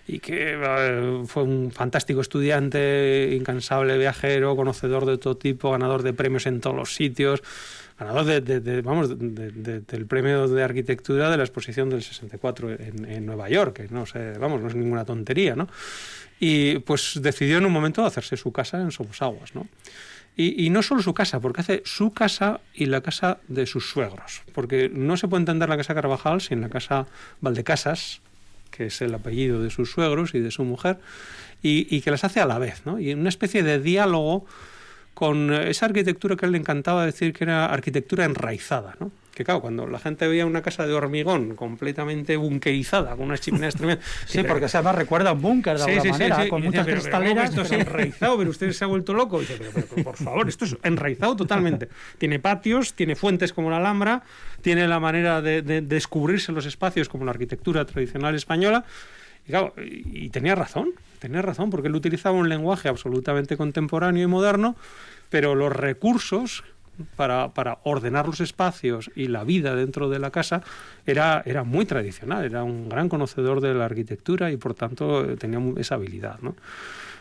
y 0.09 0.19
que 0.19 0.57
uh, 0.57 1.27
fue 1.27 1.43
un 1.43 1.71
fantástico 1.71 2.21
estudiante, 2.21 3.35
incansable 3.35 3.95
viajero, 3.95 4.55
conocedor 4.55 5.05
de 5.05 5.19
todo 5.19 5.37
tipo, 5.37 5.69
ganador 5.69 6.01
de 6.01 6.13
premios 6.13 6.47
en 6.47 6.61
todos 6.61 6.75
los 6.75 6.95
sitios, 6.95 7.43
ganador 7.99 8.25
de, 8.25 8.41
de, 8.41 8.59
de 8.59 8.81
vamos, 8.81 9.09
de, 9.19 9.81
del 9.81 10.05
premio 10.07 10.47
de 10.47 10.63
arquitectura 10.63 11.29
de 11.29 11.37
la 11.37 11.43
exposición 11.43 11.91
del 11.91 12.01
64 12.01 12.71
en, 12.71 13.05
en 13.05 13.25
Nueva 13.27 13.49
York, 13.49 13.75
que 13.75 13.87
no 13.89 14.05
vamos, 14.39 14.61
no 14.61 14.67
es 14.67 14.75
ninguna 14.75 15.05
tontería, 15.05 15.55
¿no? 15.55 15.67
Y 16.39 16.79
pues 16.79 17.19
decidió 17.21 17.59
en 17.59 17.67
un 17.67 17.71
momento 17.71 18.03
hacerse 18.03 18.35
su 18.35 18.51
casa 18.51 18.81
en 18.81 18.89
Somosaguas, 18.91 19.53
¿no? 19.53 19.67
Y, 20.35 20.65
y, 20.65 20.69
no 20.71 20.81
solo 20.81 21.03
su 21.03 21.13
casa, 21.13 21.39
porque 21.39 21.61
hace 21.61 21.81
su 21.85 22.13
casa 22.13 22.61
y 22.73 22.85
la 22.85 23.01
casa 23.01 23.39
de 23.47 23.65
sus 23.65 23.89
suegros. 23.89 24.41
Porque 24.53 24.89
no 24.89 25.17
se 25.17 25.27
puede 25.27 25.41
entender 25.41 25.67
la 25.67 25.75
casa 25.75 25.93
Carvajal 25.93 26.39
sin 26.39 26.61
la 26.61 26.69
casa 26.69 27.07
Valdecasas, 27.41 28.21
que 28.71 28.87
es 28.87 29.01
el 29.01 29.13
apellido 29.13 29.61
de 29.61 29.69
sus 29.69 29.91
suegros 29.91 30.35
y 30.35 30.39
de 30.39 30.51
su 30.51 30.63
mujer, 30.63 30.99
y, 31.61 32.01
que 32.01 32.11
las 32.11 32.23
hace 32.23 32.39
a 32.39 32.45
la 32.45 32.57
vez, 32.57 32.83
¿no? 32.85 32.99
Y 32.99 33.13
una 33.13 33.29
especie 33.29 33.63
de 33.63 33.79
diálogo 33.79 34.45
con 35.19 35.51
esa 35.51 35.87
arquitectura 35.87 36.37
que 36.37 36.45
a 36.45 36.47
él 36.47 36.53
le 36.53 36.59
encantaba 36.59 37.05
decir 37.05 37.33
que 37.33 37.43
era 37.43 37.65
arquitectura 37.65 38.23
enraizada, 38.23 38.95
¿no? 39.01 39.11
que 39.35 39.43
claro, 39.43 39.59
cuando 39.59 39.85
la 39.85 39.99
gente 39.99 40.25
veía 40.29 40.45
una 40.45 40.61
casa 40.61 40.87
de 40.87 40.93
hormigón 40.93 41.55
completamente 41.55 42.37
bunkerizada, 42.37 43.17
con 43.17 43.25
unas 43.25 43.41
chimeneas 43.41 43.75
tremendas... 43.77 44.05
Sí, 44.25 44.43
porque 44.43 44.69
se 44.69 44.77
además 44.77 44.95
recuerda 44.95 45.31
a 45.31 45.33
un 45.33 45.41
búnker 45.41 45.77
de 45.77 45.83
Sí, 45.83 45.91
alguna 45.91 46.01
sí, 46.01 46.07
sí, 46.07 46.11
manera, 46.13 46.43
sí. 46.43 46.49
con 46.49 46.61
muchas 46.63 46.85
pero, 46.85 47.01
pero, 47.01 47.11
¿cómo 47.11 47.23
cristaleras. 47.25 47.49
esto 47.49 47.61
es 47.63 47.71
enraizado, 47.73 48.37
pero 48.37 48.49
usted 48.49 48.71
se 48.71 48.85
ha 48.85 48.87
vuelto 48.87 49.13
loco. 49.13 49.41
Y 49.41 49.45
dice, 49.45 49.59
pero, 49.73 50.03
por 50.05 50.15
favor, 50.15 50.47
esto 50.47 50.63
es 50.63 50.77
enraizado 50.83 51.35
totalmente. 51.35 51.89
Tiene 52.17 52.39
patios, 52.39 52.93
tiene 52.93 53.17
fuentes 53.17 53.51
como 53.51 53.69
la 53.69 53.77
Alhambra, 53.77 54.23
tiene 54.61 54.87
la 54.87 55.01
manera 55.01 55.41
de, 55.41 55.61
de 55.61 55.81
descubrirse 55.81 56.53
los 56.53 56.65
espacios 56.65 57.09
como 57.09 57.25
la 57.25 57.31
arquitectura 57.31 57.85
tradicional 57.85 58.35
española. 58.35 58.85
Y, 59.49 59.51
claro, 59.51 59.73
y, 59.83 60.29
tenía 60.29 60.53
razón, 60.53 60.91
tenía 61.17 61.41
razón, 61.41 61.71
porque 61.71 61.87
él 61.87 61.95
utilizaba 61.95 62.37
un 62.37 62.49
lenguaje 62.49 62.87
absolutamente 62.87 63.57
contemporáneo 63.57 64.23
y 64.23 64.27
moderno, 64.27 64.75
pero 65.31 65.55
los 65.55 65.73
recursos 65.75 66.63
para, 67.15 67.51
para 67.55 67.79
ordenar 67.83 68.27
los 68.27 68.41
espacios 68.41 69.09
y 69.15 69.27
la 69.27 69.43
vida 69.43 69.73
dentro 69.75 70.07
de 70.07 70.19
la 70.19 70.29
casa 70.29 70.61
era, 71.07 71.41
era 71.47 71.63
muy 71.63 71.85
tradicional, 71.85 72.45
era 72.45 72.63
un 72.63 72.89
gran 72.89 73.09
conocedor 73.09 73.59
de 73.59 73.73
la 73.73 73.85
arquitectura 73.85 74.51
y 74.51 74.57
por 74.57 74.75
tanto 74.75 75.35
tenía 75.37 75.59
esa 75.77 75.95
habilidad. 75.95 76.37
¿no? 76.43 76.55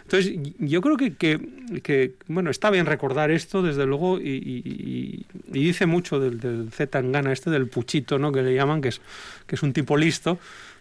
Entonces, 0.02 0.34
yo 0.58 0.80
creo 0.82 0.96
que, 0.98 1.14
que- 1.14 1.80
que, 1.82 2.12
bueno, 2.26 2.50
está 2.50 2.70
bien 2.70 2.86
recordar 2.86 3.30
esto, 3.30 3.62
desde 3.62 3.86
luego, 3.86 4.18
y- 4.20 4.24
y- 4.44 5.26
y 5.52 5.64
dice 5.64 5.86
mucho 5.86 6.18
del, 6.18 6.40
del 6.40 6.70
Z 6.72 6.90
Tangana, 6.90 7.32
este 7.32 7.48
del 7.50 7.68
puchito, 7.68 8.18
¿no? 8.18 8.32
que 8.32 8.42
le 8.42 8.54
llaman, 8.54 8.80
que 8.82 8.88
es, 8.88 9.00
que 9.46 9.54
es 9.54 9.62
un 9.62 9.72
tipo 9.72 9.96
listo, 9.96 10.38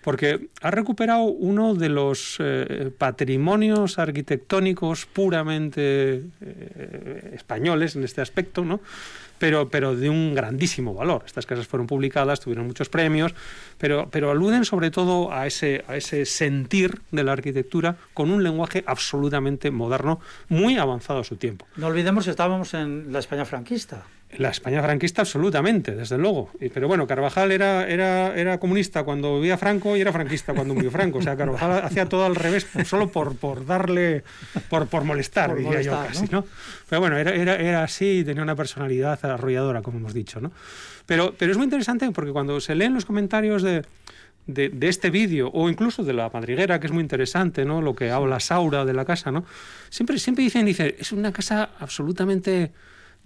porque 0.07 0.47
ha 0.61 0.71
recuperado 0.71 1.23
uno 1.23 1.75
de 1.75 1.89
los 1.89 2.37
eh, 2.39 2.93
patrimonios 2.97 3.99
arquitectónicos 3.99 5.05
puramente 5.05 6.23
eh, 6.39 7.31
españoles 7.33 7.97
en 7.97 8.05
este 8.05 8.21
aspecto, 8.21 8.63
¿no? 8.63 8.79
Pero, 9.37 9.67
pero 9.67 9.97
de 9.97 10.09
un 10.09 10.33
grandísimo 10.33 10.93
valor. 10.93 11.23
Estas 11.25 11.45
casas 11.45 11.67
fueron 11.67 11.87
publicadas, 11.87 12.39
tuvieron 12.39 12.67
muchos 12.67 12.87
premios, 12.87 13.35
pero, 13.77 14.07
pero 14.09 14.31
aluden 14.31 14.63
sobre 14.63 14.91
todo 14.91 15.33
a 15.33 15.45
ese, 15.45 15.83
a 15.89 15.97
ese 15.97 16.25
sentir 16.25 17.01
de 17.11 17.25
la 17.25 17.33
arquitectura 17.33 17.97
con 18.13 18.31
un 18.31 18.43
lenguaje 18.43 18.85
absolutamente 18.87 19.71
moderno, 19.71 20.21
muy 20.47 20.77
avanzado 20.77 21.19
a 21.19 21.25
su 21.25 21.35
tiempo. 21.35 21.67
No 21.75 21.87
olvidemos 21.87 22.23
que 22.23 22.31
estábamos 22.31 22.73
en 22.73 23.11
la 23.11 23.19
España 23.19 23.43
franquista. 23.43 24.05
La 24.37 24.49
España 24.49 24.83
franquista 24.83 25.21
absolutamente, 25.21 25.95
desde 25.95 26.17
luego. 26.17 26.51
Pero 26.73 26.87
bueno, 26.89 27.07
Carvajal 27.07 27.51
era, 27.53 27.87
era, 27.87 28.35
era 28.35 28.59
comunista 28.59 29.03
cuando 29.03 29.35
vivía 29.39 29.57
Franco 29.57 29.95
y 29.95 30.01
era 30.01 30.11
franquista 30.11 30.53
cuando 30.53 30.73
murió 30.73 30.91
Franco. 30.91 31.19
O 31.19 31.21
sea, 31.21 31.37
Carvajal 31.37 31.83
hacía 31.85 32.07
todo 32.09 32.25
al 32.25 32.35
revés 32.35 32.65
por- 32.65 32.85
solo 32.85 33.07
por, 33.09 33.37
por 33.37 33.65
darle, 33.65 34.23
por, 34.69 34.87
por 34.87 35.05
molestar, 35.05 35.51
Por 35.51 35.59
diría 35.59 35.81
yo 35.81 35.91
casi, 35.91 36.25
¿no? 36.25 36.41
¿no? 36.41 36.45
Pero 36.89 36.99
bueno, 36.99 37.17
era, 37.17 37.33
era, 37.33 37.55
era 37.55 37.83
así 37.83 38.19
y 38.19 38.23
tenía 38.25 38.43
una 38.43 38.55
personalidad 38.55 39.23
arrolladora, 39.25 39.81
como 39.81 39.97
hemos 39.99 40.13
dicho, 40.13 40.41
¿no? 40.41 40.51
Pero, 41.05 41.33
pero 41.37 41.51
es 41.53 41.57
muy 41.57 41.63
interesante 41.63 42.11
porque 42.11 42.31
cuando 42.31 42.59
se 42.59 42.75
leen 42.75 42.93
los 42.93 43.05
comentarios 43.05 43.63
de, 43.63 43.85
de, 44.45 44.67
de 44.67 44.87
este 44.89 45.09
vídeo 45.09 45.49
o 45.53 45.69
incluso 45.69 46.03
de 46.03 46.11
la 46.11 46.29
madriguera, 46.29 46.81
que 46.81 46.87
es 46.87 46.91
muy 46.91 47.01
interesante, 47.01 47.63
¿no? 47.63 47.81
Lo 47.81 47.95
que 47.95 48.11
habla 48.11 48.41
Saura 48.41 48.83
de 48.83 48.93
la 48.93 49.05
casa, 49.05 49.31
¿no? 49.31 49.45
Siempre, 49.89 50.19
siempre 50.19 50.43
dicen, 50.43 50.65
dice, 50.65 50.97
es 50.99 51.13
una 51.13 51.31
casa 51.31 51.69
absolutamente 51.79 52.73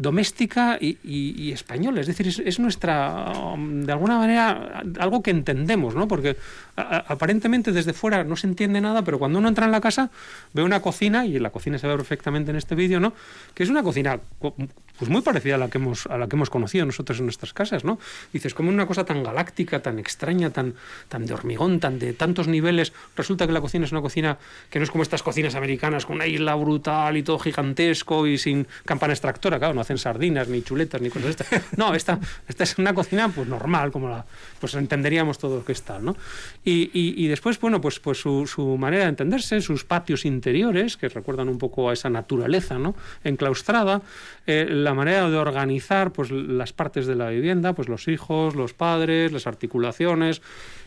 doméstica 0.02 0.78
y, 0.82 0.98
y- 1.04 1.34
y 1.38 1.52
española. 1.52 2.02
Es 2.02 2.08
decir, 2.08 2.28
es, 2.28 2.40
es 2.40 2.60
nuestra, 2.60 3.32
um, 3.54 3.82
de 3.84 3.92
alguna 3.92 4.18
manera, 4.18 4.84
algo 5.00 5.22
que 5.22 5.32
entendemos, 5.32 5.96
¿no? 5.96 6.08
Porque 6.08 6.36
aparentemente 6.76 7.72
desde 7.72 7.94
fuera 7.94 8.24
no 8.24 8.36
se 8.36 8.48
entiende 8.48 8.82
nada, 8.82 9.04
pero 9.04 9.20
cuando 9.20 9.40
uno 9.40 9.48
entra 9.48 9.66
en 9.66 9.72
la 9.72 9.82
casa 9.82 10.10
ve 10.54 10.64
una 10.64 10.82
cocina, 10.82 11.26
y 11.26 11.38
la 11.40 11.50
cocina 11.52 11.78
se 11.78 11.88
ve 11.88 11.96
perfectamente 11.96 12.52
en 12.52 12.58
este 12.58 12.76
vídeo, 12.76 13.00
¿no? 13.00 13.14
Que 13.54 13.64
es 13.64 13.70
una 13.70 13.84
cocina 13.84 14.20
co- 14.40 14.56
pues 15.02 15.10
muy 15.10 15.24
parecida 15.24 15.56
a 15.56 15.58
la 15.58 15.68
que 15.68 15.80
hemos, 15.80 16.06
a 16.06 16.16
la 16.20 16.28
que 16.28 16.36
hemos 16.36 16.52
conocido 16.52 16.86
nosotros 16.86 17.18
en 17.18 17.26
nuestras 17.26 17.54
casas, 17.54 17.84
¿no? 17.84 17.98
Dices, 18.32 18.54
como 18.54 18.70
una 18.70 18.86
cosa 18.86 19.04
tan 19.04 19.24
galáctica, 19.24 19.82
tan 19.82 19.98
extraña, 19.98 20.52
tan, 20.52 20.76
tan 21.10 21.26
de 21.26 21.34
hormigón, 21.34 21.80
tan 21.80 21.98
de 21.98 22.14
tantos 22.14 22.48
niveles, 22.48 22.94
resulta 23.16 23.48
que 23.48 23.52
la 23.54 23.62
cocina 23.62 23.86
es 23.86 23.92
una 23.92 24.02
cocina 24.02 24.38
que 24.70 24.78
no 24.78 24.84
es 24.84 24.92
como 24.92 25.02
estas 25.02 25.24
cocinas 25.24 25.56
americanas, 25.56 26.06
con 26.06 26.18
una 26.18 26.28
isla 26.28 26.54
brutal 26.54 27.18
y 27.18 27.24
todo 27.24 27.40
gigantesco 27.40 28.28
y 28.28 28.38
sin 28.38 28.68
campana 28.86 29.14
extractora, 29.14 29.58
claro, 29.58 29.74
no 29.74 29.82
hacen 29.82 29.98
sardinas, 29.98 30.48
ni 30.50 30.62
chuletas, 30.62 31.02
ni 31.02 31.10
cosas 31.10 31.24
de 31.24 31.30
estas. 31.44 31.62
No, 31.78 31.96
esta, 31.96 32.20
esta 32.48 32.64
es 32.64 32.78
una 32.78 32.94
cocina 32.94 33.28
pues 33.30 33.48
normal, 33.48 33.92
como 33.92 34.08
la, 34.08 34.24
pues 34.60 34.76
entenderíamos 34.76 35.40
todo 35.40 35.66
que 35.66 35.72
es 35.72 35.82
tal, 35.82 36.06
¿no? 36.06 36.16
Y, 36.64 36.92
y- 36.94 37.26
y 37.26 37.28
después, 37.28 37.60
bueno, 37.60 37.82
pues, 37.82 38.00
pues 38.00 38.20
su, 38.20 38.46
su 38.46 38.78
manera 38.78 39.06
de 39.06 39.10
entenderse, 39.10 39.62
sus 39.62 39.84
patios 39.84 40.26
interiores, 40.26 40.96
que 40.96 41.10
recuerdan 41.10 41.50
un 41.50 41.58
poco 41.58 41.90
a 41.90 41.94
esa 41.94 42.12
naturaleza, 42.12 42.78
¿no? 42.78 42.94
Enclaustrada, 43.24 44.02
eh, 44.46 44.68
la 44.70 44.91
manera 44.94 45.30
de 45.30 45.38
organizar, 45.38 46.12
pues 46.12 46.32
las 46.32 46.74
partes 46.74 47.08
de 47.08 47.16
la 47.16 47.30
vivienda, 47.30 47.74
pues 47.74 47.88
los 47.90 48.08
hijos, 48.08 48.56
los 48.56 48.74
padres, 48.74 49.32
las 49.32 49.48
articulaciones, 49.48 50.42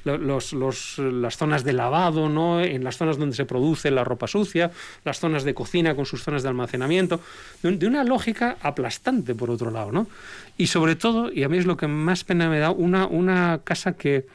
lo- 0.04 0.18
los, 0.18 0.52
los- 0.52 0.98
las 0.98 1.36
zonas 1.36 1.64
de 1.64 1.72
lavado, 1.72 2.28
¿no? 2.28 2.60
En 2.60 2.84
las 2.84 2.96
zonas 2.96 3.16
donde 3.18 3.34
se 3.36 3.44
produce 3.46 3.90
la 3.90 4.04
ropa 4.04 4.26
sucia, 4.26 4.70
las 5.04 5.18
zonas 5.18 5.44
de 5.44 5.54
cocina 5.54 5.94
con 5.94 6.06
sus 6.06 6.22
zonas 6.22 6.42
de 6.42 6.48
almacenamiento, 6.50 7.20
de 7.62 7.86
una 7.86 8.04
lógica 8.04 8.56
aplastante, 8.60 9.34
por 9.34 9.50
otro 9.50 9.70
lado, 9.70 9.92
¿no? 9.92 10.06
Y 10.56 10.66
sobre 10.68 10.94
todo, 10.96 11.32
y 11.32 11.42
a 11.42 11.48
mí 11.48 11.58
es 11.58 11.66
lo 11.66 11.76
que 11.76 11.86
más 11.88 12.24
pena 12.24 12.48
me 12.48 12.58
da, 12.58 12.70
una, 12.70 13.06
una 13.06 13.60
casa 13.64 13.92
que 13.94 14.26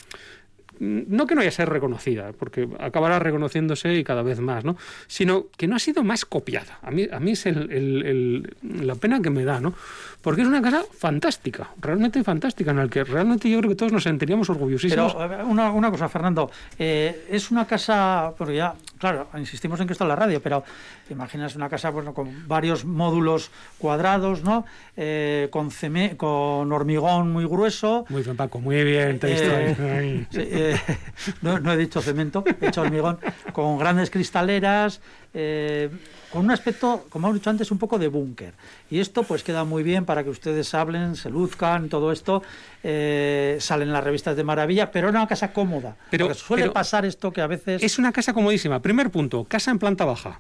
no 0.80 1.28
que 1.28 1.36
no 1.36 1.40
vaya 1.40 1.50
a 1.50 1.52
ser 1.52 1.70
reconocida, 1.70 2.32
porque 2.34 2.68
acabará 2.80 3.20
reconociéndose 3.20 3.94
y 3.96 4.04
cada 4.04 4.24
vez 4.24 4.40
más, 4.40 4.64
¿no? 4.64 4.78
Sino 5.08 5.48
que 5.58 5.68
no 5.68 5.76
ha 5.76 5.80
sido 5.80 6.04
más 6.04 6.26
copiada. 6.26 6.80
A 6.82 6.92
mí, 6.92 7.08
a 7.12 7.20
mí 7.20 7.32
es 7.32 7.46
el- 7.46 8.56
la 8.62 8.96
pena 8.96 9.22
que 9.22 9.30
me 9.30 9.44
da, 9.44 9.60
¿no? 9.60 9.74
Porque 10.22 10.42
es 10.42 10.48
una 10.50 10.62
casa 10.62 10.84
fantástica, 10.98 11.70
realmente 11.80 12.22
fantástica, 12.26 12.72
en 12.72 12.78
la 12.78 12.88
que 12.90 13.06
realmente 13.06 13.50
yo 13.50 13.58
creo 13.60 13.70
que 13.70 13.76
todos 13.76 13.94
nos 13.94 14.04
sentiríamos 14.04 14.50
orgullosísimos. 14.50 15.16
Pero 15.16 15.48
una, 15.48 15.72
una 15.72 15.90
cosa, 15.92 16.10
Fernando, 16.10 16.52
eh, 16.78 17.26
es 17.30 17.52
una 17.52 17.66
casa, 17.66 18.34
porque 18.38 18.58
ya, 18.58 18.74
claro, 18.98 19.30
insistimos 19.38 19.80
en 19.80 19.88
que 19.88 19.94
esto 19.94 20.04
es 20.04 20.10
la 20.10 20.18
radio, 20.18 20.42
pero 20.42 20.62
te 21.08 21.14
imaginas 21.14 21.56
una 21.56 21.70
casa 21.70 21.90
bueno, 21.90 22.14
con 22.14 22.48
varios 22.50 22.84
módulos 22.84 23.50
cuadrados, 23.78 24.44
¿no? 24.44 24.66
Eh, 24.98 25.48
con, 25.52 25.72
ceme- 25.72 26.18
con 26.18 26.70
hormigón 26.70 27.32
muy 27.32 27.46
grueso. 27.46 28.06
Muy 28.10 28.22
bien, 28.22 28.36
Paco, 28.36 28.60
muy 28.60 28.84
bien. 28.84 29.20
Te 29.20 29.28
he 29.28 29.32
visto 29.32 29.50
Eh, 29.50 30.26
sí, 30.32 30.40
eh, 30.42 30.78
no, 31.42 31.60
no 31.60 31.72
he 31.72 31.78
dicho 31.78 32.02
cemento, 32.02 32.44
he 32.60 32.66
dicho 32.66 32.82
hormigón, 32.82 33.20
con 33.54 33.78
grandes 33.78 34.10
cristaleras, 34.10 35.00
eh, 35.34 35.90
con 36.32 36.46
un 36.46 36.52
aspecto, 36.52 37.06
como 37.10 37.28
hemos 37.28 37.40
dicho 37.40 37.50
antes, 37.50 37.72
un 37.72 37.78
poco 37.78 37.98
de 38.00 38.08
búnker. 38.08 38.54
Y 38.90 39.00
esto 39.00 39.24
pues 39.24 39.44
queda 39.44 39.64
muy 39.64 39.84
bien 39.84 40.06
para 40.06 40.24
que 40.24 40.30
ustedes 40.30 40.74
hablen, 40.74 41.16
se 41.16 41.30
luzcan, 41.30 41.90
todo 41.90 42.12
esto, 42.12 42.42
eh, 42.84 43.58
salen 43.60 43.92
las 43.92 44.04
revistas 44.04 44.36
de 44.36 44.44
maravilla, 44.44 44.92
pero 44.92 45.10
era 45.10 45.20
una 45.20 45.28
casa 45.28 45.54
cómoda. 45.54 45.96
Pero- 46.12 46.28
porque 46.28 46.40
suele 46.40 46.64
pero- 46.64 46.74
pasar 46.74 47.06
esto 47.06 47.32
que 47.32 47.42
a 47.42 47.48
veces... 47.48 47.82
Es 47.84 48.00
una 48.00 48.12
casa 48.12 48.34
comodísima. 48.34 48.82
Primer 48.82 49.10
punto, 49.12 49.44
casa 49.46 49.72
en 49.72 49.80
planta 49.80 50.06
baja. 50.06 50.40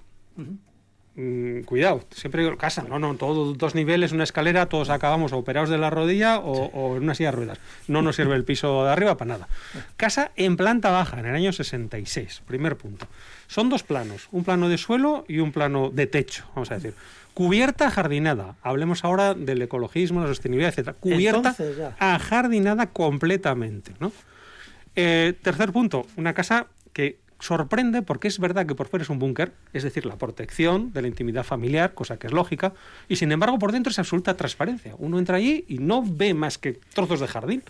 Mm, 1.15 1.63
cuidado, 1.63 2.03
siempre 2.11 2.43
digo 2.43 2.55
casa, 2.55 2.83
no, 2.87 2.97
no, 2.97 3.15
todo 3.15 3.53
dos 3.53 3.75
niveles, 3.75 4.13
una 4.13 4.23
escalera, 4.23 4.67
todos 4.67 4.89
acabamos 4.89 5.33
operados 5.33 5.69
de 5.69 5.77
la 5.77 5.89
rodilla 5.89 6.39
o, 6.39 6.67
o 6.67 6.95
en 6.95 7.03
una 7.03 7.13
silla 7.15 7.31
de 7.31 7.35
ruedas. 7.35 7.59
No 7.87 8.01
nos 8.01 8.15
sirve 8.15 8.35
el 8.35 8.45
piso 8.45 8.85
de 8.85 8.91
arriba 8.91 9.17
para 9.17 9.29
nada. 9.33 9.47
Casa 9.97 10.31
en 10.37 10.55
planta 10.55 10.91
baja, 10.91 11.19
en 11.19 11.25
el 11.25 11.35
año 11.35 11.51
66, 11.51 12.43
primer 12.47 12.77
punto. 12.77 13.07
Son 13.49 13.67
dos 13.67 13.81
planos, 13.81 14.29
un 14.31 14.43
plano 14.43 14.69
de 14.69 14.77
suelo 14.77 15.25
y 15.27 15.39
un 15.39 15.51
plano 15.51 15.89
de 15.89 16.05
techo, 16.05 16.45
vamos 16.53 16.69
a 16.69 16.75
decir. 16.75 16.93
Cubierta 17.33 17.89
jardinada, 17.89 18.55
hablemos 18.61 19.03
ahora 19.03 19.33
del 19.33 19.59
ecologismo, 19.63 20.21
la 20.21 20.27
sostenibilidad, 20.27 20.69
etcétera. 20.69 20.95
Cubierta 20.99 21.49
Entonces, 21.49 21.77
ajardinada 21.97 22.91
completamente, 22.91 23.93
¿no? 23.99 24.11
Eh, 24.95 25.33
tercer 25.41 25.71
punto, 25.71 26.05
una 26.15 26.35
casa 26.35 26.67
que 26.93 27.17
sorprende 27.39 28.03
porque 28.03 28.27
es 28.27 28.37
verdad 28.37 28.67
que 28.67 28.75
por 28.75 28.87
fuera 28.87 29.01
es 29.01 29.09
un 29.09 29.17
búnker, 29.17 29.51
es 29.73 29.81
decir, 29.81 30.05
la 30.05 30.17
protección 30.17 30.93
de 30.93 31.01
la 31.01 31.07
intimidad 31.07 31.43
familiar, 31.43 31.95
cosa 31.95 32.19
que 32.19 32.27
es 32.27 32.33
lógica, 32.33 32.73
y 33.07 33.15
sin 33.15 33.31
embargo 33.31 33.57
por 33.57 33.71
dentro 33.71 33.89
es 33.89 33.97
absoluta 33.97 34.37
transparencia. 34.37 34.93
Uno 34.99 35.17
entra 35.17 35.37
allí 35.37 35.65
y 35.67 35.79
no 35.79 36.03
ve 36.05 36.35
más 36.35 36.59
que 36.59 36.73
trozos 36.93 37.19
de 37.19 37.27
jardín. 37.27 37.63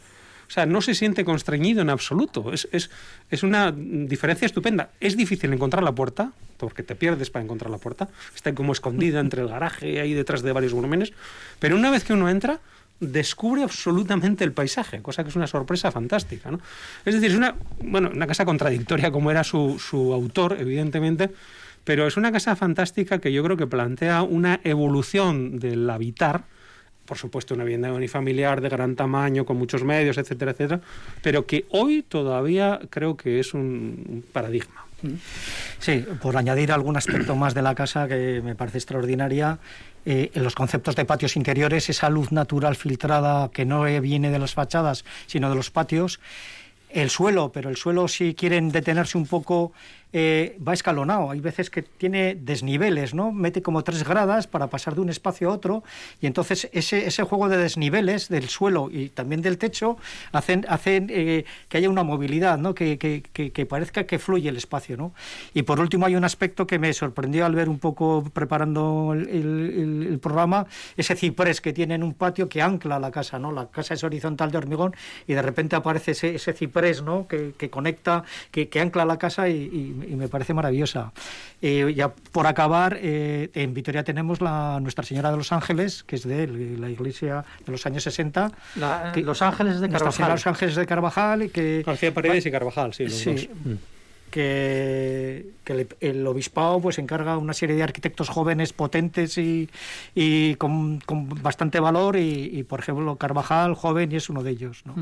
O 0.49 0.51
sea, 0.51 0.65
no 0.65 0.81
se 0.81 0.95
siente 0.95 1.23
constreñido 1.23 1.81
en 1.83 1.91
absoluto. 1.91 2.51
Es, 2.51 2.67
es, 2.71 2.89
es 3.29 3.43
una 3.43 3.71
diferencia 3.71 4.47
estupenda. 4.47 4.89
Es 4.99 5.15
difícil 5.15 5.53
encontrar 5.53 5.83
la 5.83 5.91
puerta, 5.91 6.31
porque 6.57 6.81
te 6.81 6.95
pierdes 6.95 7.29
para 7.29 7.45
encontrar 7.45 7.69
la 7.69 7.77
puerta. 7.77 8.09
Está 8.35 8.55
como 8.55 8.73
escondida 8.73 9.19
entre 9.19 9.43
el 9.43 9.47
garaje, 9.47 10.01
ahí 10.01 10.13
detrás 10.13 10.41
de 10.41 10.51
varios 10.51 10.73
volúmenes. 10.73 11.13
Pero 11.59 11.75
una 11.75 11.91
vez 11.91 12.03
que 12.03 12.13
uno 12.13 12.29
entra, 12.29 12.59
descubre 12.99 13.61
absolutamente 13.61 14.43
el 14.43 14.51
paisaje, 14.51 15.01
cosa 15.03 15.23
que 15.23 15.29
es 15.29 15.35
una 15.35 15.45
sorpresa 15.45 15.91
fantástica. 15.91 16.49
¿no? 16.49 16.59
Es 17.05 17.13
decir, 17.13 17.29
es 17.29 17.37
una, 17.37 17.55
bueno, 17.83 18.09
una 18.13 18.25
casa 18.25 18.43
contradictoria 18.43 19.11
como 19.11 19.29
era 19.29 19.43
su, 19.43 19.79
su 19.79 20.13
autor, 20.13 20.57
evidentemente, 20.59 21.29
pero 21.83 22.07
es 22.07 22.17
una 22.17 22.31
casa 22.31 22.55
fantástica 22.55 23.19
que 23.19 23.31
yo 23.31 23.43
creo 23.43 23.55
que 23.55 23.67
plantea 23.67 24.23
una 24.23 24.59
evolución 24.63 25.59
del 25.59 25.89
habitar 25.89 26.43
por 27.09 27.17
supuesto, 27.17 27.55
una 27.55 27.63
vivienda 27.63 27.91
unifamiliar 27.91 28.61
de 28.61 28.69
gran 28.69 28.95
tamaño, 28.95 29.43
con 29.43 29.57
muchos 29.57 29.83
medios, 29.83 30.19
etcétera, 30.19 30.51
etcétera, 30.51 30.79
pero 31.23 31.47
que 31.47 31.65
hoy 31.71 32.03
todavía 32.03 32.79
creo 32.91 33.17
que 33.17 33.39
es 33.39 33.55
un 33.55 34.23
paradigma. 34.31 34.85
Sí, 35.79 36.05
por 36.21 36.37
añadir 36.37 36.71
algún 36.71 36.97
aspecto 36.97 37.35
más 37.35 37.55
de 37.55 37.63
la 37.63 37.73
casa 37.73 38.07
que 38.07 38.41
me 38.43 38.53
parece 38.53 38.77
extraordinaria, 38.77 39.57
eh, 40.05 40.29
en 40.35 40.43
los 40.43 40.53
conceptos 40.53 40.95
de 40.95 41.05
patios 41.05 41.35
interiores, 41.35 41.89
esa 41.89 42.11
luz 42.11 42.31
natural 42.31 42.75
filtrada 42.75 43.49
que 43.49 43.65
no 43.65 43.85
viene 44.01 44.29
de 44.29 44.37
las 44.37 44.53
fachadas, 44.53 45.03
sino 45.25 45.49
de 45.49 45.55
los 45.55 45.71
patios, 45.71 46.19
el 46.91 47.09
suelo, 47.09 47.51
pero 47.51 47.71
el 47.71 47.77
suelo 47.77 48.07
si 48.07 48.35
quieren 48.35 48.69
detenerse 48.69 49.17
un 49.17 49.25
poco 49.25 49.71
eh, 50.13 50.57
va 50.65 50.73
escalonado. 50.73 51.31
Hay 51.31 51.39
veces 51.39 51.69
que 51.69 51.81
tiene 51.83 52.35
desniveles, 52.35 53.13
¿no? 53.13 53.31
Mete 53.31 53.61
como 53.61 53.83
tres 53.83 54.03
gradas 54.03 54.47
para 54.47 54.67
pasar 54.67 54.95
de 54.95 55.01
un 55.01 55.09
espacio 55.09 55.49
a 55.49 55.53
otro 55.53 55.83
y 56.21 56.27
entonces 56.27 56.69
ese, 56.73 57.05
ese 57.07 57.23
juego 57.23 57.47
de 57.49 57.57
desniveles 57.57 58.27
del 58.29 58.49
suelo 58.49 58.89
y 58.91 59.09
también 59.09 59.41
del 59.41 59.57
techo 59.57 59.97
hacen, 60.31 60.65
hacen 60.69 61.07
eh, 61.09 61.45
que 61.67 61.77
haya 61.77 61.89
una 61.89 62.03
movilidad, 62.03 62.57
¿no? 62.57 62.73
Que, 62.73 62.97
que- 62.97 63.23
que- 63.33 63.51
que 63.51 63.65
parezca 63.65 64.05
que 64.05 64.17
fluye 64.19 64.49
el 64.49 64.57
espacio, 64.57 64.97
¿no? 64.97 65.13
Y 65.53 65.63
por 65.63 65.79
último 65.79 66.05
hay 66.05 66.15
un 66.15 66.23
aspecto 66.23 66.65
que 66.65 66.79
me 66.79 66.91
sorprendió 66.93 67.45
al 67.45 67.53
ver 67.55 67.69
un 67.69 67.79
poco 67.79 68.23
preparando 68.33 69.11
el, 69.13 69.27
el- 69.29 70.07
el- 70.09 70.19
programa, 70.19 70.65
ese 70.97 71.15
ciprés 71.15 71.61
que 71.61 71.71
tiene 71.71 71.95
en 71.95 72.03
un 72.03 72.13
patio 72.13 72.49
que 72.49 72.61
ancla 72.61 72.99
la 72.99 73.11
casa, 73.11 73.39
¿no? 73.39 73.51
La 73.51 73.67
casa 73.67 73.93
es 73.93 74.03
horizontal 74.03 74.51
de 74.51 74.57
hormigón 74.57 74.93
y 75.27 75.33
de 75.33 75.41
repente 75.41 75.75
aparece 75.75 76.11
ese, 76.11 76.35
ese 76.35 76.53
ciprés, 76.53 77.01
¿no? 77.03 77.27
Que, 77.27 77.53
conecta, 77.69 78.23
que 78.51 78.69
ancla 78.81 79.05
la 79.05 79.17
casa 79.17 79.47
y, 79.49 79.53
y- 79.55 79.98
y 80.07 80.15
me 80.15 80.27
parece 80.27 80.53
maravillosa. 80.53 81.11
Eh, 81.61 81.93
ya 81.95 82.09
por 82.09 82.47
acabar, 82.47 82.97
eh, 83.01 83.49
en 83.53 83.73
Vitoria 83.73 84.03
tenemos 84.03 84.41
la 84.41 84.79
Nuestra 84.81 85.03
Señora 85.03 85.31
de 85.31 85.37
los 85.37 85.51
Ángeles, 85.51 86.03
que 86.03 86.15
es 86.15 86.27
de 86.27 86.47
la 86.47 86.89
iglesia 86.89 87.43
de 87.65 87.71
los 87.71 87.85
años 87.85 88.03
60. 88.03 88.51
La- 88.75 89.11
que- 89.13 89.21
Los 89.21 89.41
Ángeles 89.41 89.79
de 89.79 89.87
Nuestra 89.87 90.11
Señora 90.11 90.35
de 90.35 90.35
Carvajal. 90.35 90.35
los 90.35 90.47
Ángeles 90.47 90.75
de 90.75 90.85
Carvajal, 90.85 91.43
y 91.43 91.49
que 91.49 91.83
García 91.85 92.13
Paredes 92.13 92.45
y 92.45 92.51
Carvajal, 92.51 92.93
sí, 92.93 93.03
los 93.05 93.13
Sí. 93.13 93.31
dos. 93.33 93.47
Que, 94.29 95.51
que 95.63 95.73
el, 95.73 95.87
el 95.99 96.27
obispado 96.27 96.79
pues 96.79 96.97
encarga 96.99 97.37
una 97.37 97.53
serie 97.53 97.75
de 97.75 97.83
arquitectos 97.83 98.29
jóvenes 98.29 98.73
potentes 98.73 99.37
y, 99.37 99.69
y 100.15 100.55
con, 100.55 100.99
con 101.01 101.29
bastante 101.41 101.79
valor 101.79 102.15
y, 102.15 102.49
y, 102.53 102.63
por 102.63 102.79
ejemplo 102.79 103.15
Carvajal 103.17 103.75
joven 103.75 104.11
y 104.11 104.15
es 104.15 104.29
uno 104.29 104.43
de 104.43 104.51
ellos 104.51 104.83
¿no? 104.85 104.93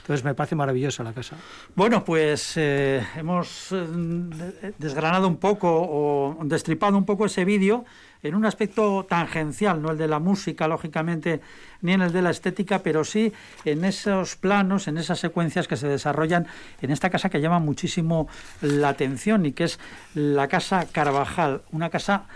entonces 0.00 0.24
me 0.24 0.34
parece 0.34 0.54
maravillosa 0.56 1.02
la 1.04 1.12
casa 1.12 1.36
Bueno, 1.74 2.04
pues 2.04 2.54
eh, 2.56 3.02
hemos 3.16 3.72
eh, 3.72 3.76
de- 3.86 4.74
desgranado 4.78 5.28
un 5.28 5.36
poco 5.36 5.68
o 5.70 6.38
destripado 6.44 6.96
un 6.96 7.04
poco 7.04 7.26
ese 7.26 7.44
vídeo 7.44 7.84
en 8.26 8.34
un 8.34 8.44
aspecto 8.44 9.06
tangencial, 9.08 9.80
no 9.80 9.90
el 9.90 9.98
de 9.98 10.08
la 10.08 10.18
música, 10.18 10.68
lógicamente, 10.68 11.40
ni 11.82 11.92
en 11.92 12.02
el 12.02 12.12
de 12.12 12.22
la 12.22 12.30
estética, 12.30 12.80
pero 12.80 13.04
sí 13.04 13.32
en 13.64 13.84
esos 13.84 14.36
planos, 14.36 14.88
en 14.88 14.98
esas 14.98 15.18
secuencias 15.18 15.68
que 15.68 15.76
se 15.76 15.88
desarrollan 15.88 16.46
en 16.80 16.90
esta 16.90 17.10
casa 17.10 17.28
que 17.28 17.40
llama 17.40 17.58
muchísimo 17.58 18.28
la 18.60 18.90
atención 18.90 19.46
y 19.46 19.52
que 19.52 19.64
es 19.64 19.78
la 20.14 20.48
Casa 20.48 20.86
Carvajal, 20.90 21.62
una 21.72 21.90
casa 21.90 22.26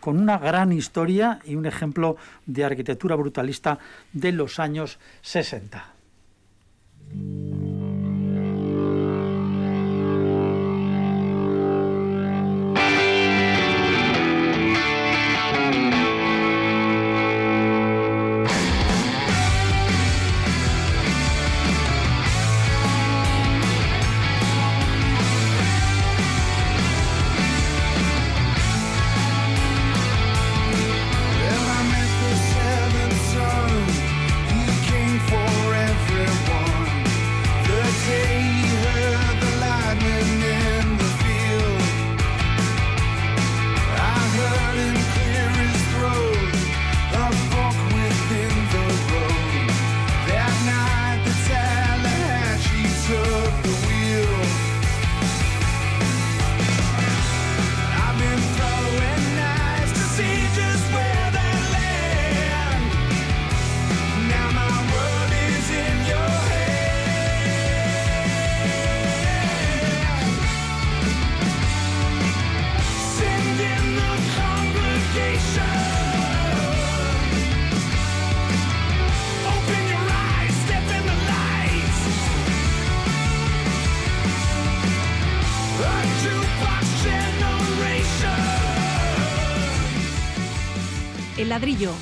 con 0.00 0.18
una 0.18 0.38
gran 0.38 0.72
historia 0.72 1.40
y 1.44 1.54
un 1.54 1.66
ejemplo 1.66 2.16
de 2.46 2.64
arquitectura 2.64 3.14
brutalista 3.14 3.78
de 4.12 4.32
los 4.32 4.58
años 4.58 4.98
60. 5.22 5.92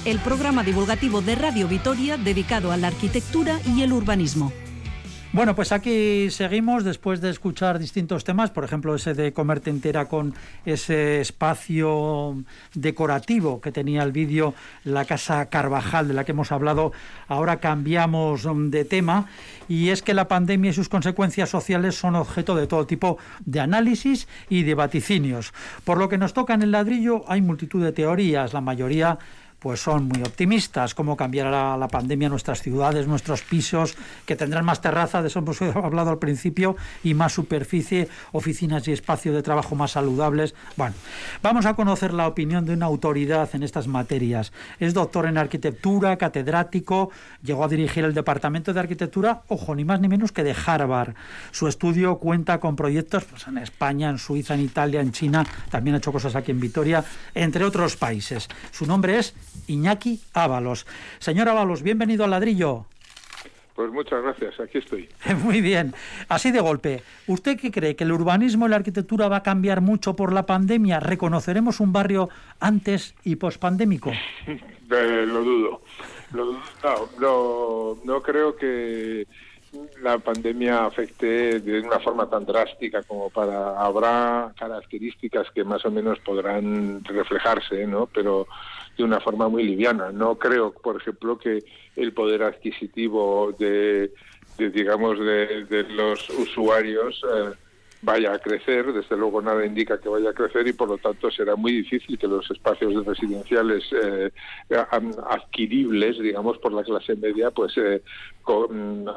El 0.05 0.19
programa 0.19 0.65
divulgativo 0.65 1.23
de 1.23 1.37
Radio 1.37 1.69
Vitoria 1.69 2.17
dedicado 2.17 2.73
a 2.73 2.77
la 2.77 2.89
arquitectura 2.89 3.61
y 3.65 3.83
el 3.83 3.93
urbanismo. 3.93 4.53
Bueno, 5.35 5.55
pues 5.55 5.71
aquí 5.73 6.31
seguimos 6.31 6.85
después 6.85 7.21
de 7.21 7.31
escuchar 7.31 7.81
distintos 7.81 8.23
temas, 8.23 8.51
por 8.51 8.65
ejemplo 8.65 8.95
ese 8.95 9.15
de 9.15 9.33
comerte 9.33 9.71
entera 9.71 10.07
con 10.07 10.35
ese 10.65 11.21
espacio 11.21 12.37
decorativo 12.75 13.61
que 13.61 13.73
tenía 13.73 14.05
el 14.05 14.13
vídeo 14.13 14.55
La 14.85 15.05
Casa 15.05 15.47
Carvajal 15.47 16.07
de 16.07 16.15
la 16.15 16.25
que 16.25 16.33
hemos 16.33 16.53
hablado. 16.53 16.93
Ahora 17.27 17.59
cambiamos 17.59 18.47
de 18.71 18.85
tema 18.85 19.27
y 19.69 19.89
es 19.89 20.03
que 20.03 20.15
la 20.15 20.29
pandemia 20.29 20.71
y 20.71 20.75
sus 20.75 20.89
consecuencias 20.89 21.49
sociales 21.49 21.97
son 21.97 22.15
objeto 22.15 22.55
de 22.55 22.69
todo 22.69 22.87
tipo 22.87 23.19
de 23.45 23.59
análisis 23.59 24.29
y 24.49 24.63
de 24.63 24.75
vaticinios. 24.75 25.53
Por 25.83 25.99
lo 25.99 26.09
que 26.09 26.19
nos 26.19 26.33
toca 26.33 26.55
en 26.55 26.63
el 26.63 26.71
ladrillo 26.71 27.25
hay 27.27 27.41
multitud 27.41 27.83
de 27.83 27.91
teorías, 27.91 28.53
la 28.53 28.61
mayoría 28.61 29.19
pues 29.65 29.81
son 29.81 30.09
muy 30.09 30.21
optimistas, 30.21 30.95
cómo 30.95 31.17
cambiará 31.17 31.79
la 31.79 31.89
pandemia 31.89 32.29
nuestras 32.29 32.61
ciudades, 32.61 33.07
nuestros 33.07 33.41
pisos, 33.41 33.97
que 34.27 34.37
tendrán 34.37 34.67
más 34.67 34.83
terraza, 34.83 35.23
de 35.23 35.29
eso 35.29 35.39
hemos 35.39 35.62
hablado 35.75 36.11
al 36.11 36.19
principio, 36.19 36.77
y 37.03 37.15
más 37.15 37.33
superficie, 37.33 38.11
oficinas 38.33 38.87
y 38.89 38.93
espacio 38.93 39.33
de 39.33 39.43
trabajo 39.43 39.75
más 39.75 39.93
saludables. 39.93 40.55
Bueno, 40.77 40.95
vamos 41.43 41.65
a 41.65 41.73
conocer 41.73 42.12
la 42.12 42.27
opinión 42.27 42.67
de 42.67 42.75
una 42.75 42.85
autoridad 42.85 43.49
en 43.55 43.62
estas 43.62 43.89
materias. 43.89 44.53
Es 44.81 44.93
doctor 44.93 45.25
en 45.25 45.39
arquitectura, 45.39 46.19
catedrático, 46.19 47.11
llegó 47.43 47.65
a 47.65 47.69
dirigir 47.69 48.05
el 48.05 48.12
Departamento 48.12 48.75
de 48.75 48.81
Arquitectura, 48.81 49.45
ojo, 49.49 49.75
ni 49.75 49.87
más 49.87 49.99
ni 49.99 50.09
menos 50.09 50.31
que 50.31 50.45
de 50.45 50.55
Harvard. 50.67 51.15
Su 51.53 51.69
estudio 51.69 52.19
cuenta 52.19 52.61
con 52.61 52.77
proyectos 52.77 53.25
pues, 53.25 53.47
en 53.49 53.57
España, 53.57 54.11
en 54.11 54.19
Suiza, 54.19 54.53
en 54.53 54.61
Italia, 54.61 55.01
en 55.01 55.12
China, 55.12 55.43
también 55.71 55.95
ha 55.95 55.99
hecho 56.01 56.12
cosas 56.12 56.37
aquí 56.37 56.51
en 56.51 56.61
Vitoria, 56.61 57.03
entre 57.35 57.65
otros 57.65 57.97
países. 57.97 58.47
Su 58.71 58.85
nombre 58.85 59.19
es 59.19 59.33
Iñaki 59.67 60.21
Ábalos. 60.33 60.87
Señor 61.19 61.49
Ábalos, 61.49 61.83
bienvenido 61.83 62.25
al 62.25 62.31
ladrillo. 62.31 62.87
Pues 63.75 63.91
muchas 63.91 64.23
gracias, 64.23 64.61
aquí 64.61 64.79
estoy. 64.79 65.09
Muy 65.43 65.61
bien. 65.61 65.95
Así 66.29 66.53
de 66.53 66.61
golpe, 66.61 67.03
¿usted 67.27 67.59
qué 67.59 67.73
cree? 67.73 67.97
¿Que 67.97 68.05
el 68.05 68.13
urbanismo 68.13 68.67
y 68.67 68.71
la 68.71 68.77
arquitectura 68.77 69.29
va 69.29 69.39
a 69.39 69.43
cambiar 69.43 69.81
mucho 69.81 70.15
por 70.15 70.33
la 70.33 70.47
pandemia? 70.47 71.01
¿Reconoceremos 71.01 71.81
un 71.81 71.93
barrio 71.93 72.29
antes 72.61 73.15
y 73.25 73.37
pospandémico? 73.37 74.13
Eh, 74.91 75.25
lo 75.27 75.43
dudo. 75.43 75.83
Lo 76.35 76.45
dudo. 76.45 76.61
No, 76.83 77.09
no, 77.19 77.99
no 78.05 78.23
creo 78.23 78.55
que 78.55 79.27
la 80.03 80.18
pandemia 80.18 80.85
afecte 80.85 81.61
de 81.61 81.81
una 81.81 81.99
forma 81.99 82.29
tan 82.29 82.45
drástica 82.45 83.03
como 83.03 83.31
para 83.31 83.81
habrá 83.81 84.53
características 84.59 85.51
que 85.53 85.64
más 85.64 85.85
o 85.85 85.91
menos 85.91 86.18
podrán 86.20 87.03
reflejarse, 87.05 87.87
¿no? 87.87 88.07
Pero 88.07 88.47
de 88.97 89.05
una 89.05 89.20
forma 89.20 89.49
muy 89.49 89.64
liviana. 89.64 90.12
No 90.12 90.37
creo, 90.37 90.72
por 90.72 90.97
ejemplo, 90.97 91.39
que 91.39 91.64
el 91.97 92.12
poder 92.12 92.43
adquisitivo 92.43 93.55
de, 93.59 94.12
de, 94.59 94.70
digamos, 94.70 95.18
de, 95.18 95.64
de 95.64 95.83
los 95.85 96.29
usuarios 96.31 97.20
eh, 97.25 97.51
vaya 98.05 98.35
a 98.35 98.39
crecer, 98.39 98.93
desde 98.93 99.17
luego 99.17 99.41
nada 99.41 99.65
indica 99.65 99.99
que 99.99 100.11
vaya 100.11 100.31
a 100.31 100.35
crecer 100.35 100.67
y 100.69 100.75
por 100.75 100.89
lo 100.91 100.99
tanto 100.99 101.31
será 101.31 101.57
muy 101.57 101.73
difícil 101.73 102.19
que 102.19 102.27
los 102.29 102.49
espacios 102.51 103.05
residenciales 103.07 103.83
eh, 103.93 104.31
adquiribles, 105.29 106.19
digamos, 106.19 106.59
por 106.59 106.73
la 106.73 106.83
clase 106.83 107.17
media, 107.17 107.51
pues 107.51 107.73
eh, 107.79 108.03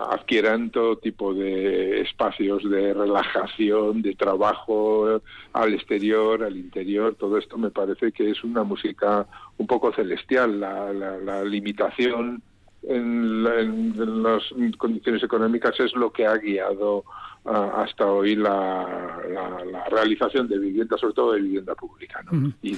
adquieran 0.09 0.69
todo 0.71 0.97
tipo 0.97 1.33
de 1.33 2.01
espacios 2.01 2.63
de 2.69 2.93
relajación, 2.93 4.01
de 4.01 4.15
trabajo 4.15 5.17
eh, 5.17 5.21
al 5.53 5.73
exterior, 5.73 6.43
al 6.43 6.55
interior. 6.55 7.15
Todo 7.15 7.37
esto 7.37 7.57
me 7.57 7.71
parece 7.71 8.11
que 8.13 8.29
es 8.29 8.43
una 8.43 8.63
música 8.63 9.27
un 9.57 9.67
poco 9.67 9.91
celestial, 9.93 10.59
la, 10.59 10.93
la- 10.93 11.17
la 11.17 11.43
limitación 11.43 12.41
en, 12.83 13.43
la- 13.43 13.59
en- 13.59 14.23
las 14.23 14.43
condiciones 14.77 15.23
económicas 15.23 15.77
es 15.79 15.93
lo 15.95 16.11
que 16.11 16.25
ha 16.25 16.37
guiado 16.37 17.03
hasta 17.49 18.05
hoy 18.05 18.35
la, 18.35 19.19
la- 19.29 19.63
la 19.65 19.85
realización 19.89 20.47
de 20.47 20.57
vivienda, 20.59 20.97
sobre 20.97 21.13
todo 21.13 21.33
de 21.33 21.41
vivienda 21.41 21.73
pública, 21.75 22.21
¿no? 22.29 22.51
y, 22.61 22.71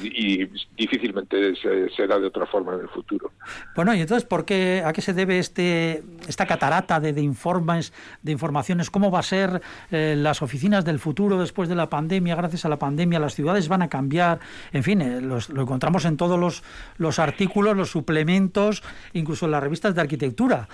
y 0.43 0.49
difícilmente 0.77 1.55
se- 1.55 1.89
será 1.89 2.19
de 2.19 2.27
otra 2.27 2.45
forma 2.45 2.75
en 2.75 2.81
el 2.81 2.89
futuro. 2.89 3.31
Bueno, 3.75 3.93
y 3.95 4.01
entonces, 4.01 4.25
¿por 4.27 4.45
qué, 4.45 4.83
¿a 4.85 4.93
qué 4.93 5.01
se 5.01 5.13
debe 5.13 5.39
este, 5.39 6.03
esta 6.27 6.45
catarata 6.45 6.99
de, 6.99 7.13
de 7.13 7.21
informes, 7.21 7.93
de 8.21 8.31
informaciones? 8.31 8.89
¿Cómo 8.91 9.09
va 9.09 9.19
a 9.19 9.23
ser 9.23 9.61
eh, 9.91 10.15
las 10.17 10.41
oficinas 10.41 10.85
del 10.85 10.99
futuro 10.99 11.39
después 11.39 11.67
de 11.69 11.75
la 11.75 11.89
pandemia? 11.89 12.35
Gracias 12.35 12.65
a 12.65 12.69
la 12.69 12.77
pandemia, 12.77 13.19
las 13.19 13.33
ciudades 13.33 13.67
van 13.69 13.81
a 13.81 13.89
cambiar. 13.89 14.39
En 14.71 14.83
fin, 14.83 15.01
eh, 15.01 15.21
los- 15.21 15.49
lo 15.49 15.63
encontramos 15.63 16.05
en 16.05 16.15
todos 16.17 16.39
los, 16.39 16.63
los 16.97 17.17
artículos, 17.19 17.75
los 17.75 17.89
suplementos, 17.89 18.83
incluso 19.13 19.45
en 19.45 19.51
las 19.51 19.63
revistas 19.63 19.95
de 19.95 20.01
arquitectura. 20.01 20.67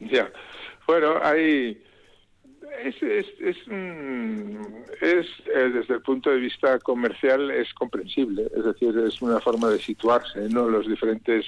Ya. 0.00 0.30
Bueno, 0.86 1.14
hay. 1.22 1.82
Es, 2.82 3.02
es, 3.02 3.26
es, 3.40 3.56
mm, 3.66 4.56
es, 5.00 5.26
eh, 5.54 5.70
desde 5.74 5.94
el 5.94 6.02
punto 6.02 6.30
de 6.30 6.38
vista 6.38 6.78
comercial 6.78 7.50
es 7.50 7.72
comprensible, 7.74 8.48
es 8.56 8.64
decir, 8.64 8.96
es 8.98 9.20
una 9.22 9.40
forma 9.40 9.68
de 9.68 9.78
situarse, 9.78 10.48
¿no? 10.48 10.68
Los 10.68 10.86
diferentes 10.86 11.44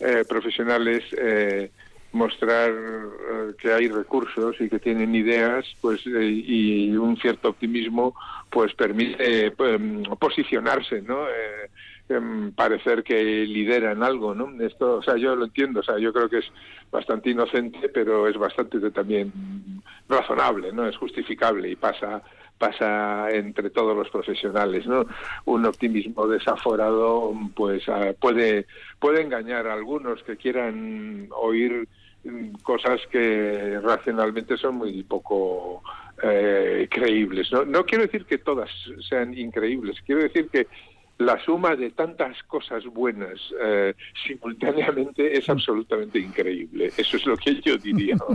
eh, 0.00 0.24
profesionales 0.28 1.04
eh, 1.16 1.70
mostrar 2.12 2.70
eh, 2.70 3.52
que 3.58 3.72
hay 3.72 3.88
recursos 3.88 4.56
y 4.60 4.68
que 4.68 4.78
tienen 4.78 5.14
ideas, 5.14 5.64
pues 5.80 6.00
eh, 6.06 6.24
y 6.26 6.96
un 6.96 7.16
cierto 7.16 7.50
optimismo, 7.50 8.14
pues 8.50 8.74
permite 8.74 9.46
eh, 9.46 9.52
posicionarse, 10.18 11.02
¿no? 11.02 11.26
Em, 12.10 12.50
parecer 12.50 13.04
que 13.04 13.22
lideran 13.22 14.02
algo, 14.02 14.34
¿no? 14.34 14.50
Esto, 14.64 14.96
o 14.96 15.02
sea, 15.02 15.16
yo 15.16 15.36
lo 15.36 15.44
entiendo, 15.44 15.78
o 15.78 15.82
sea, 15.84 15.96
yo 15.96 16.12
creo 16.12 16.28
que 16.28 16.38
es 16.38 16.46
bastante 16.90 17.30
inocente, 17.30 17.88
pero 17.88 18.26
es 18.26 18.36
bastante 18.36 18.80
también 18.90 19.32
razonable, 20.08 20.72
¿no? 20.72 20.88
Es 20.88 20.96
justificable 20.96 21.70
y 21.70 21.76
pasa 21.76 22.20
pasa 22.58 23.30
entre 23.30 23.70
todos 23.70 23.96
los 23.96 24.10
profesionales, 24.10 24.88
¿no? 24.88 25.06
Un 25.44 25.66
optimismo 25.66 26.26
desaforado, 26.26 27.32
pues 27.54 27.88
ah, 27.88 28.12
puede 28.18 28.66
puede 28.98 29.22
engañar 29.22 29.68
a 29.68 29.74
algunos 29.74 30.20
que 30.24 30.36
quieran 30.36 31.28
oír 31.30 31.86
mm, 32.24 32.54
cosas 32.62 33.00
que 33.12 33.78
racionalmente 33.80 34.56
son 34.56 34.74
muy 34.74 35.04
poco 35.04 35.80
eh, 36.22 36.88
creíbles. 36.90 37.50
¿no? 37.52 37.64
no 37.64 37.84
quiero 37.84 38.04
decir 38.04 38.26
que 38.26 38.38
todas 38.38 38.68
sean 39.08 39.32
increíbles, 39.32 39.96
quiero 40.04 40.22
decir 40.22 40.48
que 40.50 40.66
la 41.20 41.38
suma 41.44 41.76
de 41.76 41.90
tantas 41.90 42.42
cosas 42.44 42.84
buenas 42.86 43.38
eh, 43.62 43.94
simultáneamente 44.26 45.36
es 45.36 45.48
absolutamente 45.50 46.18
increíble. 46.18 46.90
Eso 46.96 47.18
es 47.18 47.26
lo 47.26 47.36
que 47.36 47.60
yo 47.60 47.76
diría. 47.76 48.16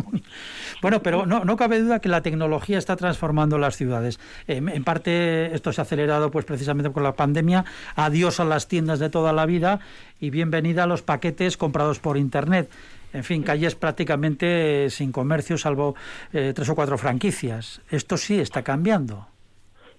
Bueno, 0.81 1.01
pero 1.01 1.25
no, 1.25 1.45
no 1.45 1.55
cabe 1.55 1.79
duda 1.79 1.99
que 1.99 2.09
la 2.09 2.21
tecnología 2.21 2.77
está 2.77 2.95
transformando 2.95 3.57
las 3.57 3.77
ciudades. 3.77 4.19
En, 4.45 4.69
en 4.69 4.83
parte 4.83 5.55
esto 5.55 5.71
se 5.71 5.81
ha 5.81 5.83
acelerado 5.83 6.29
pues 6.29 6.45
precisamente 6.45 6.91
con 6.91 7.01
la 7.01 7.13
pandemia. 7.13 7.65
Adiós 7.95 8.39
a 8.39 8.45
las 8.45 8.67
tiendas 8.67 8.99
de 8.99 9.09
toda 9.09 9.33
la 9.33 9.45
vida 9.45 9.79
y 10.19 10.29
bienvenida 10.29 10.83
a 10.83 10.87
los 10.87 11.01
paquetes 11.01 11.57
comprados 11.57 11.99
por 11.99 12.17
Internet. 12.17 12.69
En 13.13 13.23
fin, 13.23 13.41
calles 13.41 13.75
prácticamente 13.75 14.89
sin 14.89 15.11
comercio, 15.11 15.57
salvo 15.57 15.95
eh, 16.33 16.51
tres 16.53 16.69
o 16.69 16.75
cuatro 16.75 16.97
franquicias. 16.97 17.81
Esto 17.89 18.17
sí 18.17 18.39
está 18.39 18.61
cambiando. 18.61 19.27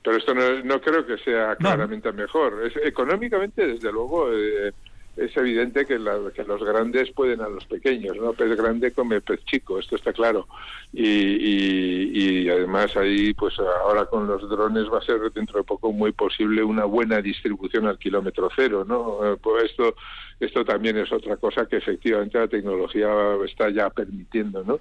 Pero 0.06 0.18
esto 0.18 0.34
no, 0.34 0.62
no 0.62 0.80
creo 0.80 1.04
que 1.04 1.18
sea 1.18 1.56
claramente 1.56 2.12
mejor. 2.12 2.64
Es, 2.64 2.76
económicamente, 2.84 3.66
desde 3.66 3.90
luego, 3.90 4.32
eh, 4.32 4.72
es 5.16 5.36
evidente 5.36 5.84
que, 5.84 5.98
la- 5.98 6.30
que 6.32 6.44
los 6.44 6.62
grandes 6.62 7.10
pueden 7.10 7.40
a 7.40 7.48
los 7.48 7.64
pequeños, 7.66 8.16
¿no? 8.16 8.32
Pez 8.32 8.54
grande 8.56 8.92
come 8.92 9.20
pez 9.20 9.44
chico, 9.46 9.80
esto 9.80 9.96
está 9.96 10.12
claro. 10.12 10.46
Y, 10.92 11.02
y- 11.08 12.44
y 12.44 12.48
además 12.48 12.96
ahí, 12.96 13.34
pues 13.34 13.58
ahora 13.58 14.04
con 14.06 14.28
los 14.28 14.48
drones 14.48 14.84
va 14.92 14.98
a 14.98 15.02
ser 15.02 15.18
dentro 15.32 15.58
de 15.58 15.64
poco 15.64 15.90
muy 15.90 16.12
posible 16.12 16.62
una 16.62 16.84
buena 16.84 17.20
distribución 17.20 17.86
al 17.86 17.98
kilómetro 17.98 18.48
cero, 18.54 18.84
¿no? 18.86 19.32
Eh, 19.32 19.36
Pues 19.42 19.64
esto, 19.64 19.96
esto 20.38 20.64
también 20.64 20.98
es 20.98 21.10
otra 21.10 21.36
cosa 21.36 21.66
que 21.66 21.78
efectivamente 21.78 22.38
la 22.38 22.46
tecnología 22.46 23.08
está 23.44 23.70
ya 23.70 23.90
permitiendo, 23.90 24.62
¿no? 24.62 24.78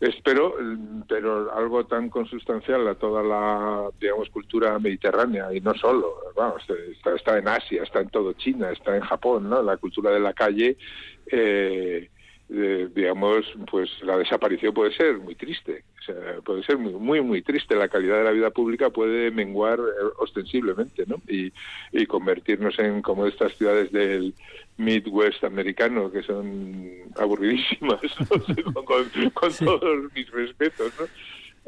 Espero, 0.00 0.54
pero 1.08 1.52
algo 1.54 1.86
tan 1.86 2.10
consustancial 2.10 2.86
a 2.86 2.96
toda 2.96 3.22
la, 3.22 3.88
digamos, 3.98 4.28
cultura 4.28 4.78
mediterránea 4.78 5.52
y 5.54 5.60
no 5.60 5.74
solo, 5.74 6.16
vamos, 6.34 6.62
está, 7.16 7.38
en 7.38 7.48
Asia, 7.48 7.82
está 7.82 8.00
en 8.00 8.10
todo 8.10 8.34
China, 8.34 8.70
está 8.70 8.94
en 8.94 9.02
Japón, 9.02 9.48
¿no? 9.48 9.62
La 9.62 9.78
cultura 9.78 10.10
de 10.10 10.20
la 10.20 10.34
calle, 10.34 10.76
eh, 11.30 12.10
eh, 12.48 12.88
digamos, 12.94 13.44
pues 13.70 13.90
la 14.02 14.16
desaparición 14.18 14.72
puede 14.72 14.92
ser 14.92 15.18
muy 15.18 15.34
triste, 15.34 15.82
o 16.00 16.02
sea, 16.04 16.14
puede 16.44 16.62
ser 16.62 16.78
muy, 16.78 16.92
muy, 16.92 17.20
muy 17.20 17.42
triste. 17.42 17.74
La 17.74 17.88
calidad 17.88 18.18
de 18.18 18.24
la 18.24 18.30
vida 18.30 18.50
pública 18.50 18.90
puede 18.90 19.30
menguar 19.30 19.78
eh, 19.80 19.82
ostensiblemente, 20.18 21.04
¿no? 21.06 21.16
Y, 21.28 21.52
y 21.92 22.06
convertirnos 22.06 22.78
en 22.78 23.02
como 23.02 23.26
estas 23.26 23.52
ciudades 23.56 23.90
del 23.90 24.32
Midwest 24.78 25.42
americano 25.44 26.10
que 26.12 26.22
son 26.22 26.88
aburridísimas, 27.18 28.00
¿no? 28.64 28.74
Con- 28.84 29.30
con 29.34 29.52
todos 29.52 30.12
mis 30.14 30.30
respetos, 30.30 30.92
¿no? 31.00 31.06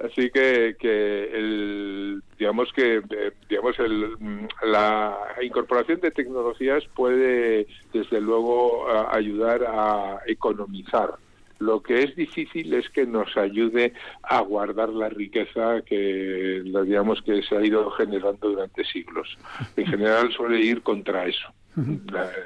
Así 0.05 0.30
que, 0.30 0.76
que 0.78 1.24
el, 1.24 2.22
digamos 2.38 2.72
que 2.72 2.99
eh, 2.99 3.32
digamos 3.49 3.76
el, 3.80 4.16
mm, 4.18 4.46
la 4.66 5.16
incorporación 5.42 6.01
de 6.01 6.12
tecnologías 6.12 6.84
puede 6.94 7.66
desde 7.92 8.20
luego 8.20 8.86
ayudar 9.11 9.64
a 9.64 10.20
economizar. 10.26 11.14
Lo 11.59 11.82
que 11.82 12.05
es 12.05 12.14
difícil 12.14 12.72
es 12.74 12.88
que 12.90 13.05
nos 13.05 13.36
ayude 13.36 13.92
a 14.22 14.40
guardar 14.42 14.90
la 14.90 15.09
riqueza 15.09 15.82
que 15.84 16.62
digamos 16.62 17.20
que 17.22 17.42
se 17.42 17.57
ha 17.57 17.66
ido 17.66 17.90
generando 17.90 18.51
durante 18.51 18.84
siglos. 18.84 19.36
En 19.76 19.86
general 19.86 20.30
suele 20.32 20.61
ir 20.61 20.82
contra 20.82 21.26
eso. 21.26 21.49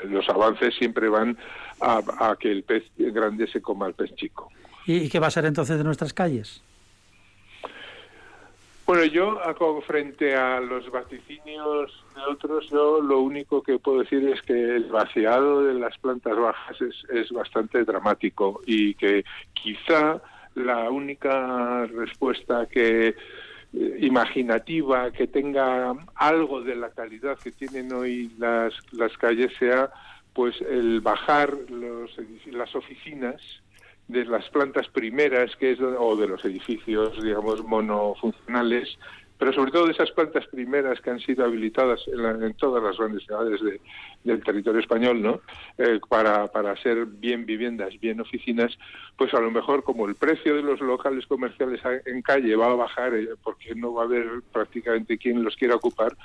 Los 0.08 0.26
avances 0.30 0.74
siempre 0.76 1.10
van 1.10 1.36
a, 1.80 2.02
a 2.30 2.36
que 2.36 2.50
el 2.50 2.62
pez 2.62 2.84
grande 2.96 3.46
se 3.46 3.60
coma 3.60 3.86
al 3.86 3.94
pez 3.94 4.14
chico. 4.14 4.50
¿Y, 4.86 4.96
y 4.96 5.08
qué 5.10 5.18
va 5.18 5.26
a 5.26 5.30
ser 5.30 5.44
entonces 5.44 5.76
de 5.76 5.84
nuestras 5.84 6.14
calles? 6.14 6.62
Bueno, 8.84 9.04
yo 9.04 9.38
frente 9.86 10.34
a 10.34 10.60
los 10.60 10.90
vaticinios 10.90 12.04
de 12.16 12.20
otros, 12.22 12.68
yo 12.68 13.00
lo 13.00 13.20
único 13.20 13.62
que 13.62 13.78
puedo 13.78 14.00
decir 14.00 14.28
es 14.28 14.42
que 14.42 14.52
el 14.52 14.84
vaciado 14.86 15.64
de 15.64 15.74
las 15.74 15.96
plantas 15.98 16.36
bajas 16.36 16.76
es, 16.80 17.30
bastante 17.30 17.84
dramático 17.84 18.60
y 18.66 18.94
que 18.94 19.24
quizá 19.52 20.20
la 20.54 20.90
única 20.90 21.86
respuesta 21.86 22.66
que 22.66 23.08
eh, 23.08 23.96
imaginativa 24.00 25.10
que 25.12 25.28
tenga 25.28 25.94
algo 26.16 26.60
de 26.60 26.74
la 26.74 26.90
calidad 26.90 27.38
que 27.38 27.52
tienen 27.52 27.92
hoy 27.92 28.32
las, 28.38 28.74
las 28.90 29.16
calles 29.16 29.52
sea 29.58 29.90
pues 30.34 30.60
el 30.60 31.00
bajar 31.00 31.56
los, 31.70 32.10
las 32.46 32.74
oficinas 32.74 33.40
de 34.12 34.24
las 34.26 34.48
plantas 34.50 34.88
primeras 34.88 35.54
que 35.56 35.72
es 35.72 35.80
o 35.80 36.16
de 36.16 36.28
los 36.28 36.44
edificios 36.44 37.20
digamos 37.22 37.64
monofuncionales 37.64 38.98
pero 39.38 39.52
sobre 39.54 39.72
todo 39.72 39.86
de 39.86 39.92
esas 39.92 40.12
plantas 40.12 40.46
primeras 40.46 41.00
que 41.00 41.10
han 41.10 41.18
sido 41.18 41.44
habilitadas 41.44 42.00
en, 42.06 42.22
la- 42.22 42.46
en 42.46 42.54
todas 42.54 42.80
las 42.80 42.96
grandes 42.96 43.24
ciudades 43.24 43.60
de- 43.60 43.80
del 44.22 44.40
territorio 44.44 44.78
español, 44.80 45.20
¿no? 45.20 45.40
Eh, 45.78 45.98
para, 46.08 46.46
para 46.46 46.76
ser 46.76 47.06
bien 47.06 47.44
viviendas, 47.44 47.98
bien 47.98 48.20
oficinas, 48.20 48.78
pues 49.16 49.34
a 49.34 49.40
lo 49.40 49.50
mejor 49.50 49.82
como 49.82 50.06
el 50.06 50.14
precio 50.14 50.54
de 50.54 50.62
los 50.62 50.80
locales 50.80 51.26
comerciales 51.26 51.80
en 52.06 52.22
calle 52.22 52.54
va 52.54 52.66
a 52.70 52.74
bajar 52.76 53.14
eh, 53.14 53.30
porque 53.42 53.74
no 53.74 53.92
va 53.94 54.02
a 54.02 54.04
haber 54.04 54.42
prácticamente 54.52 55.18
quien 55.18 55.42
los 55.42 55.56
quiera 55.56 55.74
ocupar, 55.74 56.16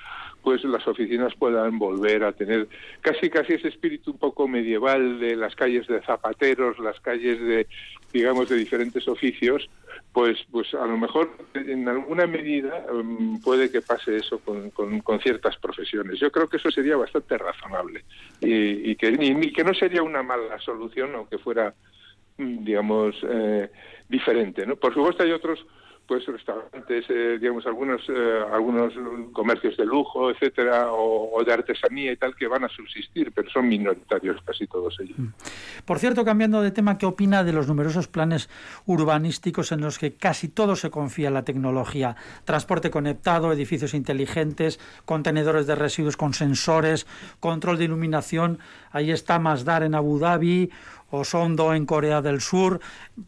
pues 0.48 0.64
las 0.64 0.88
oficinas 0.88 1.36
puedan 1.36 1.78
volver 1.78 2.24
a 2.24 2.32
tener 2.32 2.70
casi 3.02 3.30
casi 3.30 3.56
ese 3.56 3.68
espíritu 3.68 4.12
un 4.12 4.18
poco 4.18 4.48
medieval 4.48 5.20
de 5.20 5.36
las 5.36 5.54
calles 5.58 5.86
de 5.88 6.02
zapateros, 6.04 6.80
las 6.80 6.98
calles 7.02 7.38
de 7.42 7.68
digamos 8.14 8.48
de 8.48 8.56
diferentes 8.56 9.06
oficios, 9.10 9.70
pues 10.14 10.38
pues 10.50 10.74
a 10.74 10.86
lo 10.88 10.98
mejor 10.98 11.32
en 11.54 11.90
alguna 11.90 12.28
medida 12.28 12.86
em, 12.90 13.42
puede 13.42 13.70
que 13.70 13.82
pase 13.82 14.16
eso 14.16 14.40
con, 14.40 14.70
con- 14.72 15.20
ciertas 15.20 15.58
profesiones. 15.58 16.18
Yo 16.18 16.32
creo 16.32 16.48
que 16.48 16.56
eso 16.56 16.72
sería 16.72 16.96
bastante 16.96 17.38
razonable 17.38 18.06
y, 18.40 18.92
y 18.92 18.96
que 18.96 19.10
y 19.20 19.52
que 19.52 19.66
no 19.66 19.74
sería 19.74 20.02
una 20.02 20.24
mala 20.24 20.58
solución 20.62 21.14
aunque 21.14 21.40
fuera 21.40 21.76
mm, 22.38 22.64
digamos 22.64 23.18
eh, 23.30 23.70
diferente, 24.08 24.66
¿no? 24.66 24.78
Por 24.78 24.94
supuesto 24.94 25.24
hay 25.24 25.32
otros 25.34 25.60
pues 26.08 26.26
restaurantes, 26.26 27.06
eh, 27.10 27.38
digamos, 27.40 27.66
algunos 27.66 28.02
eh, 28.08 28.40
algunos 28.52 28.94
comercios 29.34 29.76
de 29.76 29.86
lujo, 29.86 30.32
etcétera, 30.32 30.88
o, 30.92 31.44
de 31.44 31.54
artesanía 31.54 32.12
y 32.12 32.16
tal, 32.16 32.36
que 32.36 32.48
van 32.48 32.64
a 32.64 32.70
subsistir, 32.70 33.32
pero 33.34 33.50
son 33.50 33.68
minoritarios 33.68 34.42
casi 34.46 34.68
todos 34.68 34.98
ellos. 35.00 35.18
Por 35.86 36.00
cierto, 36.00 36.24
cambiando 36.24 36.62
de 36.62 36.72
tema, 36.72 36.98
¿qué 36.98 37.06
opina 37.06 37.44
de 37.44 37.54
los 37.54 37.68
numerosos 37.68 38.08
planes 38.08 38.50
urbanísticos 38.86 39.72
en 39.72 39.82
los 39.82 40.00
que 40.00 40.14
casi 40.14 40.48
todo 40.48 40.76
se 40.76 40.90
confía 40.90 41.28
en 41.28 41.34
la 41.34 41.44
tecnología? 41.44 42.16
Transporte 42.46 42.90
conectado, 42.90 43.52
edificios 43.52 43.94
inteligentes, 43.94 44.80
contenedores 45.06 45.68
de 45.68 45.76
residuos 45.76 46.18
con 46.18 46.34
sensores, 46.34 47.06
control 47.40 47.78
de 47.78 47.86
iluminación. 47.86 48.60
Ahí 48.92 49.12
está 49.12 49.40
Masdar 49.40 49.84
en 49.84 49.96
Abu 49.96 50.20
Dhabi, 50.20 50.72
Osondo 51.10 51.74
en 51.74 51.86
Corea 51.86 52.22
del 52.22 52.42
Sur. 52.42 52.80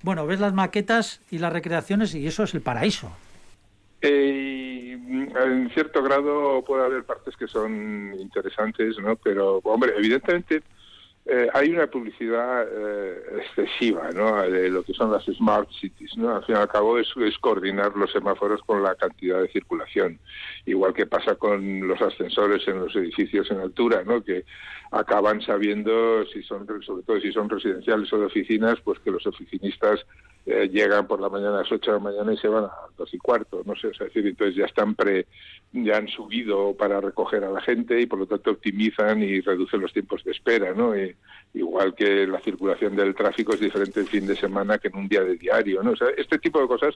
Bueno, 0.03 0.25
ves 0.25 0.39
las 0.39 0.53
maquetas 0.53 1.21
y 1.31 1.39
las 1.39 1.53
recreaciones 1.53 2.13
y 2.15 2.27
eso 2.27 2.43
es 2.43 2.53
el 2.53 2.61
paraíso. 2.61 3.11
Eh, 4.01 4.91
en 4.93 5.69
cierto 5.73 6.01
grado 6.01 6.63
puede 6.65 6.85
haber 6.85 7.03
partes 7.03 7.35
que 7.35 7.47
son 7.47 8.13
interesantes, 8.17 8.97
¿no? 8.99 9.15
Pero, 9.17 9.57
hombre, 9.63 9.93
evidentemente 9.97 10.63
eh, 11.25 11.47
hay 11.53 11.69
una 11.69 11.85
publicidad 11.87 12.65
eh, 12.71 13.21
excesiva, 13.37 14.09
¿no? 14.11 14.41
De 14.41 14.69
lo 14.69 14.83
que 14.83 14.93
son 14.93 15.11
las 15.11 15.25
smart 15.25 15.69
cities, 15.79 16.17
¿no? 16.17 16.35
Al 16.35 16.45
fin 16.45 16.55
y 16.55 16.57
al 16.57 16.67
cabo 16.67 16.97
es, 16.97 17.07
coordinar 17.39 17.95
los 17.95 18.11
semáforos 18.11 18.61
con 18.63 18.81
la 18.81 18.95
cantidad 18.95 19.41
de 19.41 19.49
circulación, 19.49 20.19
igual 20.65 20.93
que 20.93 21.05
pasa 21.05 21.35
con 21.35 21.87
los 21.87 22.01
ascensores 22.01 22.67
en 22.67 22.79
los 22.79 22.95
edificios 22.95 23.51
en 23.51 23.59
altura, 23.59 24.03
¿no? 24.03 24.23
Que 24.23 24.45
acaban 24.91 25.41
sabiendo 25.41 26.25
si 26.27 26.41
son, 26.41 26.65
sobre 26.83 27.03
todo 27.03 27.19
si 27.19 27.31
son 27.31 27.49
residenciales 27.49 28.11
o 28.11 28.19
de 28.19 28.25
oficinas, 28.25 28.79
pues 28.83 28.97
que 28.99 29.11
los 29.11 29.27
oficinistas 29.27 30.05
eh, 30.45 30.69
llegan 30.71 31.07
por 31.07 31.19
la 31.21 31.29
mañana 31.29 31.55
a 31.59 31.61
las 31.61 31.71
8 31.71 31.91
de 31.91 31.97
la 31.97 32.03
mañana 32.03 32.33
y 32.33 32.37
se 32.37 32.47
van 32.47 32.63
a 32.65 32.67
las 32.67 32.97
2 32.97 33.13
y 33.13 33.17
cuarto, 33.17 33.61
no 33.65 33.75
sé, 33.75 33.87
o 33.87 33.93
sea, 33.93 34.07
decir, 34.07 34.25
entonces 34.25 34.55
ya 34.55 34.65
están 34.65 34.95
pre, 34.95 35.27
ya 35.71 35.97
han 35.97 36.07
subido 36.07 36.73
para 36.75 36.99
recoger 36.99 37.43
a 37.43 37.51
la 37.51 37.61
gente 37.61 37.99
y 37.99 38.05
por 38.05 38.19
lo 38.19 38.25
tanto 38.25 38.51
optimizan 38.51 39.21
y 39.21 39.41
reducen 39.41 39.81
los 39.81 39.93
tiempos 39.93 40.23
de 40.23 40.31
espera, 40.31 40.73
¿no? 40.73 40.93
Igual 41.53 41.93
que 41.93 42.25
la 42.25 42.39
circulación 42.39 42.95
del 42.95 43.15
tráfico 43.15 43.53
es 43.53 43.59
diferente 43.59 43.99
el 43.99 44.07
fin 44.07 44.25
de 44.25 44.35
semana 44.35 44.77
que 44.77 44.87
en 44.87 44.97
un 44.97 45.07
día 45.07 45.23
de 45.23 45.35
diario, 45.35 45.83
¿no? 45.83 45.91
O 45.91 45.95
sea, 45.95 46.07
este 46.17 46.39
tipo 46.39 46.59
de 46.61 46.67
cosas, 46.67 46.95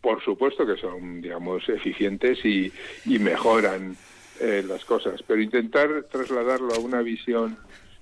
por 0.00 0.22
supuesto 0.22 0.66
que 0.66 0.76
son, 0.76 1.22
digamos, 1.22 1.68
eficientes 1.68 2.44
y, 2.44 2.72
y 3.06 3.18
mejoran 3.18 3.96
eh, 4.40 4.64
las 4.66 4.84
cosas, 4.84 5.22
pero 5.26 5.40
intentar 5.40 6.06
trasladarlo 6.10 6.74
a 6.74 6.78
una 6.80 7.02
visión, 7.02 7.56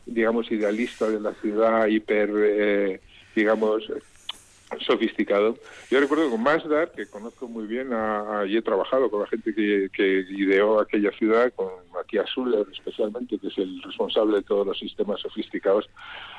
digamos, 0.06 0.50
idealista 0.50 1.08
de 1.10 1.20
la 1.20 1.34
ciudad 1.34 1.86
hiper, 1.86 2.30
eh, 2.34 3.00
digamos, 3.36 3.84
sofisticado. 4.80 5.56
Yo 5.90 6.00
recuerdo 6.00 6.30
con 6.30 6.42
Mazda, 6.42 6.86
que 6.92 7.06
conozco 7.06 7.48
muy 7.48 7.66
bien, 7.66 7.92
a- 7.92 8.40
a- 8.40 8.46
y 8.46 8.56
he 8.56 8.62
trabajado 8.62 9.10
con 9.10 9.20
la 9.20 9.26
gente 9.26 9.54
que, 9.54 9.88
que 9.92 10.24
ideó 10.30 10.80
aquella 10.80 11.10
ciudad, 11.12 11.52
con 11.54 11.68
Matías 11.92 12.28
Suller 12.30 12.66
especialmente, 12.72 13.38
que 13.38 13.48
es 13.48 13.58
el 13.58 13.82
responsable 13.82 14.38
de 14.38 14.42
todos 14.42 14.66
los 14.66 14.78
sistemas 14.78 15.20
sofisticados. 15.20 15.88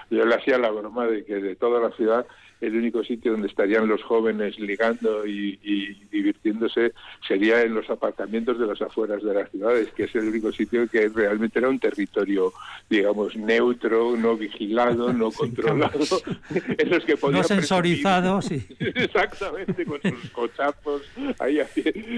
Yo 0.10 0.26
le 0.26 0.36
hacía 0.36 0.58
la 0.58 0.70
broma 0.72 1.08
de 1.08 1.24
que 1.26 1.36
de 1.36 1.56
toda 1.56 1.80
la 1.80 1.92
ciudad 1.96 2.26
el 2.64 2.76
único 2.76 3.04
sitio 3.04 3.34
donde 3.34 3.48
estarían 3.48 3.88
los 3.88 4.02
jóvenes 4.04 4.58
ligando 4.58 5.26
y, 5.26 5.60
y 5.62 5.94
divirtiéndose 6.12 6.94
sería 7.28 7.62
en 7.62 7.74
los 7.74 7.90
aparcamientos 7.90 8.58
de 8.58 8.68
las 8.68 8.82
afueras 8.82 9.22
de 9.22 9.34
las 9.34 9.50
ciudades, 9.52 9.90
que 9.96 10.04
es 10.04 10.16
el 10.16 10.30
único 10.30 10.52
sitio 10.52 10.88
que 10.88 11.10
realmente 11.10 11.60
era 11.60 11.70
un 11.70 11.80
territorio, 11.80 12.54
digamos, 12.90 13.36
neutro, 13.36 14.16
no 14.16 14.38
vigilado, 14.38 15.12
no 15.12 15.32
controlado, 15.44 16.00
en 16.78 16.90
los 16.90 17.04
que 17.04 17.18
podían 17.18 17.42
No 17.42 17.48
sensorizado, 17.48 18.42
sí. 18.42 18.66
Exactamente, 18.80 19.86
con 19.86 20.02
sus 20.02 20.30
cochazos 20.30 21.02
ahí 21.40 21.60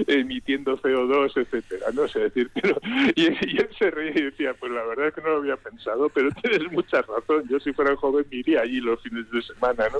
emitiendo 0.06 0.80
CO2, 0.80 1.32
etcétera, 1.36 1.86
no 1.92 2.06
sé 2.06 2.20
decir, 2.20 2.50
pero 2.54 2.80
y, 3.14 3.22
y 3.22 3.58
él 3.58 3.68
se 3.78 3.90
reía 3.90 4.12
y 4.16 4.22
decía, 4.22 4.54
pues 4.54 4.70
la 4.70 4.84
verdad 4.84 5.08
es 5.08 5.14
que 5.14 5.22
no 5.22 5.28
lo 5.28 5.36
había 5.38 5.56
pensado, 5.56 6.08
pero 6.10 6.30
tienes 6.42 6.70
mucha 6.70 7.02
razón, 7.02 7.44
yo 7.48 7.58
si 7.60 7.72
fuera 7.72 7.96
joven 7.96 8.24
me 8.30 8.38
iría 8.38 8.60
allí 8.60 8.80
los 8.80 9.00
fines 9.02 9.30
de 9.30 9.42
semana, 9.42 9.86
¿no? 9.92 9.98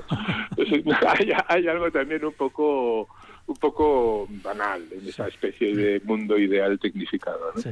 Entonces, 0.51 0.83
hay, 1.07 1.31
hay 1.47 1.67
algo 1.67 1.91
también 1.91 2.23
un 2.25 2.33
poco 2.33 3.07
un 3.47 3.55
poco 3.55 4.27
banal 4.43 4.83
en 4.91 5.07
esa 5.07 5.27
especie 5.27 5.73
de 5.73 6.01
mundo 6.01 6.37
ideal 6.37 6.77
tecnificado, 6.79 7.53
¿no? 7.55 7.61
Sí. 7.61 7.69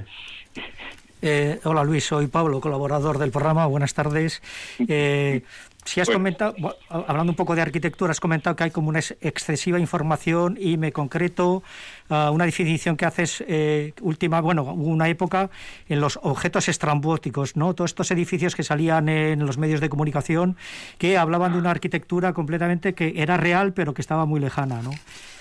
Eh, 1.22 1.60
hola 1.64 1.84
Luis, 1.84 2.06
soy 2.06 2.28
Pablo, 2.28 2.62
colaborador 2.62 3.18
del 3.18 3.32
programa. 3.32 3.66
Buenas 3.66 3.94
tardes. 3.94 4.42
Eh, 4.88 5.42
si 5.86 6.02
has 6.02 6.08
Bueno. 6.08 6.20
comentado, 6.20 6.56
hablando 6.90 7.32
un 7.32 7.36
poco 7.36 7.56
de 7.56 7.62
arquitectura, 7.62 8.12
has 8.12 8.20
comentado 8.20 8.56
que 8.56 8.64
hay 8.66 8.72
como 8.72 8.90
una 8.90 9.00
ex- 9.00 9.16
excesiva 9.22 9.80
información 9.80 10.58
y 10.60 10.78
me 10.78 10.92
concreto 10.92 11.62
a 12.10 12.32
una 12.32 12.46
definición 12.46 12.98
que 12.98 13.06
haces 13.06 13.44
eh, 13.48 13.94
última, 14.02 14.42
bueno, 14.42 14.64
hubo 14.64 14.90
una 14.90 15.08
época 15.10 15.50
en 15.88 16.02
los 16.02 16.20
objetos 16.24 16.68
estrambóticos, 16.70 17.56
¿no? 17.56 17.74
Todos 17.76 17.92
estos 17.92 18.10
edificios 18.12 18.56
que 18.56 18.64
salían 18.64 19.10
en 19.10 19.46
los 19.46 19.58
medios 19.58 19.80
de 19.80 19.88
comunicación 19.90 20.58
que 20.98 21.18
hablaban 21.18 21.54
de 21.54 21.60
una 21.60 21.72
arquitectura 21.72 22.34
completamente 22.34 22.94
que 22.94 23.14
era 23.18 23.38
real 23.38 23.74
pero 23.74 23.94
que 23.94 24.02
estaba 24.02 24.26
muy 24.26 24.40
lejana, 24.40 24.82
¿no? 24.82 24.92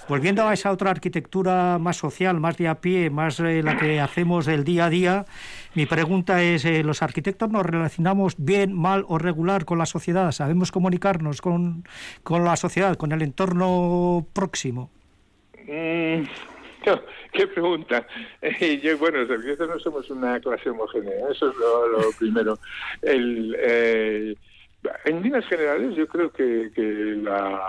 Volviendo 0.07 0.47
a 0.47 0.53
esa 0.53 0.71
otra 0.71 0.91
arquitectura 0.91 1.79
más 1.79 1.97
social, 1.97 2.39
más 2.39 2.59
de 2.59 2.69
a 2.69 2.75
pie, 2.81 3.09
más 3.09 3.41
eh, 3.41 3.63
la 3.63 3.79
que 3.79 4.01
hacemos 4.01 4.45
del 4.45 4.63
día 4.63 4.87
a 4.87 4.91
día, 4.91 5.25
mi 5.75 5.87
pregunta 5.87 6.43
es, 6.43 6.67
eh, 6.67 6.85
¿los 6.85 7.03
arquitectos 7.03 7.49
nos 7.51 7.65
relacionamos 7.65 8.35
bien, 8.37 8.75
mal 8.75 9.07
o 9.09 9.17
regular 9.17 9.65
con 9.65 9.79
la 9.79 9.87
sociedad? 9.87 10.31
¿Sabemos 10.33 10.73
comunicarnos 10.73 11.41
con, 11.41 11.85
con 12.23 12.45
la 12.45 12.57
sociedad, 12.57 12.97
con 12.97 13.13
el 13.13 13.23
entorno 13.23 14.27
próximo? 14.35 14.91
Mm, 15.67 16.25
qué 17.33 17.47
pregunta. 17.47 18.07
Eh, 18.43 18.81
yo, 18.83 18.99
bueno, 18.99 19.21
los 19.23 19.59
no 19.59 19.79
somos 19.79 20.11
una 20.11 20.39
clase 20.39 20.69
homogénea, 20.69 21.31
eso 21.31 21.49
es 21.49 21.57
lo, 21.57 22.11
primero. 22.19 22.59
El, 23.01 24.37
en 25.05 25.22
líneas 25.22 25.47
generales, 25.47 25.95
yo 25.97 26.07
creo 26.07 26.30
que, 26.30 26.70
que 26.74 26.82
la, 27.22 27.61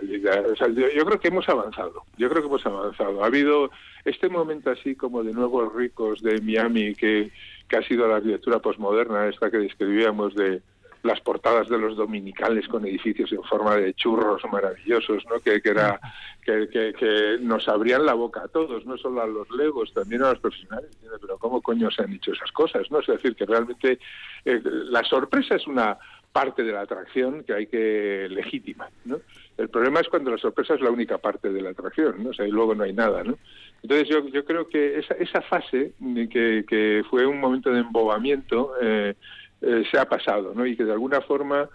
o 0.00 0.56
sea, 0.56 0.68
yo, 0.68 0.88
yo 0.88 1.04
creo 1.04 1.20
que 1.20 1.28
hemos 1.28 1.48
avanzado. 1.48 2.02
Yo 2.16 2.28
creo 2.28 2.42
que 2.42 2.48
hemos 2.48 2.66
avanzado. 2.66 3.22
Ha 3.22 3.26
habido 3.26 3.70
este 4.04 4.28
momento 4.28 4.70
así 4.70 4.94
como 4.94 5.22
de 5.22 5.32
nuevos 5.32 5.74
ricos 5.74 6.22
de 6.22 6.40
Miami 6.40 6.94
que, 6.94 7.30
que 7.68 7.76
ha 7.76 7.82
sido 7.82 8.08
la 8.08 8.16
arquitectura 8.16 8.58
posmoderna, 8.60 9.28
esta 9.28 9.50
que 9.50 9.58
describíamos 9.58 10.34
de 10.34 10.62
las 11.02 11.20
portadas 11.20 11.68
de 11.68 11.78
los 11.78 11.96
dominicales 11.96 12.66
con 12.66 12.84
edificios 12.84 13.32
en 13.32 13.42
forma 13.44 13.76
de 13.76 13.94
churros 13.94 14.42
maravillosos, 14.50 15.24
¿no? 15.30 15.38
Que, 15.38 15.62
que 15.62 15.70
era 15.70 16.00
que, 16.44 16.68
que, 16.68 16.92
que 16.92 17.38
nos 17.40 17.68
abrían 17.68 18.04
la 18.04 18.14
boca 18.14 18.42
a 18.42 18.48
todos, 18.48 18.84
no 18.84 18.98
solo 18.98 19.22
a 19.22 19.26
los 19.26 19.48
legos, 19.50 19.92
también 19.94 20.24
a 20.24 20.30
los 20.30 20.40
profesionales. 20.40 20.90
Pero 21.20 21.38
cómo 21.38 21.62
coño 21.62 21.90
se 21.90 22.02
han 22.02 22.12
hecho 22.12 22.32
esas 22.32 22.50
cosas, 22.50 22.90
¿no? 22.90 22.98
Es 22.98 23.06
decir, 23.06 23.36
que 23.36 23.46
realmente 23.46 24.00
eh, 24.44 24.60
la 24.64 25.04
sorpresa 25.04 25.54
es 25.54 25.66
una 25.68 25.96
parte 26.32 26.62
de 26.62 26.72
la 26.72 26.82
atracción 26.82 27.42
que 27.44 27.54
hay 27.54 27.66
que 27.66 28.28
legitimar, 28.30 28.90
¿no? 29.04 29.18
El 29.56 29.68
problema 29.68 30.00
es 30.00 30.08
cuando 30.08 30.30
la 30.30 30.38
sorpresa 30.38 30.74
es 30.74 30.80
la 30.80 30.90
única 30.90 31.18
parte 31.18 31.50
de 31.50 31.62
la 31.62 31.70
atracción, 31.70 32.22
¿no? 32.22 32.30
O 32.30 32.32
sea, 32.32 32.46
y 32.46 32.50
luego 32.50 32.74
no 32.74 32.84
hay 32.84 32.92
nada, 32.92 33.24
¿no? 33.24 33.38
Entonces 33.82 34.08
yo, 34.08 34.26
yo 34.28 34.44
creo 34.44 34.68
que 34.68 34.98
esa, 34.98 35.14
esa 35.14 35.42
fase 35.42 35.92
que, 36.30 36.64
que 36.68 37.02
fue 37.10 37.26
un 37.26 37.40
momento 37.40 37.70
de 37.70 37.80
embobamiento 37.80 38.72
eh, 38.80 39.14
eh, 39.60 39.82
se 39.90 39.98
ha 39.98 40.08
pasado, 40.08 40.52
¿no? 40.54 40.64
Y 40.66 40.76
que 40.76 40.84
de 40.84 40.92
alguna 40.92 41.20
forma 41.20 41.68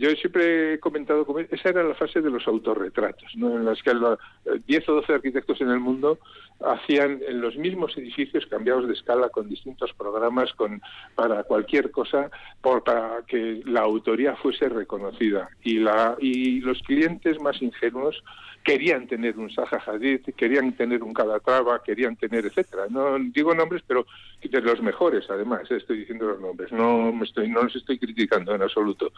yo 0.00 0.08
siempre 0.12 0.74
he 0.74 0.80
comentado 0.80 1.26
esa 1.50 1.68
era 1.68 1.84
la 1.84 1.94
fase 1.94 2.22
de 2.22 2.30
los 2.30 2.48
autorretratos, 2.48 3.36
¿no? 3.36 3.56
En 3.56 3.66
las 3.66 3.82
que 3.82 3.92
los, 3.92 4.18
eh, 4.46 4.58
10 4.66 4.88
o 4.88 4.94
12 4.94 5.12
arquitectos 5.12 5.60
en 5.60 5.68
el 5.68 5.78
mundo 5.78 6.18
hacían 6.64 7.20
en 7.28 7.42
los 7.42 7.54
mismos 7.56 7.94
edificios 7.98 8.46
cambiados 8.46 8.88
de 8.88 8.94
escala 8.94 9.28
con 9.28 9.50
distintos 9.50 9.92
programas 9.92 10.54
con 10.54 10.80
para 11.14 11.42
cualquier 11.44 11.90
cosa 11.90 12.30
por, 12.62 12.82
para 12.82 13.22
que 13.26 13.60
la 13.66 13.82
autoría 13.82 14.36
fuese 14.36 14.70
reconocida 14.70 15.50
y 15.62 15.80
la 15.80 16.16
y 16.18 16.60
los 16.60 16.80
clientes 16.82 17.38
más 17.38 17.60
ingenuos 17.60 18.24
querían 18.62 19.06
tener 19.06 19.38
un 19.38 19.50
Zaha 19.50 19.82
Hadid, 19.86 20.20
querían 20.36 20.72
tener 20.72 21.02
un 21.02 21.14
Calatrava, 21.14 21.82
querían 21.82 22.16
tener 22.16 22.46
etcétera. 22.46 22.86
No 22.90 23.18
digo 23.18 23.54
nombres, 23.54 23.82
pero 23.86 24.06
de 24.42 24.60
los 24.60 24.82
mejores 24.82 25.28
además, 25.30 25.70
eh, 25.70 25.76
estoy 25.76 25.98
diciendo 25.98 26.26
los 26.26 26.40
nombres, 26.40 26.72
no 26.72 27.12
me 27.12 27.24
estoy 27.24 27.48
no 27.48 27.62
los 27.62 27.76
estoy 27.76 27.98
criticando 27.98 28.54
en 28.54 28.62
absoluto. 28.62 29.12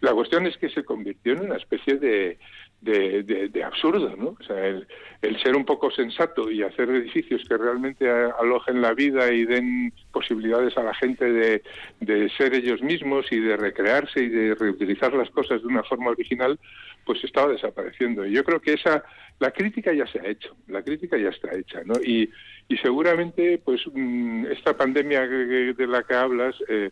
La 0.00 0.12
cuestión 0.12 0.46
es 0.46 0.56
que 0.56 0.68
se 0.70 0.84
convirtió 0.84 1.32
en 1.34 1.40
una 1.40 1.56
especie 1.56 1.96
de 1.96 2.38
de, 2.80 3.22
de, 3.22 3.48
de 3.48 3.64
absurdo, 3.64 4.14
¿no? 4.16 4.36
O 4.40 4.42
sea, 4.42 4.66
el, 4.66 4.86
el 5.22 5.42
ser 5.42 5.54
un 5.54 5.64
poco 5.64 5.90
sensato 5.90 6.50
y 6.50 6.62
hacer 6.62 6.88
edificios 6.90 7.42
que 7.46 7.56
realmente 7.58 8.08
alojen 8.10 8.80
la 8.80 8.94
vida 8.94 9.30
y 9.32 9.44
den 9.44 9.92
posibilidades 10.12 10.76
a 10.78 10.82
la 10.82 10.94
gente 10.94 11.30
de, 11.30 11.62
de 12.00 12.30
ser 12.30 12.54
ellos 12.54 12.82
mismos 12.82 13.26
y 13.30 13.38
de 13.38 13.56
recrearse 13.56 14.22
y 14.22 14.28
de 14.28 14.54
reutilizar 14.54 15.12
las 15.12 15.30
cosas 15.30 15.60
de 15.60 15.68
una 15.68 15.82
forma 15.82 16.10
original, 16.10 16.58
pues 17.04 17.22
estaba 17.22 17.52
desapareciendo. 17.52 18.24
Y 18.24 18.32
yo 18.32 18.44
creo 18.44 18.60
que 18.60 18.74
esa, 18.74 19.04
la 19.38 19.50
crítica 19.50 19.92
ya 19.92 20.06
se 20.06 20.20
ha 20.20 20.26
hecho, 20.26 20.56
la 20.68 20.82
crítica 20.82 21.18
ya 21.18 21.28
está 21.28 21.54
hecha, 21.54 21.82
¿no? 21.84 21.94
Y, 22.02 22.30
y 22.68 22.76
seguramente, 22.78 23.60
pues, 23.62 23.82
mm, 23.92 24.46
esta 24.46 24.74
pandemia 24.76 25.26
de 25.26 25.86
la 25.86 26.02
que 26.02 26.14
hablas 26.14 26.54
eh, 26.68 26.90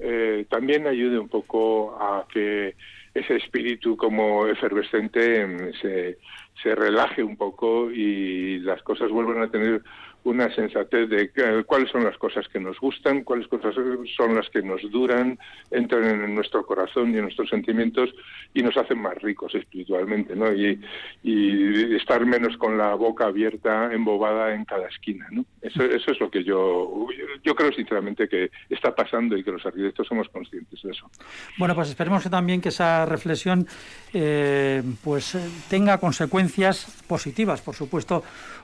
eh, 0.00 0.46
también 0.48 0.86
ayude 0.86 1.18
un 1.18 1.28
poco 1.28 1.96
a 2.00 2.26
que 2.32 2.74
ese 3.14 3.36
espíritu 3.36 3.96
como 3.96 4.46
efervescente 4.46 5.40
em, 5.40 5.72
se, 5.74 6.18
se 6.62 6.74
relaje 6.74 7.22
un 7.22 7.36
poco 7.36 7.90
y 7.90 8.58
las 8.60 8.82
cosas 8.82 9.10
vuelvan 9.10 9.42
a 9.42 9.50
tener 9.50 9.82
una 10.28 10.54
sensatez 10.54 11.08
de 11.08 11.30
que- 11.30 11.64
cuáles 11.64 11.90
son 11.90 12.04
las 12.04 12.16
cosas 12.18 12.46
que 12.48 12.60
nos 12.60 12.78
gustan, 12.78 13.24
cuáles 13.24 13.46
cosas 13.48 13.74
son 14.16 14.34
las 14.34 14.48
que 14.50 14.62
nos 14.62 14.80
duran, 14.90 15.38
entran 15.70 16.04
en 16.04 16.34
nuestro 16.34 16.64
corazón 16.64 17.12
y 17.12 17.16
en 17.16 17.22
nuestros 17.22 17.48
sentimientos 17.48 18.10
y 18.54 18.62
nos 18.62 18.76
hacen 18.76 18.98
más 19.00 19.14
ricos 19.22 19.54
espiritualmente, 19.54 20.34
¿no? 20.36 20.52
Y, 20.52 20.80
y 21.22 21.94
estar 21.96 22.24
menos 22.24 22.56
con 22.56 22.78
la 22.78 22.94
boca 22.94 23.26
abierta, 23.26 23.92
embobada 23.92 24.54
en 24.54 24.64
cada 24.64 24.88
esquina, 24.88 25.26
¿no? 25.30 25.44
Eso, 25.62 25.82
eso 25.84 26.12
es 26.12 26.20
lo 26.20 26.30
que 26.30 26.44
yo, 26.44 27.06
yo 27.42 27.54
creo 27.54 27.72
sinceramente 27.72 28.28
que 28.28 28.50
está 28.70 28.94
pasando 28.94 29.36
y 29.36 29.42
que 29.44 29.50
los 29.52 29.64
arquitectos 29.66 30.06
somos 30.06 30.28
conscientes 30.28 30.80
de 30.82 30.90
eso. 30.90 31.10
Bueno, 31.58 31.74
pues 31.74 31.88
esperemos 31.88 32.22
que 32.22 32.30
también 32.30 32.60
que 32.60 32.68
esa 32.70 33.04
reflexión 33.06 33.66
eh, 34.14 34.82
pues 35.02 35.34
eh, 35.34 35.40
tenga 35.68 35.98
consecuencias 35.98 37.02
positivas, 37.06 37.60
por 37.60 37.74
supuesto, 37.74 38.22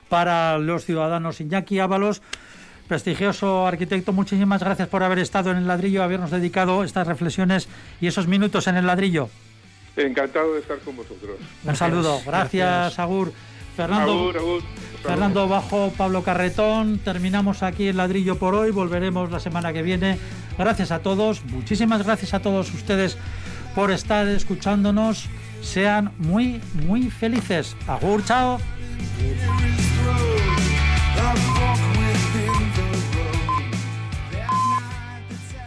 para 0.09 0.57
los 0.57 0.85
ciudadanos. 0.85 1.41
Iñaki 1.41 1.79
Ábalos, 1.79 2.21
prestigioso 2.87 3.67
arquitecto, 3.67 4.13
muchísimas 4.13 4.61
gracias 4.61 4.87
por 4.87 5.03
haber 5.03 5.19
estado 5.19 5.51
en 5.51 5.57
el 5.57 5.67
ladrillo, 5.67 6.03
habernos 6.03 6.31
dedicado 6.31 6.83
estas 6.83 7.07
reflexiones 7.07 7.67
y 8.01 8.07
esos 8.07 8.27
minutos 8.27 8.67
en 8.67 8.77
el 8.77 8.87
ladrillo. 8.87 9.29
Encantado 9.95 10.53
de 10.53 10.59
estar 10.59 10.77
con 10.79 10.95
vosotros. 10.97 11.37
Un 11.63 11.75
saludo, 11.75 12.21
gracias, 12.25 12.67
gracias. 12.67 12.99
Agur. 12.99 13.31
Fernando, 13.75 14.11
Agur, 14.13 14.37
agur. 14.37 14.63
Fernando 15.03 15.47
Bajo, 15.47 15.91
Pablo 15.97 16.23
Carretón, 16.23 16.99
terminamos 16.99 17.61
aquí 17.61 17.87
el 17.87 17.97
ladrillo 17.97 18.37
por 18.37 18.55
hoy, 18.55 18.71
volveremos 18.71 19.31
la 19.31 19.39
semana 19.39 19.73
que 19.73 19.83
viene. 19.83 20.17
Gracias 20.57 20.91
a 20.91 20.99
todos, 20.99 21.43
muchísimas 21.45 22.03
gracias 22.03 22.33
a 22.33 22.39
todos 22.39 22.73
ustedes 22.73 23.17
por 23.75 23.91
estar 23.91 24.27
escuchándonos. 24.27 25.27
Sean 25.61 26.13
muy, 26.17 26.61
muy 26.85 27.09
felices. 27.09 27.75
Agur, 27.87 28.23
chao. 28.23 28.59